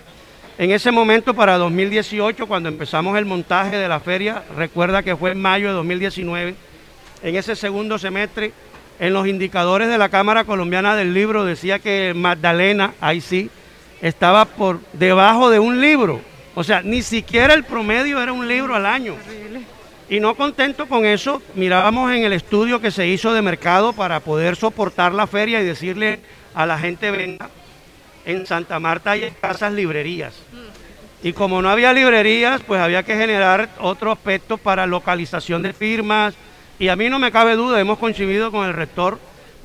En 0.57 0.71
ese 0.71 0.91
momento, 0.91 1.33
para 1.33 1.57
2018, 1.57 2.45
cuando 2.47 2.69
empezamos 2.69 3.17
el 3.17 3.25
montaje 3.25 3.77
de 3.77 3.87
la 3.87 3.99
feria, 3.99 4.43
recuerda 4.55 5.01
que 5.01 5.15
fue 5.15 5.31
en 5.31 5.41
mayo 5.41 5.69
de 5.69 5.73
2019, 5.73 6.55
en 7.23 7.35
ese 7.35 7.55
segundo 7.55 7.97
semestre, 7.97 8.51
en 8.99 9.13
los 9.13 9.27
indicadores 9.27 9.87
de 9.87 9.97
la 9.97 10.09
Cámara 10.09 10.43
Colombiana 10.43 10.95
del 10.95 11.13
Libro 11.13 11.45
decía 11.45 11.79
que 11.79 12.13
Magdalena, 12.15 12.93
ahí 13.01 13.21
sí, 13.21 13.49
estaba 14.01 14.45
por 14.45 14.79
debajo 14.93 15.49
de 15.49 15.59
un 15.59 15.81
libro. 15.81 16.21
O 16.53 16.63
sea, 16.63 16.81
ni 16.83 17.01
siquiera 17.01 17.53
el 17.53 17.63
promedio 17.63 18.21
era 18.21 18.33
un 18.33 18.47
libro 18.47 18.75
al 18.75 18.85
año. 18.85 19.15
Y 20.09 20.19
no 20.19 20.35
contento 20.35 20.87
con 20.87 21.05
eso, 21.05 21.41
mirábamos 21.55 22.11
en 22.11 22.23
el 22.23 22.33
estudio 22.33 22.81
que 22.81 22.91
se 22.91 23.07
hizo 23.07 23.33
de 23.33 23.41
mercado 23.41 23.93
para 23.93 24.19
poder 24.19 24.57
soportar 24.57 25.13
la 25.13 25.25
feria 25.25 25.61
y 25.61 25.65
decirle 25.65 26.19
a 26.53 26.65
la 26.65 26.77
gente, 26.77 27.09
venga, 27.09 27.49
en 28.25 28.45
Santa 28.45 28.79
Marta 28.79 29.11
hay 29.11 29.23
escasas 29.23 29.73
librerías. 29.73 30.33
Y 31.23 31.33
como 31.33 31.61
no 31.61 31.69
había 31.69 31.93
librerías, 31.93 32.61
pues 32.65 32.81
había 32.81 33.03
que 33.03 33.15
generar 33.15 33.69
otro 33.79 34.11
aspecto 34.11 34.57
para 34.57 34.87
localización 34.87 35.61
de 35.61 35.73
firmas. 35.73 36.33
Y 36.79 36.87
a 36.87 36.95
mí 36.95 37.09
no 37.09 37.19
me 37.19 37.31
cabe 37.31 37.55
duda, 37.55 37.79
hemos 37.79 37.99
coincidido 37.99 38.51
con 38.51 38.65
el 38.65 38.73
rector 38.73 39.19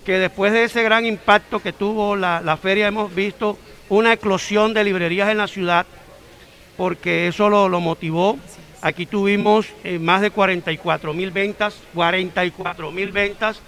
que 0.05 0.19
después 0.19 0.53
de 0.53 0.65
ese 0.65 0.85
gran 0.85 1.05
impacto 1.05 1.61
que 1.61 1.73
tuvo 1.73 2.15
la, 2.15 2.41
la 2.41 2.57
feria, 2.57 2.87
hemos 2.87 3.13
visto 3.13 3.59
una 3.89 4.13
eclosión 4.13 4.73
de 4.73 4.85
librerías 4.85 5.31
en 5.31 5.39
la 5.39 5.49
ciudad, 5.49 5.85
porque 6.77 7.27
eso 7.27 7.49
lo, 7.49 7.69
lo 7.69 7.81
motivó. 7.81 8.39
Aquí 8.83 9.07
tuvimos 9.07 9.67
eh, 9.83 9.99
más 9.99 10.21
de 10.21 10.31
44 10.31 11.13
mil 11.13 11.33
ventas, 11.33 11.75
44 11.95 12.93
mil 12.93 13.11
ventas, 13.11 13.61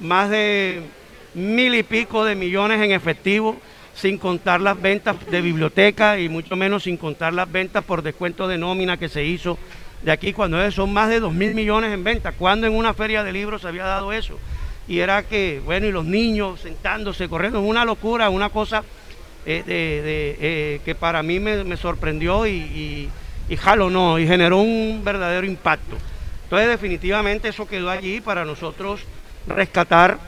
más 0.00 0.30
de 0.30 0.82
mil 1.34 1.74
y 1.74 1.84
pico 1.84 2.24
de 2.24 2.34
millones 2.34 2.80
en 2.82 2.90
efectivo, 2.90 3.56
sin 3.94 4.18
contar 4.18 4.60
las 4.60 4.80
ventas 4.80 5.16
de 5.30 5.40
biblioteca 5.40 6.18
y 6.18 6.28
mucho 6.28 6.56
menos 6.56 6.84
sin 6.84 6.96
contar 6.96 7.32
las 7.32 7.50
ventas 7.50 7.84
por 7.84 8.02
descuento 8.02 8.48
de 8.48 8.58
nómina 8.58 8.96
que 8.96 9.08
se 9.08 9.24
hizo 9.24 9.58
de 10.04 10.12
aquí, 10.12 10.34
cuando 10.34 10.70
son 10.70 10.92
más 10.92 11.08
de 11.08 11.18
2 11.18 11.32
mil 11.32 11.54
millones 11.54 11.92
en 11.92 12.04
ventas. 12.04 12.34
cuando 12.38 12.66
en 12.66 12.74
una 12.74 12.92
feria 12.92 13.24
de 13.24 13.32
libros 13.32 13.62
se 13.62 13.68
había 13.68 13.84
dado 13.84 14.12
eso? 14.12 14.38
Y 14.86 14.98
era 14.98 15.22
que, 15.22 15.62
bueno, 15.64 15.86
y 15.86 15.92
los 15.92 16.04
niños 16.04 16.60
sentándose, 16.60 17.26
corriendo, 17.26 17.58
es 17.58 17.64
una 17.64 17.86
locura, 17.86 18.28
una 18.28 18.50
cosa 18.50 18.84
eh, 19.46 19.62
de, 19.64 20.36
eh, 20.40 20.80
que 20.84 20.94
para 20.94 21.22
mí 21.22 21.40
me, 21.40 21.76
sorprendió 21.78 22.46
y, 22.46 23.10
y, 23.48 23.56
jalo 23.56 23.88
no, 23.88 24.18
y 24.18 24.26
generó 24.26 24.58
un 24.58 25.00
verdadero 25.02 25.46
impacto. 25.46 25.96
Entonces 26.44 26.68
definitivamente 26.68 27.48
eso 27.48 27.66
quedó 27.66 27.88
allí 27.88 28.20
para 28.20 28.44
nosotros 28.44 29.00
rescatar 29.46 30.18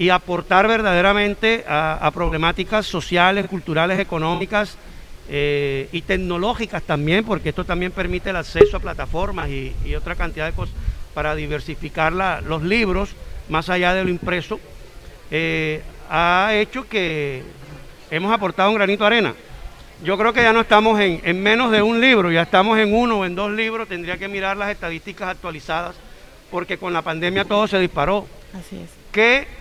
y 0.00 0.08
aportar 0.08 0.66
verdaderamente 0.66 1.62
a, 1.68 2.10
problemáticas 2.14 2.86
sociales, 2.86 3.46
culturales, 3.48 3.98
económicas 3.98 4.78
eh, 5.28 5.90
y 5.92 6.00
tecnológicas 6.00 6.82
también, 6.84 7.22
porque 7.22 7.50
esto 7.50 7.66
también 7.66 7.92
permite 7.92 8.30
el 8.30 8.36
acceso 8.36 8.78
a 8.78 8.80
plataformas 8.80 9.50
y, 9.50 9.94
otra 9.94 10.14
cantidad 10.14 10.46
de 10.46 10.52
cosas 10.52 10.74
para 11.12 11.34
diversificar 11.34 12.14
los 12.14 12.62
libros 12.62 13.10
más 13.50 13.68
allá 13.68 13.92
de 13.92 14.04
lo 14.04 14.08
impreso, 14.08 14.58
ha 16.08 16.52
hecho 16.54 16.88
que 16.88 17.42
hemos 18.10 18.32
aportado 18.32 18.70
un 18.70 18.76
granito 18.76 19.04
de 19.04 19.06
arena. 19.06 19.34
Yo 20.02 20.16
creo 20.16 20.32
que 20.32 20.40
ya 20.42 20.54
no 20.54 20.62
estamos 20.62 20.98
en, 20.98 21.42
menos 21.42 21.70
de 21.70 21.82
un 21.82 22.00
libro, 22.00 22.32
ya 22.32 22.40
estamos 22.40 22.78
en 22.78 22.94
uno 22.94 23.18
o 23.18 23.26
en 23.26 23.34
dos 23.34 23.50
libros, 23.52 23.86
tendría 23.86 24.16
que 24.16 24.28
mirar 24.28 24.56
las 24.56 24.70
estadísticas 24.70 25.28
actualizadas, 25.28 25.94
porque 26.50 26.78
con 26.78 26.94
la 26.94 27.02
pandemia 27.02 27.44
todo 27.44 27.68
se 27.68 27.78
disparó. 27.78 28.26
Así 28.54 28.78
es. 28.78 28.88
¿Qué 29.12 29.59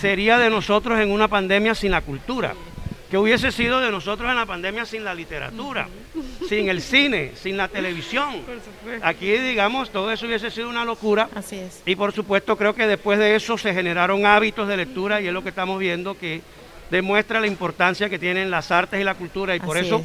sería 0.00 0.38
de 0.38 0.48
nosotros 0.48 0.98
en 0.98 1.10
una 1.10 1.28
pandemia 1.28 1.74
sin 1.74 1.90
la 1.90 2.00
cultura? 2.00 2.54
¿Qué 3.10 3.18
hubiese 3.18 3.50
sido 3.50 3.80
de 3.80 3.90
nosotros 3.90 4.30
en 4.30 4.36
la 4.36 4.46
pandemia 4.46 4.86
sin 4.86 5.04
la 5.04 5.12
literatura, 5.14 5.88
sin 6.48 6.68
el 6.68 6.80
cine, 6.80 7.32
sin 7.34 7.56
la 7.56 7.66
televisión? 7.68 8.42
Aquí, 9.02 9.30
digamos, 9.32 9.90
todo 9.90 10.12
eso 10.12 10.26
hubiese 10.26 10.50
sido 10.50 10.68
una 10.68 10.84
locura. 10.84 11.28
Así 11.34 11.56
es. 11.56 11.82
Y 11.84 11.96
por 11.96 12.12
supuesto 12.12 12.56
creo 12.56 12.72
que 12.72 12.86
después 12.86 13.18
de 13.18 13.34
eso 13.34 13.58
se 13.58 13.74
generaron 13.74 14.24
hábitos 14.24 14.68
de 14.68 14.76
lectura 14.76 15.20
y 15.20 15.26
es 15.26 15.32
lo 15.32 15.42
que 15.42 15.48
estamos 15.48 15.78
viendo 15.78 16.16
que 16.16 16.40
demuestra 16.90 17.40
la 17.40 17.48
importancia 17.48 18.08
que 18.08 18.18
tienen 18.18 18.50
las 18.50 18.70
artes 18.70 19.00
y 19.00 19.04
la 19.04 19.14
cultura 19.14 19.54
y 19.56 19.60
por 19.60 19.76
eso 19.76 20.04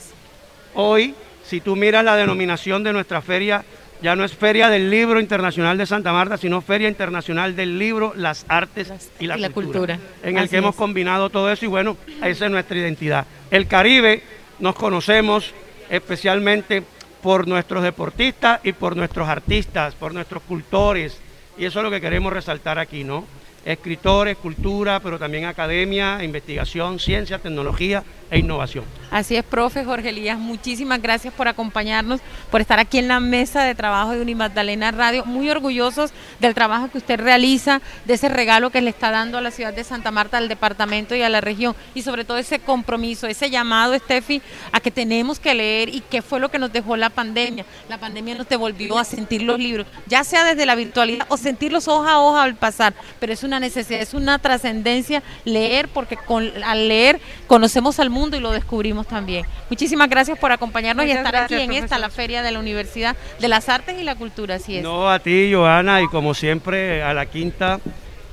hoy, 0.73 1.15
si 1.43 1.61
tú 1.61 1.75
miras 1.75 2.03
la 2.03 2.15
denominación 2.15 2.83
de 2.83 2.91
nuestra 2.91 3.21
feria, 3.21 3.63
ya 4.01 4.15
no 4.15 4.23
es 4.23 4.33
Feria 4.33 4.69
del 4.69 4.89
Libro 4.89 5.19
Internacional 5.19 5.77
de 5.77 5.85
Santa 5.85 6.11
Marta, 6.11 6.37
sino 6.37 6.61
Feria 6.61 6.87
Internacional 6.87 7.55
del 7.55 7.79
Libro, 7.79 8.13
las 8.15 8.45
Artes 8.47 8.91
y, 9.19 9.27
la, 9.27 9.49
cultura, 9.49 9.99
en 10.23 10.37
el 10.37 10.49
que 10.49 10.57
hemos 10.57 10.75
combinado 10.75 11.29
todo 11.29 11.51
eso 11.51 11.65
y 11.65 11.67
bueno, 11.67 11.97
esa 12.23 12.45
es 12.45 12.51
nuestra 12.51 12.77
identidad. 12.77 13.25
El 13.51 13.67
Caribe 13.67 14.23
nos 14.59 14.75
conocemos 14.75 15.53
especialmente 15.89 16.83
por 17.21 17.47
nuestros 17.47 17.83
deportistas 17.83 18.59
y 18.63 18.73
por 18.73 18.95
nuestros 18.95 19.27
artistas, 19.27 19.95
por 19.95 20.13
nuestros 20.13 20.43
cultores, 20.43 21.19
y 21.57 21.65
eso 21.65 21.79
es 21.79 21.83
lo 21.83 21.91
que 21.91 22.01
queremos 22.01 22.31
resaltar 22.31 22.77
aquí, 22.77 23.03
¿no? 23.03 23.25
Escritores, 23.65 24.37
cultura, 24.37 24.99
pero 24.99 25.17
también 25.17 25.45
academia, 25.45 26.23
investigación, 26.23 26.99
ciencia, 26.99 27.39
tecnología 27.39 28.03
e 28.29 28.39
innovación. 28.39 28.85
Así 29.11 29.35
es, 29.35 29.43
profe 29.43 29.85
Jorge 29.85 30.09
Elías, 30.09 30.37
muchísimas 30.37 31.01
gracias 31.01 31.33
por 31.33 31.47
acompañarnos, 31.47 32.21
por 32.51 32.61
estar 32.61 32.79
aquí 32.79 32.97
en 32.97 33.07
la 33.07 33.19
mesa 33.19 33.63
de 33.63 33.75
trabajo 33.75 34.11
de 34.11 34.21
Unimagdalena 34.21 34.91
Radio, 34.91 35.25
muy 35.25 35.49
orgullosos 35.49 36.11
del 36.39 36.53
trabajo 36.53 36.89
que 36.89 36.97
usted 36.97 37.19
realiza, 37.19 37.81
de 38.05 38.15
ese 38.15 38.29
regalo 38.29 38.71
que 38.71 38.81
le 38.81 38.89
está 38.89 39.11
dando 39.11 39.37
a 39.37 39.41
la 39.41 39.51
ciudad 39.51 39.73
de 39.73 39.83
Santa 39.83 40.11
Marta, 40.11 40.37
al 40.37 40.47
departamento 40.47 41.15
y 41.15 41.21
a 41.21 41.29
la 41.29 41.41
región, 41.41 41.75
y 41.93 42.01
sobre 42.01 42.25
todo 42.25 42.37
ese 42.37 42.59
compromiso, 42.59 43.27
ese 43.27 43.49
llamado, 43.49 43.97
Steffi, 43.97 44.41
a 44.71 44.79
que 44.79 44.91
tenemos 44.91 45.39
que 45.39 45.53
leer 45.53 45.89
y 45.89 46.01
qué 46.01 46.21
fue 46.21 46.39
lo 46.39 46.49
que 46.49 46.59
nos 46.59 46.73
dejó 46.73 46.97
la 46.97 47.09
pandemia. 47.09 47.65
La 47.89 47.99
pandemia 47.99 48.35
nos 48.35 48.49
devolvió 48.49 48.97
a 48.97 49.03
sentir 49.03 49.43
los 49.43 49.59
libros, 49.59 49.87
ya 50.07 50.23
sea 50.23 50.43
desde 50.43 50.65
la 50.65 50.75
virtualidad 50.75 51.25
o 51.29 51.37
sentirlos 51.37 51.87
hoja 51.87 52.13
a 52.13 52.19
hoja 52.19 52.43
al 52.43 52.55
pasar, 52.55 52.93
pero 53.19 53.33
es 53.33 53.43
una 53.43 53.54
necesidad, 53.59 54.01
es 54.01 54.13
una 54.13 54.39
trascendencia 54.39 55.23
leer, 55.43 55.87
porque 55.87 56.17
con, 56.17 56.51
al 56.63 56.87
leer 56.87 57.19
conocemos 57.47 57.99
al 57.99 58.09
mundo 58.09 58.37
y 58.37 58.39
lo 58.39 58.51
descubrimos 58.51 59.07
también. 59.07 59.45
Muchísimas 59.69 60.09
gracias 60.09 60.37
por 60.37 60.51
acompañarnos 60.51 61.05
y 61.05 61.11
estar 61.11 61.35
aquí 61.35 61.55
en 61.55 61.73
esta, 61.73 61.97
la 61.99 62.09
Feria 62.09 62.43
de 62.43 62.51
la 62.51 62.59
Universidad 62.59 63.15
de 63.39 63.47
las 63.47 63.69
Artes 63.69 63.99
y 63.99 64.03
la 64.03 64.15
Cultura, 64.15 64.55
así 64.55 64.77
es. 64.77 64.83
No, 64.83 65.09
a 65.09 65.19
ti, 65.19 65.51
Joana, 65.53 66.01
y 66.01 66.07
como 66.07 66.33
siempre, 66.33 67.03
a 67.03 67.13
la 67.13 67.25
Quinta, 67.25 67.79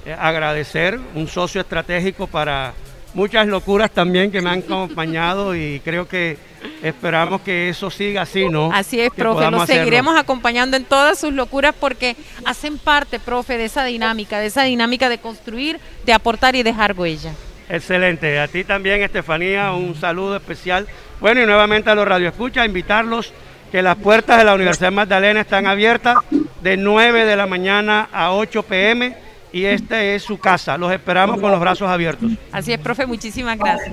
eh, 0.05 0.17
agradecer, 0.19 0.99
un 1.15 1.29
socio 1.29 1.61
estratégico 1.61 2.27
para 2.27 2.75
muchas 3.15 3.47
locuras 3.47 3.91
también 3.91 4.31
que 4.31 4.41
me 4.41 4.51
han 4.51 4.61
acompañado 4.61 5.55
y 5.55 5.81
creo 5.85 6.09
que 6.09 6.39
esperamos 6.83 7.41
que 7.43 7.69
eso 7.69 7.91
siga 7.91 8.23
así, 8.23 8.49
¿no? 8.49 8.73
Así 8.73 9.01
es, 9.01 9.11
profe, 9.11 9.51
lo 9.51 9.67
seguiremos 9.67 10.17
acompañando 10.19 10.77
en 10.77 10.85
todas 10.85 11.19
sus 11.19 11.33
locuras 11.33 11.75
porque 11.79 12.17
hacen 12.45 12.79
parte, 12.79 13.19
profe, 13.19 13.59
de 13.59 13.67
esa 13.67 13.85
dinámica, 13.85 14.39
de 14.39 14.47
esa 14.47 14.63
dinámica 14.65 15.09
de 15.09 15.19
construir, 15.19 15.79
de 16.05 16.13
aportar 16.13 16.57
y 16.57 16.63
dejar 16.63 16.99
huella. 16.99 17.33
Excelente, 17.69 18.39
a 18.39 18.49
ti 18.49 18.65
también, 18.65 19.03
Estefanía, 19.03 19.73
un 19.73 19.95
saludo 19.95 20.37
especial. 20.37 20.87
Bueno, 21.21 21.43
y 21.43 21.47
nuevamente 21.47 21.91
a 21.91 21.95
los 21.95 22.07
radioescuchas, 22.07 22.67
invitarlos 22.67 23.33
que 23.71 23.81
las 23.81 23.97
puertas 23.97 24.37
de 24.39 24.45
la 24.45 24.55
Universidad 24.55 24.93
Magdalena 24.93 25.41
están 25.41 25.67
abiertas 25.67 26.19
de 26.61 26.77
9 26.77 27.25
de 27.25 27.37
la 27.37 27.47
mañana 27.47 28.09
a 28.13 28.33
8 28.33 28.63
pm 28.65 29.17
y 29.53 29.65
esta 29.65 30.03
es 30.03 30.23
su 30.23 30.39
casa. 30.39 30.77
Los 30.79 30.93
esperamos 30.93 31.41
con 31.41 31.51
los 31.51 31.61
brazos 31.61 31.89
abiertos. 31.89 32.33
Así 32.51 32.73
es, 32.73 32.79
profe, 32.79 33.07
muchísimas 33.07 33.59
gracias. 33.59 33.93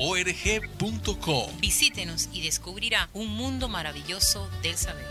www.museobolivariano.org.co. 0.00 1.50
Visítenos 1.60 2.28
y 2.32 2.42
descubrirá 2.42 3.10
un 3.12 3.28
mundo 3.28 3.68
maravilloso 3.68 4.48
del 4.62 4.76
saber. 4.76 5.06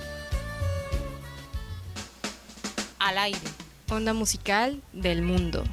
Al 2.98 3.18
aire. 3.20 3.40
Onda 3.90 4.14
musical 4.14 4.82
del 4.92 5.22
mundo. 5.22 5.64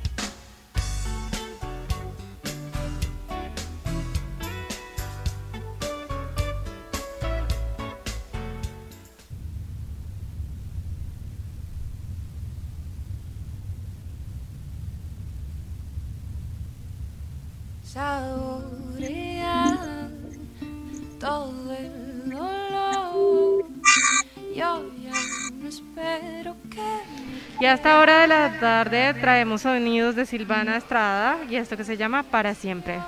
Tarde 28.53 29.15
traemos 29.15 29.63
sonidos 29.63 30.15
de 30.15 30.27
Silvana 30.27 30.77
Estrada 30.77 31.39
y 31.49 31.57
esto 31.57 31.77
que 31.77 31.85
se 31.85 31.97
llama 31.97 32.23
Para 32.23 32.55
Siempre. 32.55 33.01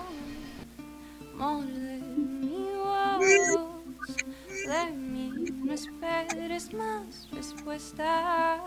De 4.66 4.90
mí 4.92 5.32
no 5.64 5.72
esperes 5.72 6.72
más 6.74 7.28
respuestas. 7.32 8.60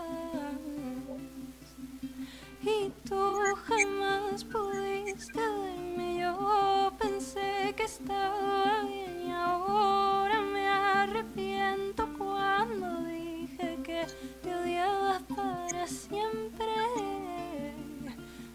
Y 2.62 2.92
tú 3.08 3.32
jamás 3.66 4.44
pudiste 4.44 5.40
verme. 5.40 6.20
Yo 6.20 6.92
pensé 6.98 7.74
que 7.76 7.84
estaba 7.84 8.82
bien 8.86 9.28
y 9.28 9.32
ahora 9.32 10.40
me 10.40 10.68
arrepiento 10.68 12.11
dije 14.02 14.16
que 14.42 14.48
te 14.48 14.54
odiaba 14.54 15.20
para 15.34 15.86
siempre. 15.86 16.66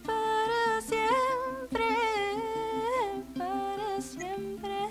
Para 0.05 0.81
siempre. 0.81 1.85
Para 3.37 4.01
siempre. 4.01 4.89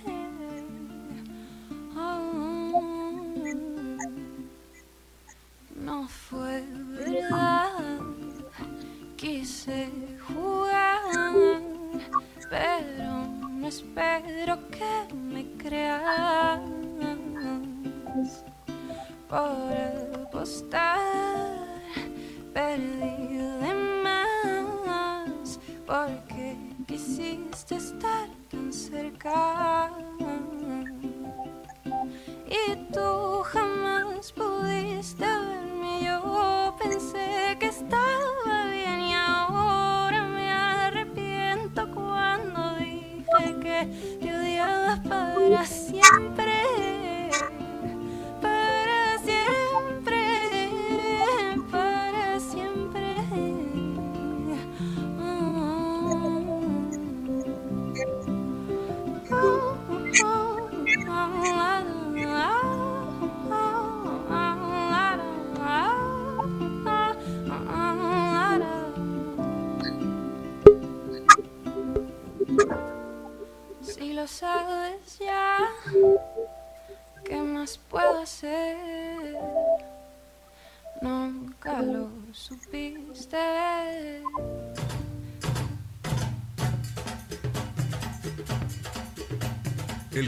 No 5.74 6.08
fue 6.08 6.64
verdad. 6.70 8.00
Quise 9.16 9.90
jugar, 10.28 11.00
pero 12.50 13.26
no 13.50 13.68
espero 13.68 14.58
que 14.70 15.14
me 15.14 15.44
creas. 15.56 16.60
Por 19.28 20.05
stop 20.46 21.15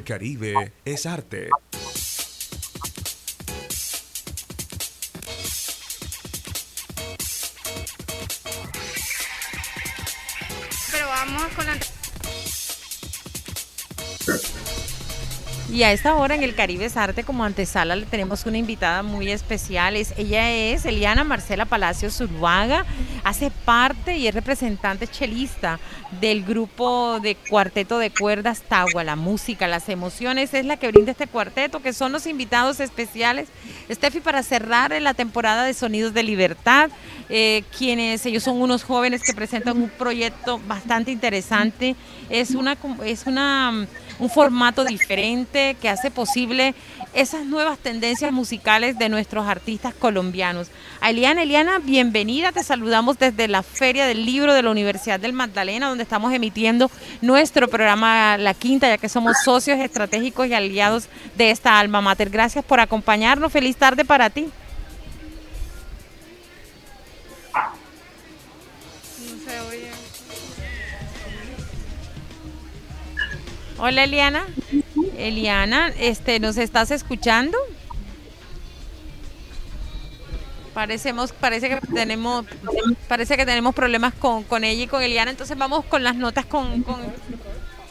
Caribe 0.09 0.73
es 0.87 1.05
arte. 1.05 1.51
Pero 10.91 11.09
vamos 11.09 11.43
con 11.55 11.67
la... 11.67 11.77
Y 15.71 15.83
a 15.83 15.93
esta 15.93 16.15
hora 16.15 16.35
en 16.35 16.43
el 16.43 16.55
Caribe 16.55 16.87
es 16.87 16.97
Arte 16.97 17.23
como 17.23 17.45
antesala 17.45 17.95
le 17.95 18.07
tenemos 18.07 18.47
una 18.47 18.57
invitada 18.57 19.03
muy 19.03 19.31
especial. 19.31 19.97
Es, 19.97 20.15
ella 20.17 20.51
es 20.51 20.87
Eliana 20.87 21.23
Marcela 21.23 21.67
Palacios 21.67 22.17
Zuluaga. 22.17 22.87
Hace 23.23 23.51
parte 23.51 24.17
y 24.17 24.27
es 24.27 24.35
representante 24.35 25.07
chelista 25.07 25.79
del 26.21 26.45
grupo 26.45 27.21
de 27.21 27.35
cuarteto 27.35 27.99
de 27.99 28.11
cuerdas 28.11 28.63
Tagua. 28.63 29.05
La 29.05 29.17
música, 29.17 29.67
las 29.67 29.89
emociones 29.89 30.55
es 30.55 30.65
la 30.65 30.77
que 30.77 30.89
brinda 30.89 31.13
este 31.13 31.27
cuarteto, 31.27 31.83
que 31.83 31.93
son 31.93 32.13
los 32.13 32.27
invitados 32.27 32.81
especiales. 32.81 33.49
Steffi, 33.91 34.21
para 34.21 34.43
cerrar 34.43 34.91
la 35.01 35.15
temporada 35.15 35.65
de 35.65 35.75
Sonidos 35.75 36.15
de 36.15 36.23
Libertad, 36.23 36.91
eh, 37.29 37.65
quienes 37.77 38.25
ellos 38.27 38.43
son 38.43 38.61
unos 38.61 38.85
jóvenes 38.85 39.23
que 39.23 39.35
presentan 39.35 39.77
un 39.77 39.91
proyecto 39.91 40.61
bastante 40.67 41.11
interesante. 41.11 41.95
Es 42.31 42.53
una, 42.53 42.77
es 43.05 43.27
una 43.27 43.73
mm, 43.73 43.87
un 44.19 44.31
formato 44.31 44.85
diferente 44.85 45.77
que 45.81 45.89
hace 45.89 46.11
posible 46.11 46.75
esas 47.13 47.47
nuevas 47.47 47.79
tendencias 47.79 48.33
musicales 48.33 48.99
de 48.99 49.09
nuestros 49.09 49.47
artistas 49.47 49.95
colombianos. 49.95 50.69
A 51.01 51.11
Eliana, 51.11 51.43
Eliana, 51.43 51.79
bienvenida, 51.79 52.53
te 52.53 52.63
saludamos 52.63 53.19
desde 53.19 53.49
la 53.49 53.63
Feria 53.63 54.07
del 54.07 54.27
Libro 54.27 54.55
de 54.55 54.63
la 54.63 54.71
Universidad 54.71 55.21
del 55.21 55.33
Magdalena, 55.33 55.89
donde 55.89 56.05
estamos 56.05 56.33
emitiendo 56.33 56.91
nuestro 57.21 57.69
programa 57.69 58.37
La 58.37 58.55
Quinta, 58.55 58.89
ya 58.89 58.99
que 58.99 59.09
somos 59.09 59.37
socios 59.45 59.79
estratégicos 59.79 60.47
y 60.47 60.55
aliados 60.55 61.09
de 61.37 61.51
esta 61.51 61.79
alma 61.79 62.01
mater. 62.01 62.31
Gracias 62.31 62.65
por 62.65 62.81
acompañarnos, 62.81 63.53
feliz 63.53 63.77
tarde 63.77 64.05
para 64.05 64.31
ti. 64.31 64.49
Hola 73.81 74.03
Eliana. 74.03 74.45
Eliana, 75.17 75.93
este, 75.99 76.41
¿nos 76.41 76.57
estás 76.57 76.91
escuchando? 76.91 77.59
Parecemos, 80.75 81.33
parece 81.33 81.69
que 81.69 81.81
tenemos, 81.93 82.45
parece 83.09 83.37
que 83.37 83.45
tenemos 83.45 83.75
problemas 83.75 84.15
con, 84.15 84.45
con 84.45 84.63
ella 84.63 84.85
y 84.85 84.87
con 84.87 85.03
Eliana, 85.03 85.31
entonces 85.31 85.59
vamos 85.59 85.85
con 85.87 86.05
las 86.05 86.15
notas 86.15 86.47
con, 86.47 86.83
con- 86.83 87.01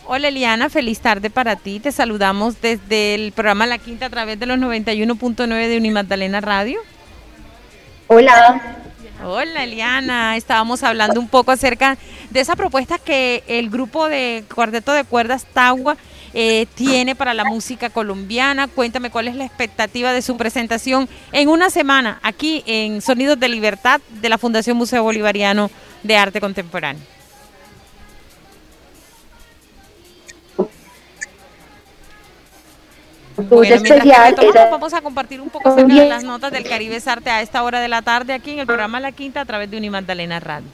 Hola 0.05 0.29
Eliana, 0.29 0.69
feliz 0.69 1.01
tarde 1.01 1.29
para 1.29 1.57
ti. 1.57 1.81
Te 1.81 1.91
saludamos 1.91 2.61
desde 2.61 3.13
el 3.13 3.33
programa 3.33 3.65
La 3.65 3.77
Quinta 3.77 4.05
a 4.05 4.09
través 4.09 4.39
de 4.39 4.45
los 4.45 4.57
91.9 4.57 5.67
de 5.67 5.77
Unimagdalena 5.77 6.39
Radio. 6.39 6.79
Hola. 8.07 8.77
Hola 9.25 9.63
Eliana, 9.65 10.37
estábamos 10.37 10.81
hablando 10.83 11.19
un 11.19 11.27
poco 11.27 11.51
acerca 11.51 11.97
de 12.29 12.39
esa 12.39 12.55
propuesta 12.55 12.99
que 12.99 13.43
el 13.47 13.69
grupo 13.69 14.07
de 14.07 14.45
cuarteto 14.53 14.93
de 14.93 15.03
cuerdas 15.03 15.43
Tagua 15.53 15.97
eh, 16.39 16.67
tiene 16.75 17.15
para 17.15 17.33
la 17.33 17.45
música 17.45 17.89
colombiana. 17.89 18.67
Cuéntame 18.67 19.09
cuál 19.09 19.27
es 19.27 19.35
la 19.35 19.43
expectativa 19.43 20.13
de 20.13 20.21
su 20.21 20.37
presentación 20.37 21.09
en 21.31 21.49
una 21.49 21.71
semana 21.71 22.19
aquí 22.21 22.63
en 22.67 23.01
Sonidos 23.01 23.39
de 23.39 23.49
Libertad 23.49 24.01
de 24.21 24.29
la 24.29 24.37
Fundación 24.37 24.77
Museo 24.77 25.01
Bolivariano 25.01 25.71
de 26.03 26.15
Arte 26.15 26.39
Contemporáneo. 26.39 27.01
Bueno, 33.37 33.73
especial 33.73 34.35
vamos 34.69 34.93
a 34.93 35.01
compartir 35.01 35.41
un 35.41 35.49
poco 35.49 35.69
acerca 35.69 35.91
de 35.91 36.07
las 36.07 36.23
notas 36.23 36.51
del 36.51 36.65
Caribe 36.65 37.01
Arte 37.03 37.31
a 37.31 37.41
esta 37.41 37.63
hora 37.63 37.79
de 37.79 37.87
la 37.87 38.03
tarde 38.03 38.33
aquí 38.33 38.51
en 38.51 38.59
el 38.59 38.67
programa 38.67 38.99
La 38.99 39.11
Quinta 39.11 39.41
a 39.41 39.45
través 39.45 39.71
de 39.71 39.77
Unimagdalena 39.77 40.39
Radio. 40.39 40.67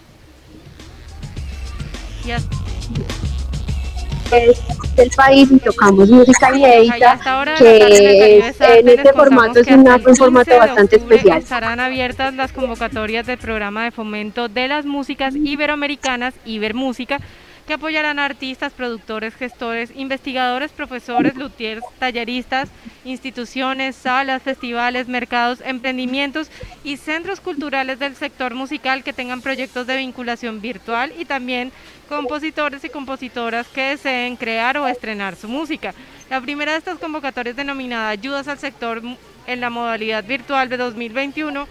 Es 4.34 4.62
del 4.96 5.10
país 5.12 5.50
y 5.52 5.60
tocamos 5.60 6.10
música 6.10 6.56
inédita 6.56 7.20
que 7.58 8.40
en 8.60 8.90
este 8.90 9.14
formato 9.14 9.60
es 9.60 9.68
un 9.68 10.16
formato 10.16 10.58
bastante 10.58 10.96
especial. 10.98 11.38
Estarán 11.40 11.80
abiertas 11.80 12.34
las 12.34 12.52
convocatorias 12.52 13.26
del 13.26 13.38
programa 13.38 13.84
de 13.84 13.92
fomento 13.92 14.50
de 14.50 14.68
las 14.68 14.86
músicas 14.86 15.36
iberoamericanas, 15.36 16.34
Ibermúsica, 16.46 17.20
que 17.66 17.74
apoyarán 17.74 18.20
a 18.20 18.26
artistas, 18.26 18.74
productores, 18.74 19.36
gestores, 19.36 19.92
investigadores, 19.96 20.72
profesores, 20.72 21.36
luthiers, 21.36 21.84
talleristas, 22.00 22.70
instituciones, 23.06 23.96
salas, 23.96 24.42
festivales, 24.42 25.08
mercados, 25.08 25.62
emprendimientos 25.66 26.50
y 26.84 26.98
centros 26.98 27.40
culturales 27.40 28.00
del 28.00 28.16
sector 28.16 28.54
musical 28.54 29.04
que 29.04 29.14
tengan 29.14 29.42
proyectos 29.42 29.88
de 29.88 29.98
vinculación 29.98 30.62
virtual 30.62 31.14
y 31.18 31.26
también 31.26 31.72
compositores 32.10 32.84
y 32.84 32.90
compositoras 32.90 33.68
que 33.68 33.90
deseen 33.90 34.36
crear 34.36 34.78
o 34.78 34.88
estrenar 34.88 35.36
su 35.36 35.48
música. 35.48 35.94
La 36.30 36.42
primera 36.42 36.74
de 36.74 36.80
estas 36.80 37.00
convocatorias 37.00 37.56
denominada 37.56 38.10
Ayudas 38.10 38.48
al 38.48 38.60
sector 38.60 39.02
en 39.48 39.62
la 39.62 39.70
modalidad 39.70 40.24
virtual 40.24 40.70
de 40.70 40.78
2021 40.78 41.68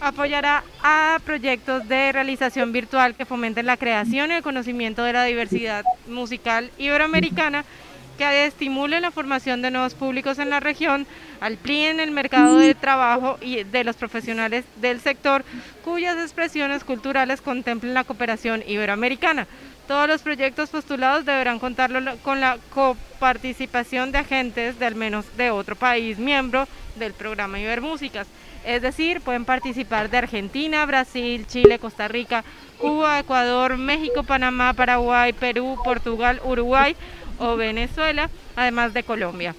apoyará 0.00 0.64
a 0.82 1.18
proyectos 1.24 1.88
de 1.88 2.12
realización 2.12 2.72
virtual 2.72 3.14
que 3.14 3.24
fomenten 3.24 3.66
la 3.66 3.76
creación 3.76 4.30
y 4.30 4.34
el 4.34 4.42
conocimiento 4.42 5.02
de 5.02 5.12
la 5.12 5.24
diversidad 5.24 5.84
musical 6.06 6.70
iberoamericana, 6.78 7.64
que 8.16 8.46
estimule 8.46 9.00
la 9.00 9.12
formación 9.12 9.62
de 9.62 9.70
nuevos 9.70 9.94
públicos 9.94 10.40
en 10.40 10.50
la 10.50 10.58
región, 10.58 11.06
en 11.40 12.00
el 12.00 12.10
mercado 12.10 12.58
de 12.58 12.74
trabajo 12.74 13.38
y 13.40 13.62
de 13.62 13.84
los 13.84 13.94
profesionales 13.94 14.64
del 14.76 15.00
sector, 15.00 15.44
cuyas 15.84 16.18
expresiones 16.18 16.82
culturales 16.82 17.40
contemplen 17.40 17.94
la 17.94 18.02
cooperación 18.02 18.64
iberoamericana. 18.66 19.46
Todos 19.86 20.08
los 20.08 20.22
proyectos 20.22 20.68
postulados 20.68 21.24
deberán 21.24 21.60
contar 21.60 21.90
con 22.22 22.40
la 22.40 22.58
coparticipación 22.74 24.10
de 24.10 24.18
agentes 24.18 24.78
de 24.78 24.86
al 24.86 24.96
menos 24.96 25.24
de 25.36 25.50
otro 25.52 25.76
país 25.76 26.18
miembro 26.18 26.66
del 26.96 27.14
programa 27.14 27.60
Ibermúsicas. 27.60 28.26
Es 28.68 28.82
decir, 28.82 29.22
pueden 29.22 29.46
participar 29.46 30.10
de 30.10 30.18
Argentina, 30.18 30.84
Brasil, 30.84 31.46
Chile, 31.46 31.78
Costa 31.78 32.06
Rica, 32.06 32.44
Cuba, 32.76 33.18
Ecuador, 33.18 33.78
México, 33.78 34.24
Panamá, 34.24 34.74
Paraguay, 34.74 35.32
Perú, 35.32 35.78
Portugal, 35.82 36.38
Uruguay 36.44 36.94
o 37.38 37.56
Venezuela, 37.56 38.28
además 38.56 38.92
de 38.92 39.04
Colombia. 39.04 39.54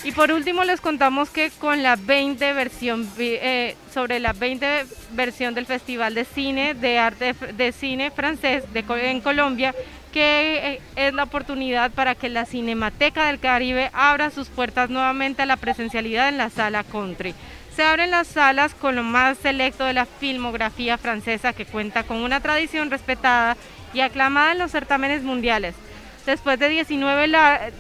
Y 0.03 0.13
por 0.13 0.33
último 0.33 0.65
les 0.65 0.81
contamos 0.81 1.29
que 1.29 1.51
con 1.51 1.83
la 1.83 1.97
20 1.97 2.55
versión 2.55 3.07
eh, 3.19 3.77
sobre 3.93 4.19
la 4.19 4.33
20 4.33 4.87
versión 5.13 5.55
del 5.55 5.67
Festival 5.67 6.15
de 6.15 6.25
Cine 6.25 6.73
de 6.73 6.99
Arte 6.99 7.35
de 7.35 7.73
Cine 7.73 8.11
Francés 8.11 8.65
en 8.75 9.21
Colombia, 9.21 9.75
que 10.11 10.75
eh, 10.75 10.81
es 10.97 11.13
la 11.13 11.25
oportunidad 11.25 11.91
para 11.91 12.15
que 12.15 12.31
la 12.31 12.47
Cinemateca 12.47 13.27
del 13.27 13.41
Caribe 13.41 13.91
abra 13.93 14.31
sus 14.31 14.49
puertas 14.49 14.89
nuevamente 14.89 15.43
a 15.43 15.47
la 15.47 15.59
presencialidad 15.59 16.31
en 16.31 16.39
la 16.39 16.49
sala 16.49 16.83
country. 16.83 17.35
Se 17.77 17.83
abren 17.83 18.11
las 18.11 18.27
salas 18.27 18.75
con 18.75 18.97
lo 18.97 19.03
más 19.03 19.37
selecto 19.37 19.85
de 19.85 19.93
la 19.93 20.07
filmografía 20.07 20.97
francesa 20.97 21.53
que 21.53 21.67
cuenta 21.67 22.05
con 22.05 22.19
una 22.19 22.41
tradición 22.41 22.91
respetada 22.91 23.57
y 23.93 24.01
aclamada 24.01 24.53
en 24.53 24.59
los 24.59 24.71
certámenes 24.71 25.23
mundiales. 25.23 25.75
Después 26.27 26.59
de 26.59 26.69
19 26.69 27.29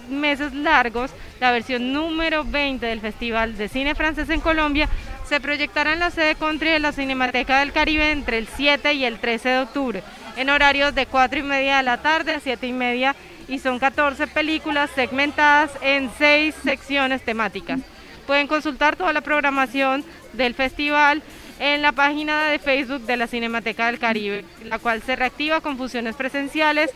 meses 0.08 0.54
largos, 0.54 1.10
la 1.40 1.52
versión 1.52 1.92
número 1.92 2.44
20 2.44 2.84
del 2.84 3.00
Festival 3.00 3.56
de 3.56 3.68
Cine 3.68 3.94
Francés 3.94 4.30
en 4.30 4.40
Colombia 4.40 4.88
se 5.28 5.40
proyectará 5.40 5.92
en 5.92 6.00
la 6.00 6.10
sede 6.10 6.34
country 6.34 6.70
de 6.70 6.80
la 6.80 6.92
Cinemateca 6.92 7.60
del 7.60 7.72
Caribe 7.72 8.10
entre 8.10 8.38
el 8.38 8.48
7 8.48 8.94
y 8.94 9.04
el 9.04 9.18
13 9.20 9.48
de 9.48 9.58
octubre, 9.60 10.02
en 10.36 10.50
horarios 10.50 10.94
de 10.94 11.06
4 11.06 11.38
y 11.38 11.42
media 11.42 11.76
de 11.76 11.82
la 11.84 12.02
tarde 12.02 12.32
a 12.32 12.40
7 12.40 12.66
y 12.66 12.72
media, 12.72 13.14
y 13.46 13.58
son 13.58 13.78
14 13.78 14.26
películas 14.26 14.90
segmentadas 14.94 15.70
en 15.82 16.10
6 16.18 16.54
secciones 16.64 17.22
temáticas. 17.22 17.80
Pueden 18.26 18.46
consultar 18.46 18.96
toda 18.96 19.12
la 19.12 19.20
programación 19.20 20.04
del 20.32 20.54
festival 20.54 21.22
en 21.58 21.82
la 21.82 21.92
página 21.92 22.46
de 22.46 22.58
Facebook 22.58 23.02
de 23.02 23.16
la 23.16 23.26
Cinemateca 23.26 23.86
del 23.86 23.98
Caribe, 23.98 24.44
la 24.64 24.78
cual 24.78 25.02
se 25.02 25.14
reactiva 25.14 25.60
con 25.60 25.76
funciones 25.76 26.16
presenciales 26.16 26.90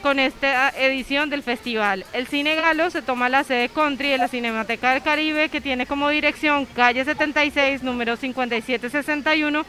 con 0.00 0.18
esta 0.18 0.70
edición 0.70 1.30
del 1.30 1.42
festival. 1.42 2.04
El 2.12 2.26
Cine 2.26 2.54
Galo 2.54 2.90
se 2.90 3.02
toma 3.02 3.28
la 3.28 3.44
sede 3.44 3.68
country 3.68 4.10
de 4.10 4.18
la 4.18 4.28
Cinemateca 4.28 4.92
del 4.92 5.02
Caribe, 5.02 5.48
que 5.48 5.60
tiene 5.60 5.86
como 5.86 6.08
dirección 6.08 6.66
calle 6.66 7.04
76, 7.04 7.82
número 7.82 8.16
5761, 8.16 9.64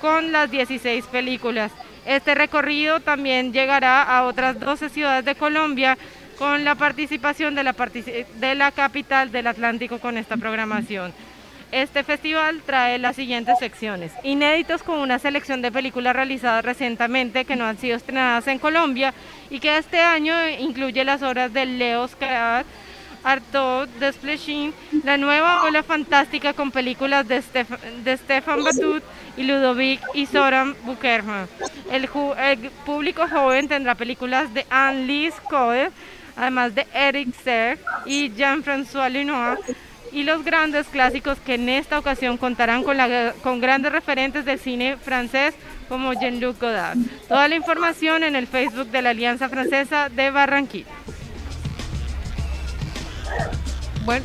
con 0.00 0.32
las 0.32 0.50
16 0.50 1.06
películas. 1.06 1.72
Este 2.06 2.34
recorrido 2.34 3.00
también 3.00 3.52
llegará 3.52 4.02
a 4.02 4.24
otras 4.24 4.58
12 4.58 4.88
ciudades 4.88 5.24
de 5.24 5.34
Colombia 5.34 5.98
con 6.38 6.64
la 6.64 6.74
participación 6.74 7.54
de 7.54 7.64
la, 7.64 7.74
de 7.74 8.54
la 8.54 8.72
capital 8.72 9.32
del 9.32 9.46
Atlántico 9.46 9.98
con 9.98 10.16
esta 10.16 10.36
programación. 10.36 11.12
Este 11.70 12.02
festival 12.02 12.62
trae 12.64 12.98
las 12.98 13.16
siguientes 13.16 13.58
secciones. 13.58 14.12
Inéditos 14.22 14.82
con 14.82 15.00
una 15.00 15.18
selección 15.18 15.60
de 15.60 15.70
películas 15.70 16.16
realizadas 16.16 16.64
recientemente 16.64 17.44
que 17.44 17.56
no 17.56 17.66
han 17.66 17.76
sido 17.76 17.96
estrenadas 17.96 18.46
en 18.46 18.58
Colombia 18.58 19.12
y 19.50 19.60
que 19.60 19.76
este 19.76 20.00
año 20.00 20.34
incluye 20.58 21.04
las 21.04 21.22
obras 21.22 21.52
de 21.52 21.66
Leo 21.66 22.08
Scarab, 22.08 22.64
Artaud 23.22 23.86
Desplechin, 24.00 24.72
la 25.04 25.18
nueva 25.18 25.64
ola 25.64 25.82
fantástica 25.82 26.54
con 26.54 26.70
películas 26.70 27.28
de, 27.28 27.42
Stefan 27.42 28.64
Batut 28.64 29.02
y 29.36 29.42
Ludovic 29.42 30.00
y 30.14 30.24
Soran 30.24 30.74
Bukerman. 30.84 31.48
El, 31.90 32.08
público 32.86 33.28
joven 33.28 33.68
tendrá 33.68 33.94
películas 33.94 34.54
de 34.54 34.64
Anne-Lise 34.70 35.36
Code, 35.50 35.90
además 36.34 36.74
de 36.74 36.86
Eric 36.94 37.34
Serre 37.44 37.78
y 38.06 38.30
Jean-François 38.30 39.10
Lenoir 39.10 39.58
y 40.12 40.22
los 40.22 40.44
grandes 40.44 40.86
clásicos 40.86 41.38
que 41.38 41.54
en 41.54 41.68
esta 41.68 41.98
ocasión 41.98 42.36
contarán 42.36 42.82
con, 42.82 42.96
la, 42.96 43.34
con 43.42 43.60
grandes 43.60 43.92
referentes 43.92 44.44
del 44.44 44.58
cine 44.58 44.96
francés 44.96 45.54
como 45.88 46.12
Jean-Luc 46.12 46.60
Godard. 46.60 46.98
Toda 47.28 47.48
la 47.48 47.54
información 47.54 48.22
en 48.22 48.36
el 48.36 48.46
Facebook 48.46 48.88
de 48.88 49.02
la 49.02 49.10
Alianza 49.10 49.48
Francesa 49.48 50.08
de 50.08 50.30
Barranquilla. 50.30 50.86
Bueno. 54.04 54.24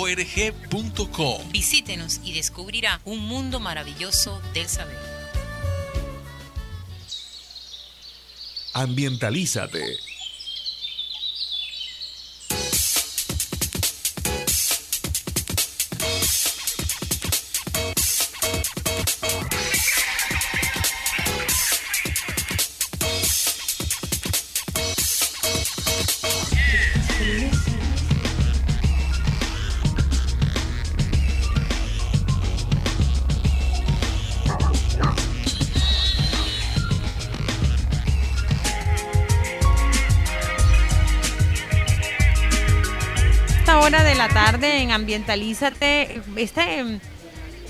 org.com. 0.01 1.51
Visítenos 1.51 2.19
y 2.23 2.33
descubrirá 2.33 3.01
un 3.05 3.19
mundo 3.19 3.59
maravilloso 3.59 4.41
del 4.53 4.67
saber. 4.67 4.97
Ambientalízate 8.73 10.10
en 44.59 44.91
Ambientalízate. 44.91 46.21
Este, 46.35 46.99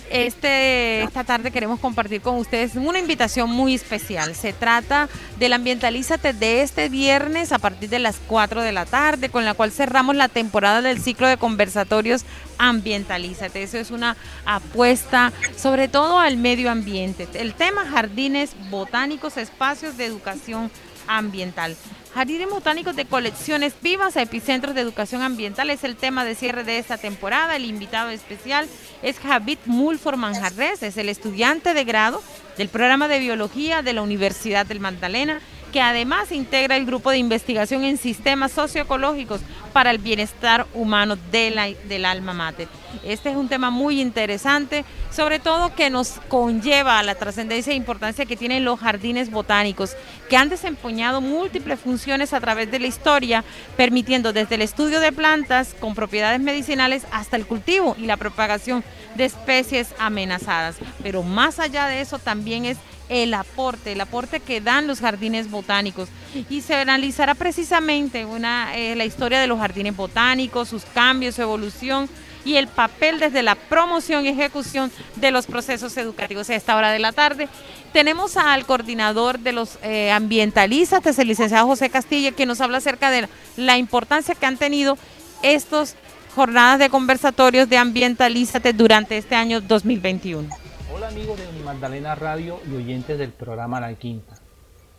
este, 0.10 1.04
esta 1.04 1.24
tarde 1.24 1.52
queremos 1.52 1.80
compartir 1.80 2.22
con 2.22 2.38
ustedes 2.38 2.76
una 2.76 2.98
invitación 2.98 3.52
muy 3.52 3.76
especial. 3.76 4.34
Se 4.34 4.52
trata 4.52 5.08
del 5.38 5.54
Ambientalízate 5.54 6.34
de 6.34 6.64
este 6.64 6.90
viernes 6.90 7.52
a 7.52 7.60
partir 7.60 7.90
de 7.90 8.00
las 8.00 8.18
4 8.28 8.64
de 8.64 8.72
la 8.72 8.86
tarde, 8.86 9.30
con 9.30 9.46
la 9.46 9.54
cual 9.54 9.72
cerramos 9.72 10.16
la 10.16 10.28
temporada 10.28 10.82
del 10.82 11.00
ciclo 11.00 11.28
de 11.28 11.38
conversatorios 11.38 12.26
Ambientalízate. 12.58 13.62
Eso 13.62 13.78
es 13.78 13.92
una 13.92 14.18
apuesta 14.46 15.32
sobre 15.56 15.88
todo 15.88 16.20
al 16.20 16.38
medio 16.38 16.72
ambiente. 16.72 17.28
El 17.34 17.54
tema 17.54 17.86
jardines 17.86 18.56
botánicos, 18.72 19.38
espacios 19.38 19.98
de 19.98 20.06
educación 20.06 20.72
ambiental. 21.08 21.76
Jardines 22.14 22.50
botánicos 22.50 22.98
de 22.98 23.06
colecciones 23.06 23.74
vivas 23.82 24.18
epicentros 24.18 24.76
de 24.76 24.82
educación 24.82 25.22
ambiental 25.22 25.70
es 25.70 25.86
el 25.86 25.96
tema 25.96 26.26
de 26.26 26.36
cierre 26.36 26.66
de 26.66 26.78
esta 26.78 26.98
temporada. 26.98 27.56
El 27.56 27.64
invitado 27.64 28.10
especial 28.10 28.68
es 29.02 29.18
Javid 29.18 29.60
Mulfor 29.66 30.18
Manjarres, 30.18 30.84
es 30.84 30.98
el 30.98 31.08
estudiante 31.08 31.74
de 31.74 31.86
grado 31.86 32.22
del 32.58 32.68
programa 32.68 33.08
de 33.08 33.20
biología 33.20 33.82
de 33.82 33.94
la 33.94 34.02
Universidad 34.02 34.66
del 34.66 34.82
Magdalena 34.82 35.40
que 35.72 35.82
además 35.82 36.32
integra 36.32 36.76
el 36.76 36.86
grupo 36.86 37.12
de 37.12 37.18
investigación 37.18 37.84
en 37.84 37.98
sistemas 37.98 38.52
socioecológicos 38.52 39.42
para 39.74 39.92
el 39.92 40.00
bienestar 40.00 40.68
humano 40.74 41.18
de 41.32 41.52
la, 41.52 41.68
del 41.88 42.06
alma 42.06 42.34
mater. 42.34 42.68
Este 43.04 43.30
es 43.30 43.36
un 43.38 43.48
tema 43.48 43.70
muy 43.70 44.02
interesante, 44.02 44.84
sobre 45.12 45.40
todo 45.40 45.74
que 45.74 45.90
nos 45.90 46.20
conlleva 46.28 47.00
a 47.00 47.04
la 47.04 47.16
trascendencia 47.16 47.72
e 47.72 47.78
importancia 47.78 48.26
que 48.26 48.36
tienen 48.36 48.66
los 48.66 48.80
jardines 48.80 49.32
botánicos, 49.32 49.96
que 50.30 50.36
han 50.36 50.50
desempeñado 50.50 51.22
múltiples 51.22 51.80
funciones 51.80 52.34
a 52.34 52.42
través 52.42 52.70
de 52.70 52.80
la 52.80 52.88
historia, 52.88 53.44
permitiendo 53.78 54.34
desde 54.34 54.56
el 54.56 54.62
estudio 54.62 55.00
de 55.00 55.14
plantas 55.14 55.74
con 55.80 55.96
propiedades 55.96 56.42
medicinales 56.42 57.06
hasta 57.12 57.38
el 57.38 57.48
cultivo 57.48 57.96
y 57.98 58.06
la 58.06 58.18
propagación 58.18 58.84
de 59.16 59.26
especies 59.26 59.94
amenazadas. 59.98 60.76
Pero 61.02 61.24
más 61.24 61.60
allá 61.60 61.88
de 61.88 62.02
eso 62.02 62.20
también 62.20 62.66
es 62.66 62.78
el 63.12 63.34
aporte, 63.34 63.92
el 63.92 64.00
aporte 64.00 64.40
que 64.40 64.62
dan 64.62 64.88
los 64.88 65.02
jardines 65.02 65.52
botánicos. 65.52 66.08
Y 66.50 66.62
se 66.62 66.76
analizará 66.76 67.36
precisamente 67.36 68.26
una, 68.26 68.76
eh, 68.78 68.96
la 68.96 69.04
historia 69.04 69.42
de 69.42 69.48
los 69.48 69.60
jardines 69.60 69.96
botánicos, 69.98 70.70
sus 70.70 70.86
cambios, 70.86 71.36
su 71.36 71.42
evolución 71.42 72.10
y 72.46 72.56
el 72.56 72.70
papel 72.70 73.20
desde 73.20 73.44
la 73.44 73.56
promoción 73.56 74.26
y 74.26 74.30
ejecución 74.30 74.92
de 75.18 75.30
los 75.30 75.46
procesos 75.46 75.98
educativos. 75.98 76.50
A 76.50 76.56
esta 76.56 76.78
hora 76.78 76.92
de 76.94 77.00
la 77.00 77.12
tarde 77.12 77.50
tenemos 77.92 78.38
al 78.38 78.66
coordinador 78.66 79.40
de 79.40 79.52
los 79.52 79.78
eh, 79.84 80.10
ambientalistas, 80.12 81.20
el 81.20 81.28
licenciado 81.28 81.68
José 81.68 81.90
Castilla, 81.90 82.32
que 82.32 82.46
nos 82.46 82.62
habla 82.62 82.78
acerca 82.78 83.12
de 83.12 83.28
la 83.58 83.78
importancia 83.78 84.36
que 84.36 84.46
han 84.46 84.58
tenido 84.58 84.98
estos 85.44 85.96
jornadas 86.34 86.80
de 86.80 86.90
conversatorios 86.90 87.68
de 87.68 87.76
ambientalízate 87.76 88.72
durante 88.72 89.18
este 89.18 89.36
año 89.36 89.60
2021. 89.60 90.61
Hola 91.02 91.10
amigos 91.10 91.40
de 91.40 91.64
Magdalena 91.64 92.14
Radio 92.14 92.60
y 92.70 92.76
oyentes 92.76 93.18
del 93.18 93.32
programa 93.32 93.82
La 93.82 93.92
Quinta. 93.96 94.36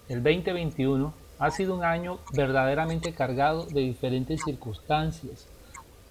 El 0.09 0.25
2021 0.25 1.15
ha 1.39 1.51
sido 1.53 1.77
un 1.77 1.85
año 1.85 2.19
verdaderamente 2.33 3.13
cargado 3.13 3.67
de 3.67 3.83
diferentes 3.83 4.43
circunstancias 4.43 5.47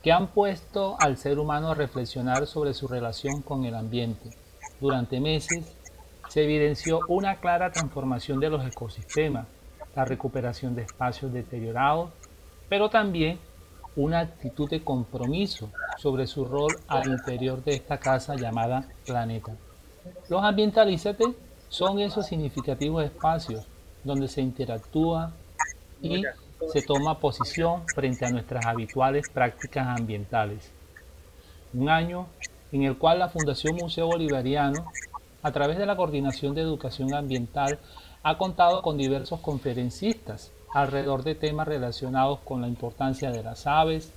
que 0.02 0.14
han 0.14 0.28
puesto 0.28 0.96
al 1.02 1.18
ser 1.18 1.40
humano 1.40 1.72
a 1.72 1.76
reflexionar 1.76 2.48
sobre 2.48 2.74
su 2.74 2.88
relación 2.88 3.42
con 3.42 3.66
el 3.66 3.76
ambiente. 3.76 4.30
Durante 4.80 5.20
meses 5.20 5.76
se 6.30 6.46
evidenció 6.46 7.02
una 7.10 7.42
clara 7.42 7.74
transformación 7.74 8.40
de 8.40 8.50
los 8.50 8.66
ecosistemas, 8.66 9.46
la 9.94 10.06
recuperación 10.06 10.74
de 10.74 10.84
espacios 10.84 11.34
deteriorados, 11.34 12.12
pero 12.70 12.90
también 12.90 13.40
una 13.98 14.22
actitud 14.22 14.70
de 14.70 14.86
compromiso 14.86 15.70
sobre 15.98 16.28
su 16.28 16.46
rol 16.46 16.72
al 16.88 17.10
interior 17.10 17.62
de 17.62 17.74
esta 17.74 17.98
casa 17.98 18.36
llamada 18.38 18.88
planeta. 19.06 19.52
Los 20.30 20.44
ambientalízate 20.44 21.26
son 21.70 22.00
esos 22.00 22.26
significativos 22.26 23.04
espacios 23.04 23.66
donde 24.04 24.28
se 24.28 24.42
interactúa 24.42 25.32
y 26.02 26.24
se 26.72 26.82
toma 26.82 27.20
posición 27.20 27.84
frente 27.94 28.26
a 28.26 28.30
nuestras 28.32 28.66
habituales 28.66 29.30
prácticas 29.30 29.88
ambientales. 29.88 30.72
Un 31.74 31.90
año 31.90 32.28
en 32.72 32.84
el 32.84 32.98
cual 32.98 33.20
la 33.20 33.30
Fundación 33.30 33.76
Museo 33.76 34.08
Bolivariano, 34.08 34.92
a 35.44 35.52
través 35.52 35.78
de 35.78 35.86
la 35.86 35.96
Coordinación 35.96 36.56
de 36.56 36.62
Educación 36.62 37.14
Ambiental, 37.14 37.80
ha 38.24 38.38
contado 38.38 38.82
con 38.82 38.98
diversos 38.98 39.40
conferencistas 39.40 40.52
alrededor 40.74 41.24
de 41.24 41.36
temas 41.36 41.68
relacionados 41.68 42.40
con 42.40 42.62
la 42.62 42.68
importancia 42.68 43.32
de 43.32 43.44
las 43.44 43.68
aves, 43.68 44.12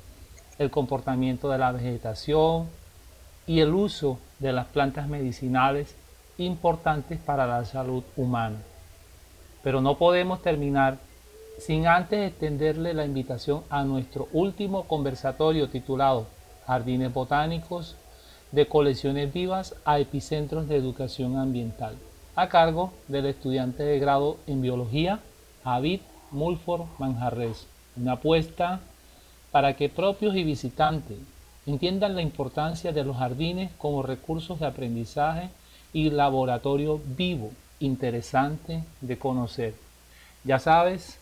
el 0.59 0.71
comportamiento 0.71 1.49
de 1.49 1.59
la 1.59 1.73
vegetación 1.73 2.69
y 3.47 3.61
el 3.61 3.75
uso 3.75 4.19
de 4.39 4.53
las 4.53 4.67
plantas 4.67 5.09
medicinales 5.09 5.95
importantes 6.39 7.19
para 7.19 7.47
la 7.47 7.65
salud 7.65 8.03
humana. 8.17 8.57
Pero 9.63 9.81
no 9.81 9.97
podemos 9.97 10.43
terminar 10.43 10.99
sin 11.59 11.87
antes 11.87 12.29
extenderle 12.29 12.95
la 12.95 13.05
invitación 13.05 13.63
a 13.71 13.85
nuestro 13.85 14.29
último 14.33 14.85
conversatorio 14.85 15.69
titulado 15.69 16.27
Jardines 16.67 17.13
Botánicos 17.13 17.97
de 18.51 18.67
colecciones 18.67 19.33
vivas 19.33 19.75
a 19.85 19.99
epicentros 19.99 20.69
de 20.69 20.77
educación 20.77 21.37
ambiental, 21.37 21.97
a 22.37 22.49
cargo 22.49 22.93
del 23.09 23.27
estudiante 23.27 23.83
de 23.83 23.99
grado 23.99 24.37
en 24.47 24.63
biología, 24.63 25.21
David 25.65 26.01
Mulford 26.31 26.87
Manjarres. 26.99 27.67
Una 27.97 28.13
apuesta 28.13 28.81
para 29.53 29.75
que 29.75 29.89
propios 29.89 30.35
y 30.37 30.43
visitantes 30.43 31.19
entiendan 31.67 32.15
la 32.15 32.23
importancia 32.23 32.93
de 32.93 33.05
los 33.05 33.17
jardines 33.17 33.71
como 33.79 34.03
recursos 34.03 34.61
de 34.61 34.67
aprendizaje 34.67 35.49
y 35.93 36.11
laboratorio 36.11 37.01
vivo, 37.17 37.51
interesante 37.81 38.85
de 39.01 39.19
conocer. 39.19 39.75
Ya 40.45 40.59
sabes, 40.59 41.19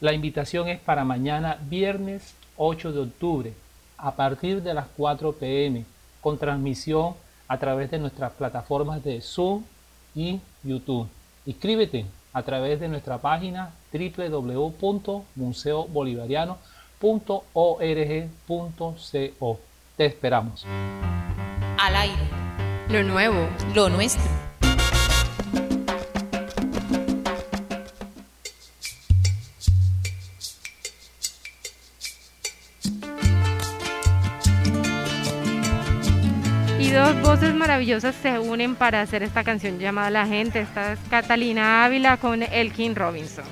la 0.00 0.12
invitación 0.12 0.68
es 0.68 0.78
para 0.80 1.04
mañana 1.04 1.58
viernes 1.68 2.34
8 2.56 2.92
de 2.92 3.00
octubre 3.00 3.52
a 3.96 4.14
partir 4.14 4.62
de 4.62 4.74
las 4.74 4.86
4 4.96 5.32
pm 5.32 5.84
con 6.20 6.38
transmisión 6.38 7.14
a 7.48 7.58
través 7.58 7.90
de 7.90 7.98
nuestras 7.98 8.32
plataformas 8.32 9.02
de 9.02 9.20
Zoom 9.20 9.64
y 10.14 10.40
YouTube. 10.62 11.08
Inscríbete 11.46 12.06
a 12.32 12.42
través 12.42 12.78
de 12.80 12.88
nuestra 12.88 13.18
página 13.18 13.72
www.museobolivariano.com 13.92 16.77
.org.co. 17.00 17.84
Te 19.96 20.06
esperamos. 20.06 20.66
Al 21.78 21.96
aire. 21.96 22.22
Lo 22.88 23.02
nuevo. 23.02 23.48
Lo 23.74 23.88
nuestro. 23.88 24.48
maravillosas 37.68 38.14
se 38.14 38.38
unen 38.38 38.74
para 38.74 39.02
hacer 39.02 39.22
esta 39.22 39.44
canción 39.44 39.78
llamada 39.78 40.10
La 40.10 40.26
Gente. 40.26 40.60
Esta 40.60 40.94
es 40.94 40.98
Catalina 41.10 41.84
Ávila 41.84 42.16
con 42.16 42.42
Elkin 42.42 42.96
Robinson. 42.96 43.44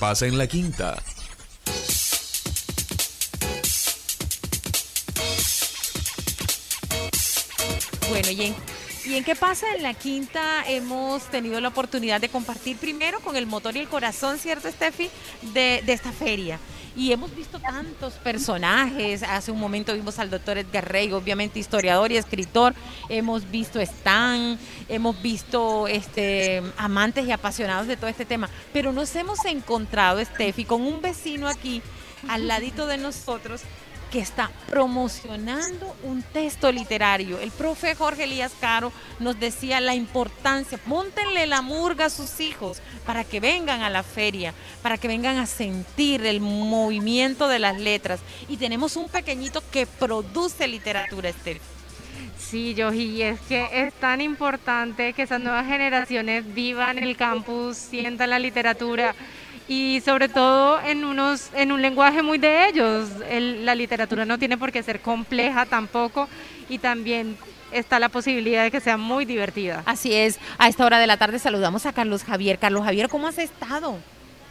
Pasa 0.00 0.26
en 0.26 0.38
la 0.38 0.46
quinta? 0.46 0.96
Bueno, 8.08 8.30
y 8.30 9.14
en, 9.14 9.24
qué 9.24 9.36
pasa 9.36 9.66
en 9.76 9.82
la 9.82 9.92
quinta 9.92 10.64
hemos 10.66 11.24
tenido 11.24 11.60
la 11.60 11.68
oportunidad 11.68 12.18
de 12.18 12.30
compartir 12.30 12.78
primero 12.78 13.20
con 13.20 13.36
el 13.36 13.46
motor 13.46 13.76
y 13.76 13.80
el 13.80 13.88
corazón, 13.88 14.38
¿cierto, 14.38 14.70
Steffi? 14.70 15.10
De 15.52 15.82
esta 15.86 16.12
feria 16.12 16.58
y 16.96 17.12
hemos 17.12 17.34
visto 17.34 17.58
tantos 17.58 18.14
personajes. 18.14 19.22
Hace 19.22 19.52
un 19.52 19.60
momento 19.60 19.94
vimos 19.94 20.18
al 20.18 20.30
doctor 20.30 20.58
Edgar 20.58 20.90
Rey, 20.90 21.12
obviamente 21.12 21.58
historiador 21.58 22.12
y 22.12 22.16
escritor. 22.16 22.74
Hemos 23.08 23.50
visto 23.50 23.80
Stan, 23.80 24.58
hemos 24.88 25.20
visto 25.22 25.86
este, 25.88 26.62
amantes 26.76 27.26
y 27.26 27.32
apasionados 27.32 27.86
de 27.86 27.96
todo 27.96 28.08
este 28.08 28.24
tema. 28.24 28.48
Pero 28.72 28.92
nos 28.92 29.14
hemos 29.16 29.44
encontrado, 29.44 30.24
Steffi, 30.24 30.64
con 30.64 30.82
un 30.82 31.00
vecino 31.00 31.48
aquí 31.48 31.82
al 32.28 32.48
ladito 32.48 32.86
de 32.86 32.98
nosotros 32.98 33.62
que 34.10 34.20
está 34.20 34.50
promocionando 34.68 35.96
un 36.02 36.22
texto 36.22 36.70
literario. 36.72 37.38
El 37.38 37.50
profe 37.50 37.94
Jorge 37.94 38.24
Elías 38.24 38.52
Caro 38.60 38.92
nos 39.18 39.38
decía 39.38 39.80
la 39.80 39.94
importancia, 39.94 40.78
montenle 40.86 41.46
la 41.46 41.62
murga 41.62 42.06
a 42.06 42.10
sus 42.10 42.40
hijos 42.40 42.82
para 43.06 43.24
que 43.24 43.40
vengan 43.40 43.82
a 43.82 43.90
la 43.90 44.02
feria, 44.02 44.52
para 44.82 44.98
que 44.98 45.08
vengan 45.08 45.38
a 45.38 45.46
sentir 45.46 46.26
el 46.26 46.40
movimiento 46.40 47.48
de 47.48 47.60
las 47.60 47.78
letras. 47.78 48.20
Y 48.48 48.56
tenemos 48.56 48.96
un 48.96 49.08
pequeñito 49.08 49.62
que 49.70 49.86
produce 49.86 50.66
literatura, 50.66 51.28
Esther. 51.28 51.60
Sí, 52.38 52.74
y 52.76 53.22
es 53.22 53.40
que 53.42 53.68
es 53.72 53.94
tan 53.94 54.20
importante 54.20 55.12
que 55.12 55.22
esas 55.22 55.40
nuevas 55.40 55.66
generaciones 55.66 56.52
vivan 56.52 56.98
el 56.98 57.16
campus, 57.16 57.76
sientan 57.76 58.30
la 58.30 58.40
literatura 58.40 59.14
y 59.70 60.00
sobre 60.00 60.28
todo 60.28 60.80
en 60.80 61.04
unos 61.04 61.50
en 61.54 61.70
un 61.70 61.80
lenguaje 61.80 62.24
muy 62.24 62.38
de 62.38 62.68
ellos. 62.68 63.08
la 63.30 63.76
literatura 63.76 64.24
no 64.24 64.36
tiene 64.36 64.58
por 64.58 64.72
qué 64.72 64.82
ser 64.82 65.00
compleja 65.00 65.64
tampoco 65.64 66.28
y 66.68 66.78
también 66.78 67.38
está 67.70 68.00
la 68.00 68.08
posibilidad 68.08 68.64
de 68.64 68.72
que 68.72 68.80
sea 68.80 68.96
muy 68.96 69.24
divertida. 69.24 69.84
Así 69.86 70.12
es. 70.12 70.40
A 70.58 70.66
esta 70.66 70.84
hora 70.84 70.98
de 70.98 71.06
la 71.06 71.18
tarde 71.18 71.38
saludamos 71.38 71.86
a 71.86 71.92
Carlos 71.92 72.24
Javier. 72.24 72.58
Carlos 72.58 72.82
Javier, 72.82 73.08
¿cómo 73.08 73.28
has 73.28 73.38
estado? 73.38 73.98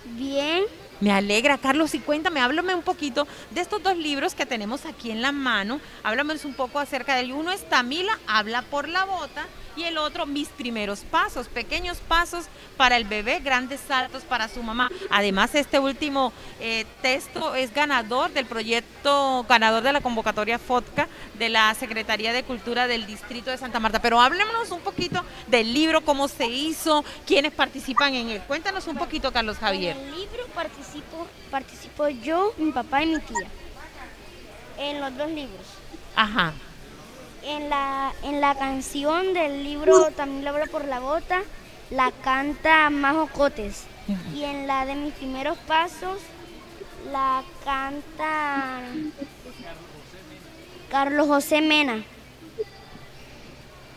Bien. 0.05 0.63
Me 1.01 1.11
alegra, 1.11 1.57
Carlos, 1.57 1.95
y 1.95 1.99
cuéntame, 1.99 2.39
háblame 2.39 2.74
un 2.76 2.82
poquito 2.82 3.28
de 3.51 3.59
estos 3.59 3.84
dos 3.84 3.97
libros 3.97 4.36
que 4.36 4.45
tenemos 4.45 4.86
aquí 4.86 5.11
en 5.11 5.22
la 5.22 5.34
mano. 5.34 5.82
Háblame 6.03 6.36
un 6.45 6.53
poco 6.53 6.80
acerca 6.80 7.15
del 7.15 7.34
uno 7.34 7.51
es 7.51 7.67
Tamila, 7.67 8.17
habla 8.26 8.61
por 8.61 8.88
la 8.88 9.03
bota, 9.03 9.45
y 9.80 9.86
el 9.86 9.98
otro 9.98 10.26
mis 10.26 10.50
primeros 10.50 11.02
pasos, 11.02 11.48
pequeños 11.48 12.00
pasos 12.00 12.46
para 12.76 12.98
el 12.98 13.06
bebé, 13.06 13.40
grandes 13.40 13.80
saltos 13.80 14.24
para 14.24 14.50
su 14.50 14.62
mamá. 14.62 14.90
Además, 15.10 15.56
este 15.56 15.80
último 15.80 16.34
eh, 16.60 16.86
texto 17.02 17.56
es 17.56 17.74
ganador 17.74 18.32
del 18.32 18.46
proyecto, 18.46 19.46
ganador 19.48 19.84
de 19.84 19.94
la 19.94 20.02
convocatoria 20.02 20.60
FOTCA 20.60 21.08
de 21.38 21.50
la 21.50 21.74
Secretaría 21.76 22.34
de 22.34 22.44
Cultura 22.44 22.88
del 22.88 23.06
Distrito 23.06 23.52
de 23.52 23.58
Santa 23.58 23.80
Marta. 23.80 24.02
Pero 24.02 24.20
háblenos 24.20 24.72
un 24.72 24.82
poquito 24.82 25.24
del 25.48 25.74
libro, 25.74 26.02
cómo 26.02 26.28
se 26.28 26.48
hizo, 26.48 27.06
quiénes 27.26 27.54
participan 27.54 28.14
en 28.16 28.30
él. 28.30 28.42
Cuéntanos 28.48 28.88
un 28.88 28.98
poquito, 28.98 29.32
Carlos 29.32 29.58
Javier. 29.58 29.96
En 29.96 30.04
el 30.04 30.20
libro 30.20 30.46
participo, 30.54 31.28
participo 31.50 32.10
yo, 32.10 32.54
mi 32.58 32.72
papá 32.72 33.04
y 33.04 33.08
mi 33.08 33.20
tía. 33.20 33.48
En 34.78 35.00
los 35.00 35.16
dos 35.18 35.30
libros. 35.30 35.66
Ajá 36.16 36.54
en 37.44 37.70
la, 37.70 38.14
en 38.24 38.42
la 38.42 38.56
canción 38.56 39.34
del 39.34 39.64
libro 39.64 40.10
También 40.16 40.44
la 40.44 40.52
habla 40.52 40.66
por 40.68 40.86
la 40.86 41.00
gota, 41.00 41.42
la 41.90 42.12
canta 42.24 42.90
Majo 42.90 43.28
Cotes. 43.28 43.86
Y 44.34 44.44
en 44.44 44.66
la 44.66 44.86
de 44.86 44.96
mis 44.96 45.14
primeros 45.14 45.58
pasos 45.60 46.20
la 47.12 47.44
canta 47.64 48.82
Carlos 50.90 51.28
José 51.28 51.62
Mena. 51.62 52.04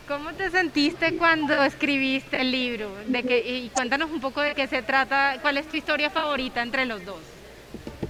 ¿Cómo 0.07 0.33
te 0.33 0.51
sentiste 0.51 1.17
cuando 1.17 1.63
escribiste 1.63 2.41
el 2.41 2.51
libro? 2.51 2.91
De 3.07 3.23
que, 3.23 3.39
y 3.39 3.69
cuéntanos 3.69 4.11
un 4.11 4.19
poco 4.19 4.41
de 4.41 4.53
qué 4.53 4.67
se 4.67 4.81
trata, 4.81 5.37
cuál 5.41 5.57
es 5.57 5.67
tu 5.67 5.77
historia 5.77 6.09
favorita 6.09 6.61
entre 6.61 6.85
los 6.85 7.03
dos. 7.05 7.21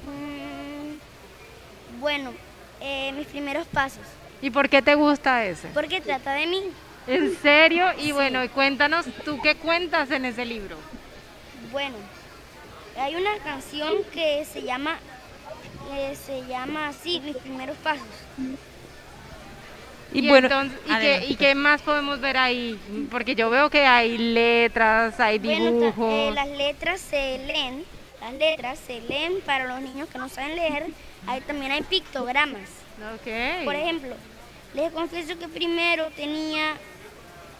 Mm, 0.07 1.99
bueno, 2.01 2.33
eh, 2.81 3.13
mis 3.13 3.27
primeros 3.27 3.67
pasos. 3.67 4.03
¿Y 4.43 4.49
por 4.49 4.67
qué 4.67 4.81
te 4.81 4.95
gusta 4.95 5.45
ese? 5.45 5.69
Porque 5.69 6.01
trata 6.01 6.33
de 6.33 6.45
mí. 6.47 6.63
¿En 7.07 7.33
serio? 7.37 7.85
Y 7.97 8.11
bueno, 8.11 8.41
cuéntanos, 8.53 9.05
¿tú 9.23 9.39
qué 9.41 9.55
cuentas 9.55 10.11
en 10.11 10.25
ese 10.25 10.43
libro? 10.43 10.75
Bueno, 11.71 11.95
hay 12.99 13.15
una 13.15 13.37
canción 13.37 13.93
que 14.13 14.43
se 14.43 14.63
llama, 14.63 14.97
eh, 15.93 16.13
se 16.25 16.45
llama 16.45 16.89
así, 16.89 17.21
mis 17.21 17.37
primeros 17.37 17.77
pasos. 17.77 18.05
Y, 20.11 20.27
bueno, 20.27 20.49
¿y, 21.25 21.35
qué, 21.37 21.55
más 21.55 21.81
podemos 21.81 22.19
ver 22.19 22.35
ahí? 22.35 22.77
Porque 23.09 23.35
yo 23.35 23.49
veo 23.49 23.69
que 23.69 23.85
hay 23.85 24.17
letras, 24.17 25.21
hay 25.21 25.39
dibujos. 25.39 25.95
Bueno, 25.95 26.31
eh, 26.31 26.31
las 26.33 26.49
letras 26.49 26.99
se 26.99 27.37
leen, 27.47 27.85
las 28.19 28.33
letras 28.33 28.77
se 28.77 28.99
leen 28.99 29.39
para 29.45 29.67
los 29.67 29.79
niños 29.79 30.09
que 30.09 30.17
no 30.17 30.27
saben 30.27 30.57
leer. 30.57 30.87
Ahí 31.27 31.39
también 31.39 31.71
hay 31.71 31.81
pictogramas. 31.83 32.83
Okay. 33.21 33.65
Por 33.65 33.75
ejemplo, 33.75 34.15
les 34.73 34.91
confieso 34.91 35.37
que 35.37 35.47
primero 35.47 36.09
tenía 36.15 36.75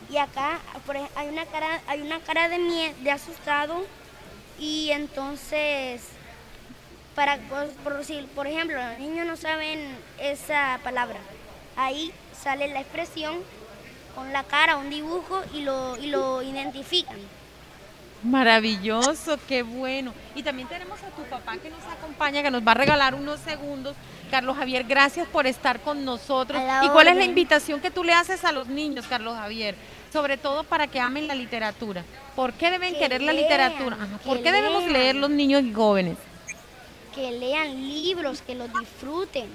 y 0.10 0.18
acá 0.18 0.60
hay 1.16 1.28
una 1.30 1.46
cara, 1.46 1.82
hay 1.88 2.02
una 2.02 2.20
cara 2.20 2.50
de 2.50 2.60
miedo, 2.60 2.94
de 3.02 3.12
asustado 3.12 3.86
y 4.60 4.90
entonces 4.92 6.02
para 7.16 7.38
por, 7.38 7.70
por 8.36 8.48
ejemplo 8.48 8.76
los 8.76 9.00
niños 9.00 9.26
no 9.26 9.38
saben 9.38 9.96
esa 10.20 10.80
palabra, 10.84 11.20
ahí 11.76 12.12
sale 12.34 12.68
la 12.68 12.82
expresión 12.82 13.36
con 14.16 14.32
la 14.32 14.44
cara, 14.44 14.78
un 14.78 14.90
dibujo 14.90 15.42
y 15.54 15.62
lo, 15.62 15.98
y 15.98 16.08
lo 16.08 16.42
identifican. 16.42 17.18
Maravilloso, 18.24 19.38
qué 19.48 19.64
bueno. 19.64 20.14
Y 20.36 20.44
también 20.44 20.68
tenemos 20.68 21.02
a 21.04 21.10
tu 21.10 21.24
papá 21.24 21.58
que 21.58 21.70
nos 21.70 21.84
acompaña, 21.84 22.42
que 22.42 22.52
nos 22.52 22.66
va 22.66 22.72
a 22.72 22.76
regalar 22.76 23.16
unos 23.16 23.40
segundos. 23.42 23.96
Carlos 24.34 24.58
Javier, 24.58 24.84
gracias 24.86 25.28
por 25.28 25.46
estar 25.46 25.80
con 25.82 26.04
nosotros. 26.06 26.60
¿Y 26.82 26.90
cuál 26.90 27.08
es 27.08 27.16
la 27.16 27.24
invitación 27.24 27.80
que 27.80 27.92
tú 27.92 28.04
le 28.04 28.14
haces 28.14 28.44
a 28.44 28.52
los 28.52 28.68
niños, 28.68 29.06
Carlos 29.08 29.36
Javier? 29.36 29.76
Sobre 30.12 30.38
todo 30.38 30.64
para 30.64 30.88
que 30.88 31.00
amen 31.00 31.28
la 31.28 31.36
literatura. 31.36 32.04
¿Por 32.36 32.54
qué 32.54 32.72
deben 32.72 32.96
querer 32.96 33.22
la 33.22 33.32
literatura? 33.32 33.96
¿Por 34.26 34.42
qué 34.42 34.52
debemos 34.52 34.86
leer 34.88 35.18
los 35.18 35.30
niños 35.30 35.62
y 35.62 35.72
jóvenes? 35.72 36.18
Que 37.14 37.30
lean 37.30 37.80
libros, 37.88 38.42
que 38.42 38.56
los 38.56 38.74
disfruten. 38.74 39.46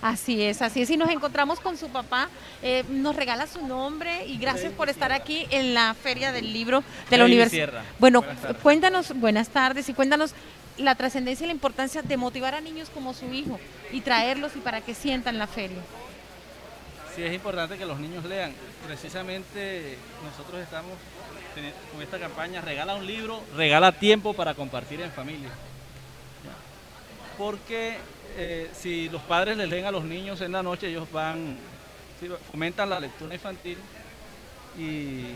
Así 0.00 0.40
es, 0.40 0.62
así 0.62 0.82
es. 0.82 0.90
Y 0.90 0.96
nos 0.96 1.10
encontramos 1.10 1.58
con 1.58 1.76
su 1.76 1.88
papá, 1.88 2.28
eh, 2.62 2.84
nos 2.88 3.16
regala 3.16 3.48
su 3.48 3.66
nombre 3.66 4.24
y 4.26 4.38
gracias 4.38 4.72
por 4.72 4.88
estar 4.88 5.10
aquí 5.10 5.48
en 5.50 5.74
la 5.74 5.94
Feria 5.94 6.30
del 6.30 6.52
Libro 6.52 6.84
de 7.10 7.16
la 7.16 7.24
Universidad. 7.24 7.82
Bueno, 7.98 8.22
cuéntanos, 8.62 9.12
buenas 9.18 9.48
tardes 9.48 9.88
y 9.88 9.94
cuéntanos 9.94 10.34
la 10.78 10.94
trascendencia 10.94 11.44
y 11.44 11.48
la 11.48 11.54
importancia 11.54 12.02
de 12.02 12.16
motivar 12.16 12.54
a 12.54 12.60
niños 12.60 12.90
como 12.90 13.14
su 13.14 13.32
hijo 13.32 13.58
y 13.92 14.00
traerlos 14.00 14.56
y 14.56 14.60
para 14.60 14.80
que 14.80 14.94
sientan 14.94 15.38
la 15.38 15.46
feria. 15.46 15.78
Sí, 17.14 17.22
es 17.22 17.34
importante 17.34 17.76
que 17.76 17.84
los 17.84 17.98
niños 17.98 18.24
lean. 18.24 18.52
Precisamente 18.86 19.98
nosotros 20.24 20.62
estamos 20.62 20.92
con 21.92 22.02
esta 22.02 22.18
campaña, 22.18 22.60
regala 22.60 22.94
un 22.94 23.06
libro, 23.06 23.42
regala 23.56 23.92
tiempo 23.92 24.34
para 24.34 24.54
compartir 24.54 25.00
en 25.00 25.10
familia. 25.10 25.50
Porque 27.36 27.96
eh, 28.36 28.70
si 28.72 29.08
los 29.08 29.22
padres 29.22 29.56
les 29.56 29.68
leen 29.68 29.86
a 29.86 29.90
los 29.90 30.04
niños 30.04 30.40
en 30.40 30.52
la 30.52 30.62
noche, 30.62 30.88
ellos 30.88 31.10
van, 31.10 31.56
fomentan 32.50 32.90
la 32.90 33.00
lectura 33.00 33.34
infantil 33.34 33.78
y, 34.76 35.34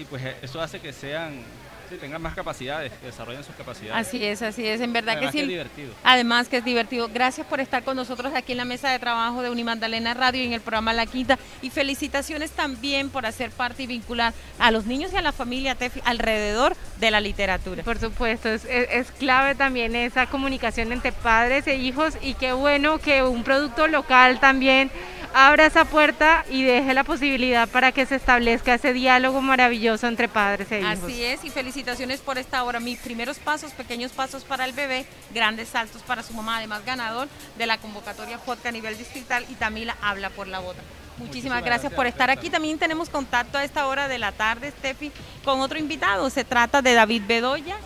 y 0.00 0.04
pues 0.08 0.22
eso 0.42 0.60
hace 0.60 0.80
que 0.80 0.92
sean 0.92 1.42
Sí, 1.88 1.96
tengan 1.96 2.22
más 2.22 2.34
capacidades, 2.34 2.92
que 2.92 3.06
desarrollen 3.06 3.44
sus 3.44 3.54
capacidades. 3.54 4.06
Así 4.06 4.24
es, 4.24 4.42
así 4.42 4.66
es, 4.66 4.80
en 4.80 4.92
verdad 4.92 5.18
que 5.20 5.30
sí. 5.30 5.40
es 5.40 5.48
divertido. 5.48 5.92
Además 6.02 6.48
que 6.48 6.58
es 6.58 6.64
divertido. 6.64 7.08
Gracias 7.12 7.46
por 7.46 7.60
estar 7.60 7.84
con 7.84 7.96
nosotros 7.96 8.32
aquí 8.34 8.52
en 8.52 8.58
la 8.58 8.64
mesa 8.64 8.90
de 8.90 8.98
trabajo 8.98 9.42
de 9.42 9.50
Unimandalena 9.50 10.14
Radio 10.14 10.42
y 10.42 10.46
en 10.46 10.52
el 10.52 10.60
programa 10.60 10.92
La 10.92 11.06
Quinta. 11.06 11.38
Y 11.62 11.70
felicitaciones 11.70 12.50
también 12.52 13.10
por 13.10 13.26
hacer 13.26 13.50
parte 13.50 13.84
y 13.84 13.86
vincular 13.86 14.32
a 14.58 14.70
los 14.70 14.86
niños 14.86 15.12
y 15.12 15.16
a 15.16 15.22
la 15.22 15.32
familia 15.32 15.74
Tefi 15.74 16.00
alrededor 16.04 16.76
de 16.98 17.10
la 17.10 17.20
literatura. 17.20 17.82
Por 17.82 17.98
supuesto, 17.98 18.48
es, 18.48 18.64
es 18.64 19.10
clave 19.12 19.54
también 19.54 19.94
esa 19.94 20.26
comunicación 20.26 20.92
entre 20.92 21.12
padres 21.12 21.66
e 21.66 21.76
hijos 21.76 22.14
y 22.22 22.34
qué 22.34 22.52
bueno 22.52 22.98
que 22.98 23.22
un 23.22 23.44
producto 23.44 23.86
local 23.88 24.40
también 24.40 24.90
abra 25.34 25.66
esa 25.66 25.84
puerta 25.84 26.44
y 26.48 26.62
deje 26.62 26.94
la 26.94 27.02
posibilidad 27.02 27.68
para 27.68 27.92
que 27.92 28.06
se 28.06 28.14
establezca 28.14 28.74
ese 28.74 28.92
diálogo 28.92 29.42
maravilloso 29.42 30.06
entre 30.06 30.28
padres 30.28 30.70
e 30.70 30.80
hijos. 30.80 31.04
Así 31.04 31.24
es, 31.24 31.44
y 31.44 31.50
felicitaciones 31.50 32.20
por 32.20 32.38
esta 32.38 32.62
hora. 32.62 32.78
Mis 32.78 33.00
primeros 33.00 33.38
pasos, 33.38 33.72
pequeños 33.72 34.12
pasos 34.12 34.44
para 34.44 34.64
el 34.64 34.72
bebé, 34.72 35.06
grandes 35.34 35.68
saltos 35.68 36.02
para 36.02 36.22
su 36.22 36.32
mamá, 36.34 36.58
además 36.58 36.84
ganador 36.86 37.28
de 37.58 37.66
la 37.66 37.78
convocatoria 37.78 38.38
FODCA 38.38 38.68
a 38.68 38.72
nivel 38.72 38.96
distrital 38.96 39.44
y 39.50 39.54
Tamila 39.54 39.96
habla 40.00 40.30
por 40.30 40.46
la 40.46 40.60
bota. 40.60 40.80
Muchísimas, 41.16 41.64
gracias, 41.64 41.92
por 41.92 42.06
estar 42.06 42.30
aquí. 42.30 42.50
También 42.50 42.78
tenemos 42.78 43.08
contacto 43.08 43.58
a 43.58 43.64
esta 43.64 43.86
hora 43.86 44.08
de 44.08 44.18
la 44.18 44.32
tarde, 44.32 44.70
Steffi, 44.70 45.12
con 45.44 45.60
otro 45.60 45.78
invitado. 45.78 46.28
Se 46.30 46.44
trata 46.44 46.82
de 46.82 46.94
David 46.94 47.22
Bedoya, 47.26 47.76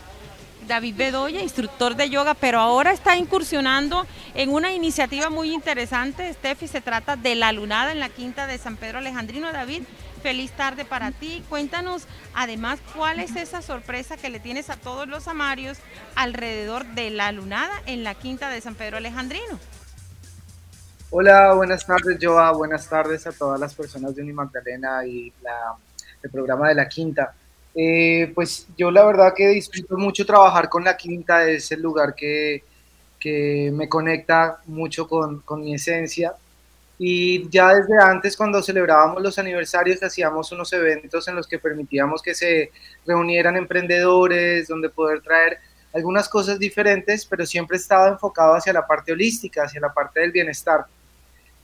David 0.68 0.96
Bedoya, 0.96 1.40
instructor 1.40 1.96
de 1.96 2.10
yoga, 2.10 2.34
pero 2.34 2.60
ahora 2.60 2.92
está 2.92 3.16
incursionando 3.16 4.06
en 4.34 4.50
una 4.50 4.72
iniciativa 4.72 5.30
muy 5.30 5.52
interesante, 5.52 6.32
Steffi, 6.32 6.68
se 6.68 6.80
trata 6.82 7.16
de 7.16 7.34
la 7.34 7.50
lunada 7.52 7.90
en 7.90 7.98
la 7.98 8.10
quinta 8.10 8.46
de 8.46 8.58
San 8.58 8.76
Pedro 8.76 8.98
Alejandrino. 8.98 9.50
David, 9.50 9.82
feliz 10.22 10.52
tarde 10.52 10.84
para 10.84 11.10
ti. 11.10 11.42
Cuéntanos 11.48 12.06
además 12.34 12.78
cuál 12.94 13.18
es 13.18 13.34
esa 13.34 13.62
sorpresa 13.62 14.16
que 14.16 14.28
le 14.28 14.40
tienes 14.40 14.68
a 14.68 14.76
todos 14.76 15.08
los 15.08 15.26
amarios 15.26 15.78
alrededor 16.14 16.84
de 16.86 17.10
la 17.10 17.32
lunada 17.32 17.72
en 17.86 18.04
la 18.04 18.14
quinta 18.14 18.50
de 18.50 18.60
San 18.60 18.74
Pedro 18.74 18.98
Alejandrino. 18.98 19.58
Hola, 21.10 21.54
buenas 21.54 21.86
tardes 21.86 22.18
Joa, 22.20 22.52
buenas 22.52 22.86
tardes 22.86 23.26
a 23.26 23.32
todas 23.32 23.58
las 23.58 23.74
personas 23.74 24.14
de 24.14 24.20
Unimagdalena 24.20 25.06
y 25.06 25.32
el 26.22 26.30
programa 26.30 26.68
de 26.68 26.74
la 26.74 26.86
quinta. 26.86 27.34
Eh, 27.80 28.32
pues 28.34 28.66
yo 28.76 28.90
la 28.90 29.04
verdad 29.04 29.32
que 29.36 29.46
disfruto 29.46 29.96
mucho 29.96 30.26
trabajar 30.26 30.68
con 30.68 30.82
la 30.82 30.96
quinta, 30.96 31.48
es 31.48 31.70
el 31.70 31.80
lugar 31.80 32.12
que, 32.12 32.64
que 33.20 33.70
me 33.72 33.88
conecta 33.88 34.60
mucho 34.66 35.06
con, 35.06 35.42
con, 35.42 35.60
mi 35.60 35.74
esencia. 35.74 36.34
Y 36.98 37.48
ya 37.50 37.72
desde 37.72 37.96
antes, 38.02 38.36
cuando 38.36 38.64
celebrábamos 38.64 39.22
los 39.22 39.38
aniversarios, 39.38 40.02
hacíamos 40.02 40.50
unos 40.50 40.72
eventos 40.72 41.28
en 41.28 41.36
los 41.36 41.46
que 41.46 41.60
permitíamos 41.60 42.20
que 42.20 42.34
se 42.34 42.72
reunieran 43.06 43.56
emprendedores, 43.56 44.66
donde 44.66 44.90
poder 44.90 45.20
traer 45.20 45.58
algunas 45.94 46.28
cosas 46.28 46.58
diferentes, 46.58 47.24
pero 47.26 47.46
siempre 47.46 47.76
estaba 47.76 48.08
enfocado 48.08 48.54
hacia 48.54 48.72
la 48.72 48.88
parte 48.88 49.12
holística, 49.12 49.62
hacia 49.62 49.80
la 49.80 49.94
parte 49.94 50.18
del 50.18 50.32
bienestar. 50.32 50.84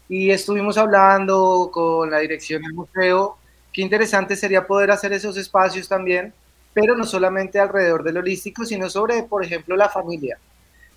Y 0.08 0.30
estuvimos 0.30 0.78
hablando 0.78 1.70
con 1.72 2.08
la 2.08 2.20
dirección 2.20 2.62
del 2.62 2.74
museo 2.74 3.38
Qué 3.74 3.82
interesante 3.82 4.36
sería 4.36 4.68
poder 4.68 4.92
hacer 4.92 5.12
esos 5.12 5.36
espacios 5.36 5.88
también, 5.88 6.32
pero 6.72 6.96
no 6.96 7.02
solamente 7.04 7.58
alrededor 7.58 8.04
del 8.04 8.18
holístico, 8.18 8.64
sino 8.64 8.88
sobre, 8.88 9.24
por 9.24 9.44
ejemplo, 9.44 9.76
la 9.76 9.88
familia. 9.88 10.38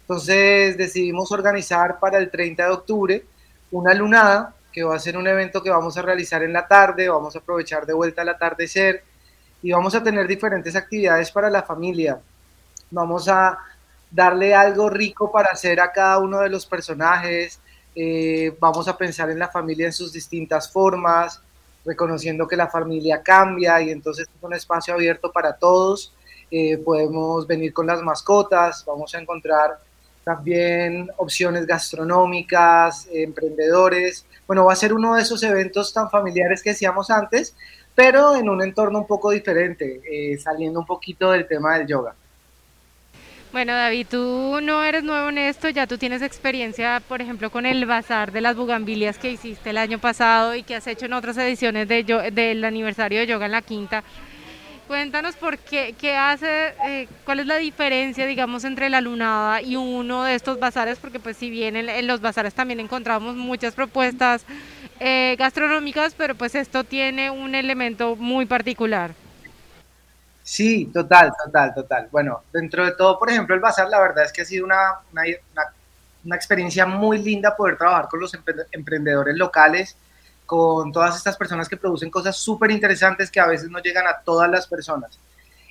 Entonces 0.02 0.78
decidimos 0.78 1.32
organizar 1.32 2.00
para 2.00 2.20
el 2.20 2.30
30 2.30 2.64
de 2.64 2.70
octubre 2.70 3.26
una 3.72 3.96
lunada, 3.96 4.54
que 4.72 4.84
va 4.84 4.96
a 4.96 5.00
ser 5.00 5.18
un 5.18 5.26
evento 5.26 5.64
que 5.64 5.72
vamos 5.72 5.98
a 5.98 6.04
realizar 6.04 6.44
en 6.44 6.54
la 6.54 6.68
tarde, 6.68 7.10
vamos 7.10 7.36
a 7.36 7.40
aprovechar 7.40 7.88
de 7.88 7.94
vuelta 7.94 8.22
al 8.22 8.30
atardecer 8.30 9.04
y 9.64 9.72
vamos 9.72 9.96
a 9.96 10.04
tener 10.04 10.28
diferentes 10.28 10.76
actividades 10.76 11.32
para 11.32 11.50
la 11.50 11.64
familia. 11.64 12.20
Vamos 12.92 13.28
a 13.28 13.58
darle 14.12 14.54
algo 14.54 14.88
rico 14.88 15.32
para 15.32 15.50
hacer 15.50 15.80
a 15.80 15.92
cada 15.92 16.20
uno 16.20 16.42
de 16.42 16.50
los 16.50 16.68
personajes, 16.68 17.60
eh, 17.96 18.56
vamos 18.60 18.88
a 18.88 18.96
pensar 18.96 19.32
en 19.32 19.40
la 19.40 19.48
familia 19.48 19.88
en 19.88 19.94
sus 19.94 20.14
distintas 20.14 20.72
formas, 20.72 21.42
reconociendo 21.88 22.48
que 22.48 22.58
la 22.58 22.68
familia 22.68 23.24
cambia 23.24 23.82
y 23.82 23.90
entonces 23.90 24.28
es 24.28 24.44
un 24.44 24.54
espacio 24.54 24.94
abierto 24.94 25.32
para 25.32 25.54
todos. 25.54 26.14
Eh, 26.52 26.78
podemos 26.78 27.48
venir 27.48 27.74
con 27.74 27.88
las 27.88 28.02
mascotas, 28.02 28.84
vamos 28.86 29.16
a 29.16 29.20
encontrar 29.20 29.80
también 30.24 31.10
opciones 31.18 31.66
gastronómicas, 31.66 33.08
emprendedores. 33.12 34.26
Bueno, 34.46 34.66
va 34.66 34.74
a 34.74 34.76
ser 34.76 34.94
uno 34.94 35.16
de 35.16 35.22
esos 35.22 35.42
eventos 35.44 35.94
tan 35.94 36.10
familiares 36.10 36.62
que 36.62 36.72
decíamos 36.72 37.10
antes, 37.10 37.56
pero 37.96 38.36
en 38.36 38.50
un 38.50 38.62
entorno 38.62 39.00
un 39.00 39.08
poco 39.08 39.32
diferente, 39.32 40.02
eh, 40.06 40.38
saliendo 40.38 40.82
un 40.82 40.86
poquito 40.86 41.32
del 41.32 41.48
tema 41.48 41.78
del 41.78 41.88
yoga. 41.88 42.14
Bueno, 43.52 43.74
David, 43.74 44.08
tú 44.10 44.60
no 44.62 44.84
eres 44.84 45.04
nuevo 45.04 45.30
en 45.30 45.38
esto, 45.38 45.70
ya 45.70 45.88
tú 45.88 45.98
tienes 45.98 46.22
experiencia, 46.22 47.02
por 47.08 47.22
ejemplo, 47.22 47.50
con 47.50 47.66
el 47.66 47.86
bazar 47.86 48.34
de 48.34 48.42
las 48.42 48.58
bugambilias 48.58 49.18
que 49.18 49.32
hiciste 49.32 49.70
el 49.70 49.78
año 49.78 50.00
pasado 50.00 50.54
y 50.54 50.64
que 50.64 50.76
has 50.76 50.86
hecho 50.86 51.06
en 51.06 51.14
otras 51.14 51.38
ediciones 51.38 51.88
de 51.88 52.04
del 52.34 52.66
aniversario 52.66 53.20
de 53.20 53.28
Yoga 53.28 53.46
en 53.46 53.54
la 53.54 53.62
Quinta. 53.62 54.04
Cuéntanos 54.88 55.36
por 55.36 55.58
qué, 55.58 55.96
qué 55.98 56.16
hace, 56.16 56.74
eh, 56.86 57.08
cuál 57.26 57.40
es 57.40 57.46
la 57.46 57.58
diferencia, 57.58 58.26
digamos, 58.26 58.66
entre 58.66 58.90
la 58.90 59.02
lunada 59.02 59.62
y 59.62 59.76
uno 59.78 60.24
de 60.24 60.36
estos 60.36 60.60
bazares, 60.60 60.98
porque 61.00 61.20
pues 61.20 61.38
si 61.38 61.50
bien 61.50 61.78
en, 61.78 62.08
los 62.08 62.20
bazares 62.20 62.54
también 62.54 62.82
encontramos 62.82 63.36
muchas 63.36 63.74
propuestas 63.76 64.46
eh, 65.00 65.36
gastronómicas, 65.40 66.16
pero 66.16 66.36
pues 66.36 66.54
esto 66.54 66.84
tiene 66.84 67.32
un 67.32 67.56
elemento 67.56 68.16
muy 68.18 68.46
particular. 68.46 69.14
Sí, 70.48 70.90
total, 70.94 71.34
total, 71.44 71.74
total. 71.74 72.08
Bueno, 72.10 72.44
dentro 72.54 72.86
de 72.86 72.94
todo, 72.94 73.20
por 73.20 73.30
ejemplo, 73.30 73.54
el 73.54 73.60
bazar, 73.60 73.90
la 73.90 74.00
verdad 74.00 74.24
es 74.24 74.32
que 74.32 74.44
ha 74.44 74.46
sido 74.46 74.64
una, 74.64 75.00
una, 75.12 76.36
experiencia 76.38 76.86
muy 76.86 77.18
linda 77.18 77.54
poder 77.54 77.78
trabajar 77.78 78.08
con 78.08 78.22
los 78.22 78.32
emprendedores 78.72 79.36
locales 79.36 79.98
con 80.46 80.94
todas 80.94 81.18
estas 81.18 81.36
personas 81.36 81.68
que 81.68 81.76
producen 81.76 82.10
cosas 82.10 82.38
súper 82.38 82.72
interesantes 82.72 83.30
que 83.30 83.42
a 83.42 83.48
veces 83.48 83.70
no 83.70 83.80
llegan 83.80 84.08
a 84.08 84.20
todas 84.20 84.50
las 84.50 84.66
personas. 84.68 85.20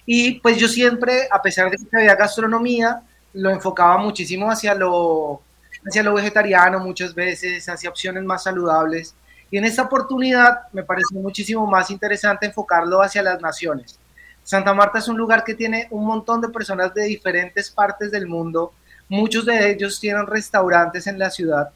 Y 0.04 0.40
pues 0.40 0.58
yo 0.58 0.68
siempre, 0.68 1.26
a 1.30 1.40
pesar 1.40 1.70
de 1.70 1.78
que 1.78 1.96
había 1.96 2.14
gastronomía, 2.14 3.00
lo 3.32 3.48
enfocaba 3.48 3.96
muchísimo 3.96 4.50
hacia 4.50 4.74
lo, 4.74 5.40
hacia 5.88 6.02
lo 6.02 6.12
vegetariano 6.12 6.80
muchas 6.80 7.14
veces, 7.14 7.66
hacia 7.66 7.88
opciones 7.88 8.24
más 8.24 8.42
saludables. 8.42 9.14
Y 9.50 9.56
en 9.56 9.64
esta 9.64 9.84
oportunidad 9.84 10.70
me 10.72 10.82
pareció 10.82 11.18
muchísimo 11.18 11.66
más 11.66 11.90
interesante 11.90 12.44
enfocarlo 12.44 13.00
hacia 13.00 13.22
las 13.22 13.40
naciones. 13.40 13.98
Santa 14.46 14.72
Marta 14.72 15.00
es 15.00 15.08
un 15.08 15.18
lugar 15.18 15.42
que 15.42 15.56
tiene 15.56 15.88
un 15.90 16.06
montón 16.06 16.40
de 16.40 16.48
personas 16.48 16.94
de 16.94 17.02
diferentes 17.02 17.68
partes 17.68 18.12
del 18.12 18.28
mundo. 18.28 18.72
Muchos 19.08 19.44
de 19.44 19.72
ellos 19.72 19.98
tienen 19.98 20.24
restaurantes 20.24 21.08
en 21.08 21.18
la 21.18 21.30
ciudad. 21.30 21.70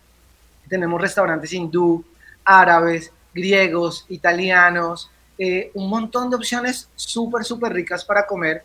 Tenemos 0.68 1.01
restaurantes 1.01 1.53
hindú, 1.53 2.05
árabes, 2.45 3.12
griegos, 3.35 4.07
italianos, 4.09 5.11
eh, 5.37 5.73
un 5.75 5.91
montón 5.91 6.31
de 6.31 6.37
opciones 6.37 6.89
súper, 6.95 7.43
súper 7.45 7.73
ricas 7.73 8.05
para 8.05 8.25
comer. 8.25 8.62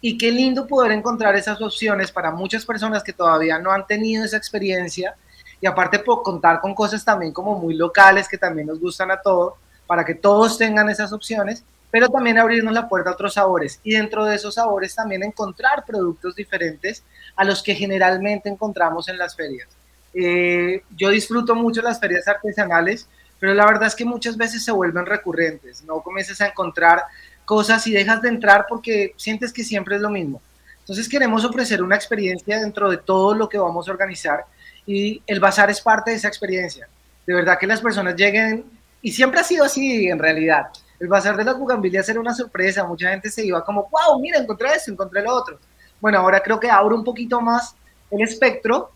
Y 0.00 0.16
qué 0.16 0.30
lindo 0.30 0.68
poder 0.68 0.92
encontrar 0.92 1.34
esas 1.34 1.60
opciones 1.60 2.12
para 2.12 2.30
muchas 2.30 2.64
personas 2.64 3.02
que 3.02 3.12
todavía 3.12 3.58
no 3.58 3.72
han 3.72 3.88
tenido 3.88 4.24
esa 4.24 4.36
experiencia. 4.36 5.16
Y 5.60 5.66
aparte 5.66 5.98
por 5.98 6.22
contar 6.22 6.60
con 6.60 6.76
cosas 6.76 7.04
también 7.04 7.32
como 7.32 7.58
muy 7.58 7.74
locales 7.74 8.28
que 8.28 8.38
también 8.38 8.68
nos 8.68 8.78
gustan 8.78 9.10
a 9.10 9.20
todos, 9.20 9.54
para 9.84 10.04
que 10.04 10.14
todos 10.14 10.56
tengan 10.58 10.88
esas 10.88 11.12
opciones, 11.12 11.64
pero 11.90 12.08
también 12.08 12.38
abrirnos 12.38 12.74
la 12.74 12.88
puerta 12.88 13.10
a 13.10 13.12
otros 13.14 13.34
sabores. 13.34 13.80
Y 13.82 13.92
dentro 13.92 14.24
de 14.24 14.36
esos 14.36 14.54
sabores 14.54 14.94
también 14.94 15.22
encontrar 15.22 15.84
productos 15.86 16.34
diferentes 16.34 17.02
a 17.36 17.44
los 17.44 17.62
que 17.62 17.74
generalmente 17.74 18.48
encontramos 18.48 19.08
en 19.08 19.18
las 19.18 19.34
ferias. 19.34 19.68
Eh, 20.14 20.82
yo 20.96 21.10
disfruto 21.10 21.54
mucho 21.54 21.82
las 21.82 22.00
ferias 22.00 22.26
artesanales 22.26 23.08
pero 23.38 23.54
la 23.54 23.66
verdad 23.66 23.86
es 23.86 23.94
que 23.94 24.04
muchas 24.04 24.36
veces 24.36 24.64
se 24.64 24.72
vuelven 24.72 25.06
recurrentes, 25.06 25.84
no 25.84 26.00
comienzas 26.00 26.40
a 26.40 26.48
encontrar 26.48 27.04
cosas 27.44 27.86
y 27.86 27.92
dejas 27.92 28.20
de 28.20 28.28
entrar 28.28 28.66
porque 28.68 29.14
sientes 29.16 29.52
que 29.52 29.64
siempre 29.64 29.96
es 29.96 30.02
lo 30.02 30.10
mismo. 30.10 30.42
Entonces 30.80 31.08
queremos 31.08 31.44
ofrecer 31.44 31.82
una 31.82 31.96
experiencia 31.96 32.58
dentro 32.58 32.90
de 32.90 32.96
todo 32.96 33.34
lo 33.34 33.48
que 33.48 33.58
vamos 33.58 33.88
a 33.88 33.92
organizar 33.92 34.44
y 34.86 35.22
el 35.26 35.38
bazar 35.38 35.70
es 35.70 35.80
parte 35.80 36.10
de 36.10 36.16
esa 36.16 36.28
experiencia. 36.28 36.88
De 37.26 37.34
verdad 37.34 37.58
que 37.58 37.66
las 37.66 37.80
personas 37.80 38.16
lleguen, 38.16 38.64
y 39.00 39.12
siempre 39.12 39.38
ha 39.38 39.44
sido 39.44 39.64
así 39.64 40.08
en 40.08 40.18
realidad. 40.18 40.68
El 41.00 41.08
bazar 41.08 41.36
de 41.36 41.44
las 41.44 41.56
bugambilias 41.56 42.08
era 42.08 42.20
una 42.20 42.34
sorpresa, 42.34 42.84
mucha 42.84 43.10
gente 43.10 43.30
se 43.30 43.44
iba 43.44 43.64
como, 43.64 43.88
wow, 43.90 44.20
mira, 44.20 44.38
encontré 44.38 44.68
esto, 44.74 44.90
encontré 44.90 45.22
lo 45.22 45.34
otro. 45.34 45.58
Bueno, 46.00 46.18
ahora 46.18 46.40
creo 46.40 46.58
que 46.58 46.70
abro 46.70 46.96
un 46.96 47.04
poquito 47.04 47.40
más 47.40 47.74
el 48.10 48.22
espectro 48.22 48.90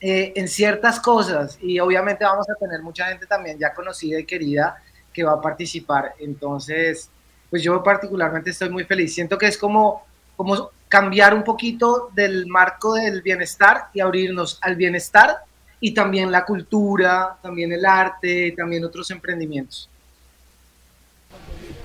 eh, 0.00 0.32
en 0.36 0.48
ciertas 0.48 1.00
cosas 1.00 1.58
y 1.60 1.80
obviamente 1.80 2.24
vamos 2.24 2.48
a 2.48 2.54
tener 2.54 2.82
mucha 2.82 3.06
gente 3.06 3.26
también 3.26 3.58
ya 3.58 3.74
conocida 3.74 4.18
y 4.20 4.24
querida 4.24 4.76
que 5.12 5.24
va 5.24 5.32
a 5.32 5.40
participar. 5.40 6.14
Entonces, 6.20 7.10
pues 7.50 7.62
yo 7.62 7.82
particularmente 7.82 8.50
estoy 8.50 8.70
muy 8.70 8.84
feliz. 8.84 9.14
Siento 9.14 9.36
que 9.36 9.46
es 9.46 9.58
como, 9.58 10.04
como 10.36 10.70
cambiar 10.88 11.34
un 11.34 11.44
poquito 11.44 12.10
del 12.14 12.46
marco 12.46 12.94
del 12.94 13.22
bienestar 13.22 13.88
y 13.92 14.00
abrirnos 14.00 14.58
al 14.62 14.76
bienestar 14.76 15.38
y 15.80 15.94
también 15.94 16.30
la 16.30 16.44
cultura, 16.44 17.36
también 17.42 17.72
el 17.72 17.84
arte, 17.84 18.54
también 18.56 18.84
otros 18.84 19.10
emprendimientos. 19.10 19.88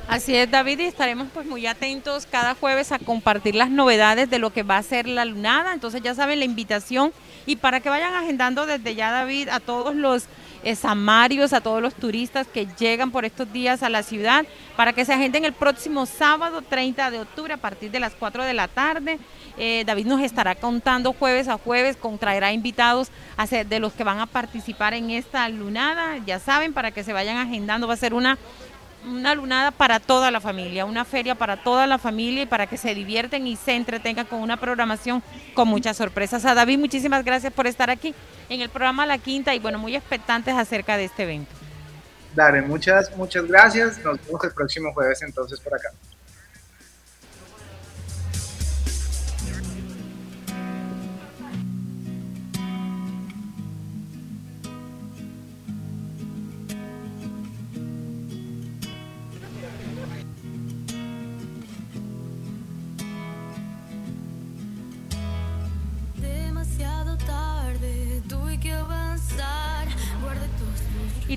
Así 0.08 0.36
es, 0.36 0.52
David, 0.52 0.80
y 0.80 0.84
estaremos 0.84 1.30
pues 1.34 1.46
muy 1.46 1.66
atentos 1.66 2.28
cada 2.30 2.56
jueves 2.56 2.92
a 2.92 3.00
compartir 3.00 3.56
las 3.56 3.70
novedades 3.70 4.30
de 4.30 4.38
lo 4.38 4.52
que 4.52 4.62
va 4.62 4.78
a 4.78 4.84
ser 4.84 5.08
la 5.08 5.24
lunada. 5.24 5.74
Entonces 5.74 6.02
ya 6.02 6.14
saben 6.14 6.40
la 6.40 6.46
invitación 6.46 7.14
y 7.46 7.56
para 7.56 7.80
que 7.80 7.90
vayan 7.90 8.14
agendando 8.14 8.66
desde 8.66 8.96
ya, 8.96 9.12
David, 9.12 9.48
a 9.50 9.62
todos 9.62 9.96
los 9.96 10.26
eh, 10.64 10.76
samarios, 10.76 11.52
a 11.52 11.62
todos 11.62 11.82
los 11.82 11.94
turistas 11.94 12.48
que 12.48 12.68
llegan 12.78 13.12
por 13.12 13.26
estos 13.26 13.52
días 13.52 13.82
a 13.82 13.90
la 13.90 14.04
ciudad, 14.04 14.46
para 14.76 14.94
que 14.94 15.04
se 15.06 15.14
agenden 15.14 15.46
el 15.46 15.54
próximo 15.54 16.06
sábado 16.06 16.62
30 16.62 17.10
de 17.10 17.20
octubre 17.20 17.54
a 17.54 17.58
partir 17.58 17.90
de 17.90 18.00
las 18.00 18.14
4 18.14 18.44
de 18.44 18.54
la 18.54 18.68
tarde. 18.68 19.20
Eh, 19.58 19.84
David 19.86 20.06
nos 20.06 20.22
estará 20.22 20.56
contando 20.56 21.14
jueves 21.14 21.48
a 21.48 21.58
jueves, 21.58 21.98
contraerá 21.98 22.52
invitados 22.52 23.10
de 23.68 23.80
los 23.80 23.94
que 23.94 24.04
van 24.04 24.20
a 24.20 24.26
participar 24.26 24.94
en 24.94 25.12
esta 25.12 25.48
lunada, 25.50 26.18
ya 26.26 26.40
saben, 26.40 26.74
para 26.74 26.92
que 26.92 27.04
se 27.04 27.14
vayan 27.14 27.38
agendando, 27.38 27.88
va 27.88 27.96
a 27.96 27.98
ser 27.98 28.14
una 28.14 28.38
una 29.06 29.36
lunada 29.36 29.72
para 29.72 30.00
toda 30.00 30.32
la 30.32 30.40
familia, 30.40 30.86
una 30.86 31.06
feria 31.06 31.36
para 31.36 31.58
toda 31.58 31.88
la 31.88 31.98
familia 31.98 32.44
y 32.44 32.46
para 32.46 32.68
que 32.68 32.78
se 32.78 32.94
divierten 32.96 33.48
y 33.48 33.56
se 33.56 33.76
entretengan 33.76 34.26
con 34.26 34.40
una 34.40 34.58
programación 34.58 35.22
con 35.54 35.68
muchas 35.68 35.98
sorpresas. 35.98 36.46
A 36.46 36.54
David, 36.54 36.80
muchísimas 36.80 37.24
gracias 37.24 37.54
por 37.54 37.68
estar 37.68 37.90
aquí 37.90 38.14
en 38.50 38.62
el 38.62 38.70
programa 38.70 39.06
La 39.06 39.18
Quinta 39.18 39.54
y 39.54 39.60
bueno, 39.60 39.80
muy 39.80 39.96
expectantes 39.96 40.56
acerca 40.56 40.98
de 40.98 41.06
este 41.06 41.24
evento. 41.24 41.52
Dale, 42.36 42.62
muchas, 42.62 43.16
muchas 43.16 43.46
gracias. 43.46 44.00
Nos 44.00 44.24
vemos 44.26 44.44
el 44.44 44.52
próximo 44.52 44.94
jueves 44.94 45.22
entonces 45.22 45.60
por 45.60 45.76
acá. 45.76 45.90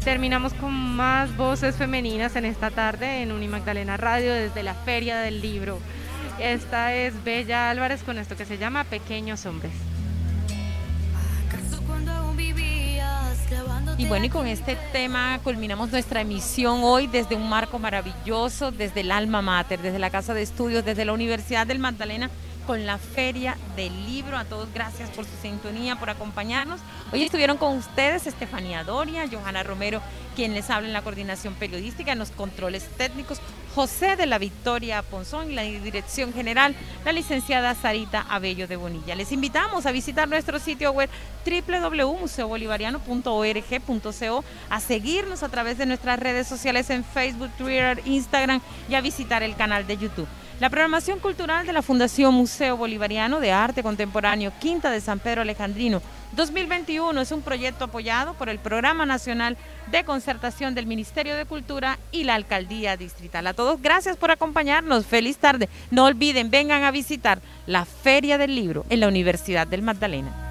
Terminamos 0.06 0.54
con 0.54 0.72
más 0.72 1.36
voces 1.36 1.74
femeninas 1.74 2.36
en 2.36 2.44
esta 2.44 2.70
tarde 2.70 3.22
en 3.22 3.32
Unimagdalena 3.32 3.96
Radio 3.96 4.32
desde 4.32 4.62
la 4.62 4.72
Feria 4.72 5.18
del 5.18 5.40
Libro. 5.40 5.80
Esta 6.38 6.94
es 6.94 7.24
Bella 7.24 7.70
Álvarez 7.70 8.04
con 8.04 8.16
esto 8.16 8.36
que 8.36 8.44
se 8.44 8.56
llama 8.56 8.84
Pequeños 8.84 9.44
Hombres. 9.46 9.72
Y 13.98 14.06
bueno, 14.06 14.26
y 14.26 14.28
con 14.28 14.46
este 14.46 14.78
tema 14.92 15.40
culminamos 15.42 15.90
nuestra 15.90 16.20
emisión 16.20 16.82
hoy 16.84 17.08
desde 17.08 17.34
un 17.34 17.48
marco 17.48 17.80
maravilloso, 17.80 18.70
desde 18.70 19.00
el 19.00 19.10
Alma 19.10 19.42
Mater, 19.42 19.82
desde 19.82 19.98
la 19.98 20.10
Casa 20.10 20.34
de 20.34 20.42
Estudios, 20.42 20.84
desde 20.84 21.04
la 21.04 21.14
Universidad 21.14 21.66
del 21.66 21.80
Magdalena 21.80 22.30
con 22.66 22.84
la 22.84 22.98
Feria 22.98 23.56
del 23.76 24.06
Libro. 24.06 24.36
A 24.36 24.44
todos 24.44 24.68
gracias 24.74 25.08
por 25.10 25.24
su 25.24 25.36
sintonía, 25.40 25.96
por 25.96 26.10
acompañarnos. 26.10 26.80
Hoy 27.12 27.22
estuvieron 27.22 27.56
con 27.56 27.76
ustedes 27.76 28.26
Estefanía 28.26 28.84
Doria, 28.84 29.26
Johanna 29.30 29.62
Romero, 29.62 30.02
quien 30.34 30.52
les 30.52 30.68
habla 30.68 30.88
en 30.88 30.92
la 30.92 31.02
coordinación 31.02 31.54
periodística, 31.54 32.12
en 32.12 32.18
los 32.18 32.30
controles 32.30 32.88
técnicos, 32.96 33.40
José 33.74 34.16
de 34.16 34.26
la 34.26 34.38
Victoria 34.38 35.02
Ponzón 35.02 35.50
y 35.50 35.54
la 35.54 35.62
dirección 35.62 36.32
general, 36.32 36.74
la 37.04 37.12
licenciada 37.12 37.74
Sarita 37.74 38.24
Abello 38.28 38.66
de 38.66 38.76
Bonilla. 38.76 39.14
Les 39.14 39.32
invitamos 39.32 39.86
a 39.86 39.92
visitar 39.92 40.28
nuestro 40.28 40.58
sitio 40.58 40.92
web 40.92 41.08
www.museobolivariano.org.co, 41.44 44.44
a 44.70 44.80
seguirnos 44.80 45.42
a 45.42 45.48
través 45.48 45.78
de 45.78 45.86
nuestras 45.86 46.18
redes 46.18 46.46
sociales 46.46 46.90
en 46.90 47.04
Facebook, 47.04 47.50
Twitter, 47.56 48.02
Instagram 48.04 48.60
y 48.88 48.94
a 48.94 49.00
visitar 49.00 49.42
el 49.42 49.56
canal 49.56 49.86
de 49.86 49.96
YouTube. 49.96 50.28
La 50.58 50.70
programación 50.70 51.18
cultural 51.18 51.66
de 51.66 51.74
la 51.74 51.82
Fundación 51.82 52.32
Museo 52.32 52.78
Bolivariano 52.78 53.40
de 53.40 53.52
Arte 53.52 53.82
Contemporáneo 53.82 54.54
Quinta 54.58 54.90
de 54.90 55.02
San 55.02 55.18
Pedro 55.18 55.42
Alejandrino 55.42 56.00
2021 56.34 57.20
es 57.20 57.30
un 57.30 57.42
proyecto 57.42 57.84
apoyado 57.84 58.32
por 58.32 58.48
el 58.48 58.58
Programa 58.58 59.04
Nacional 59.04 59.58
de 59.90 60.04
Concertación 60.04 60.74
del 60.74 60.86
Ministerio 60.86 61.36
de 61.36 61.44
Cultura 61.44 61.98
y 62.10 62.24
la 62.24 62.36
Alcaldía 62.36 62.96
Distrital. 62.96 63.46
A 63.46 63.52
todos, 63.54 63.82
gracias 63.82 64.16
por 64.16 64.30
acompañarnos. 64.30 65.04
Feliz 65.04 65.36
tarde. 65.36 65.68
No 65.90 66.06
olviden, 66.06 66.50
vengan 66.50 66.84
a 66.84 66.90
visitar 66.90 67.42
la 67.66 67.84
Feria 67.84 68.38
del 68.38 68.54
Libro 68.54 68.86
en 68.88 69.00
la 69.00 69.08
Universidad 69.08 69.66
del 69.66 69.82
Magdalena. 69.82 70.45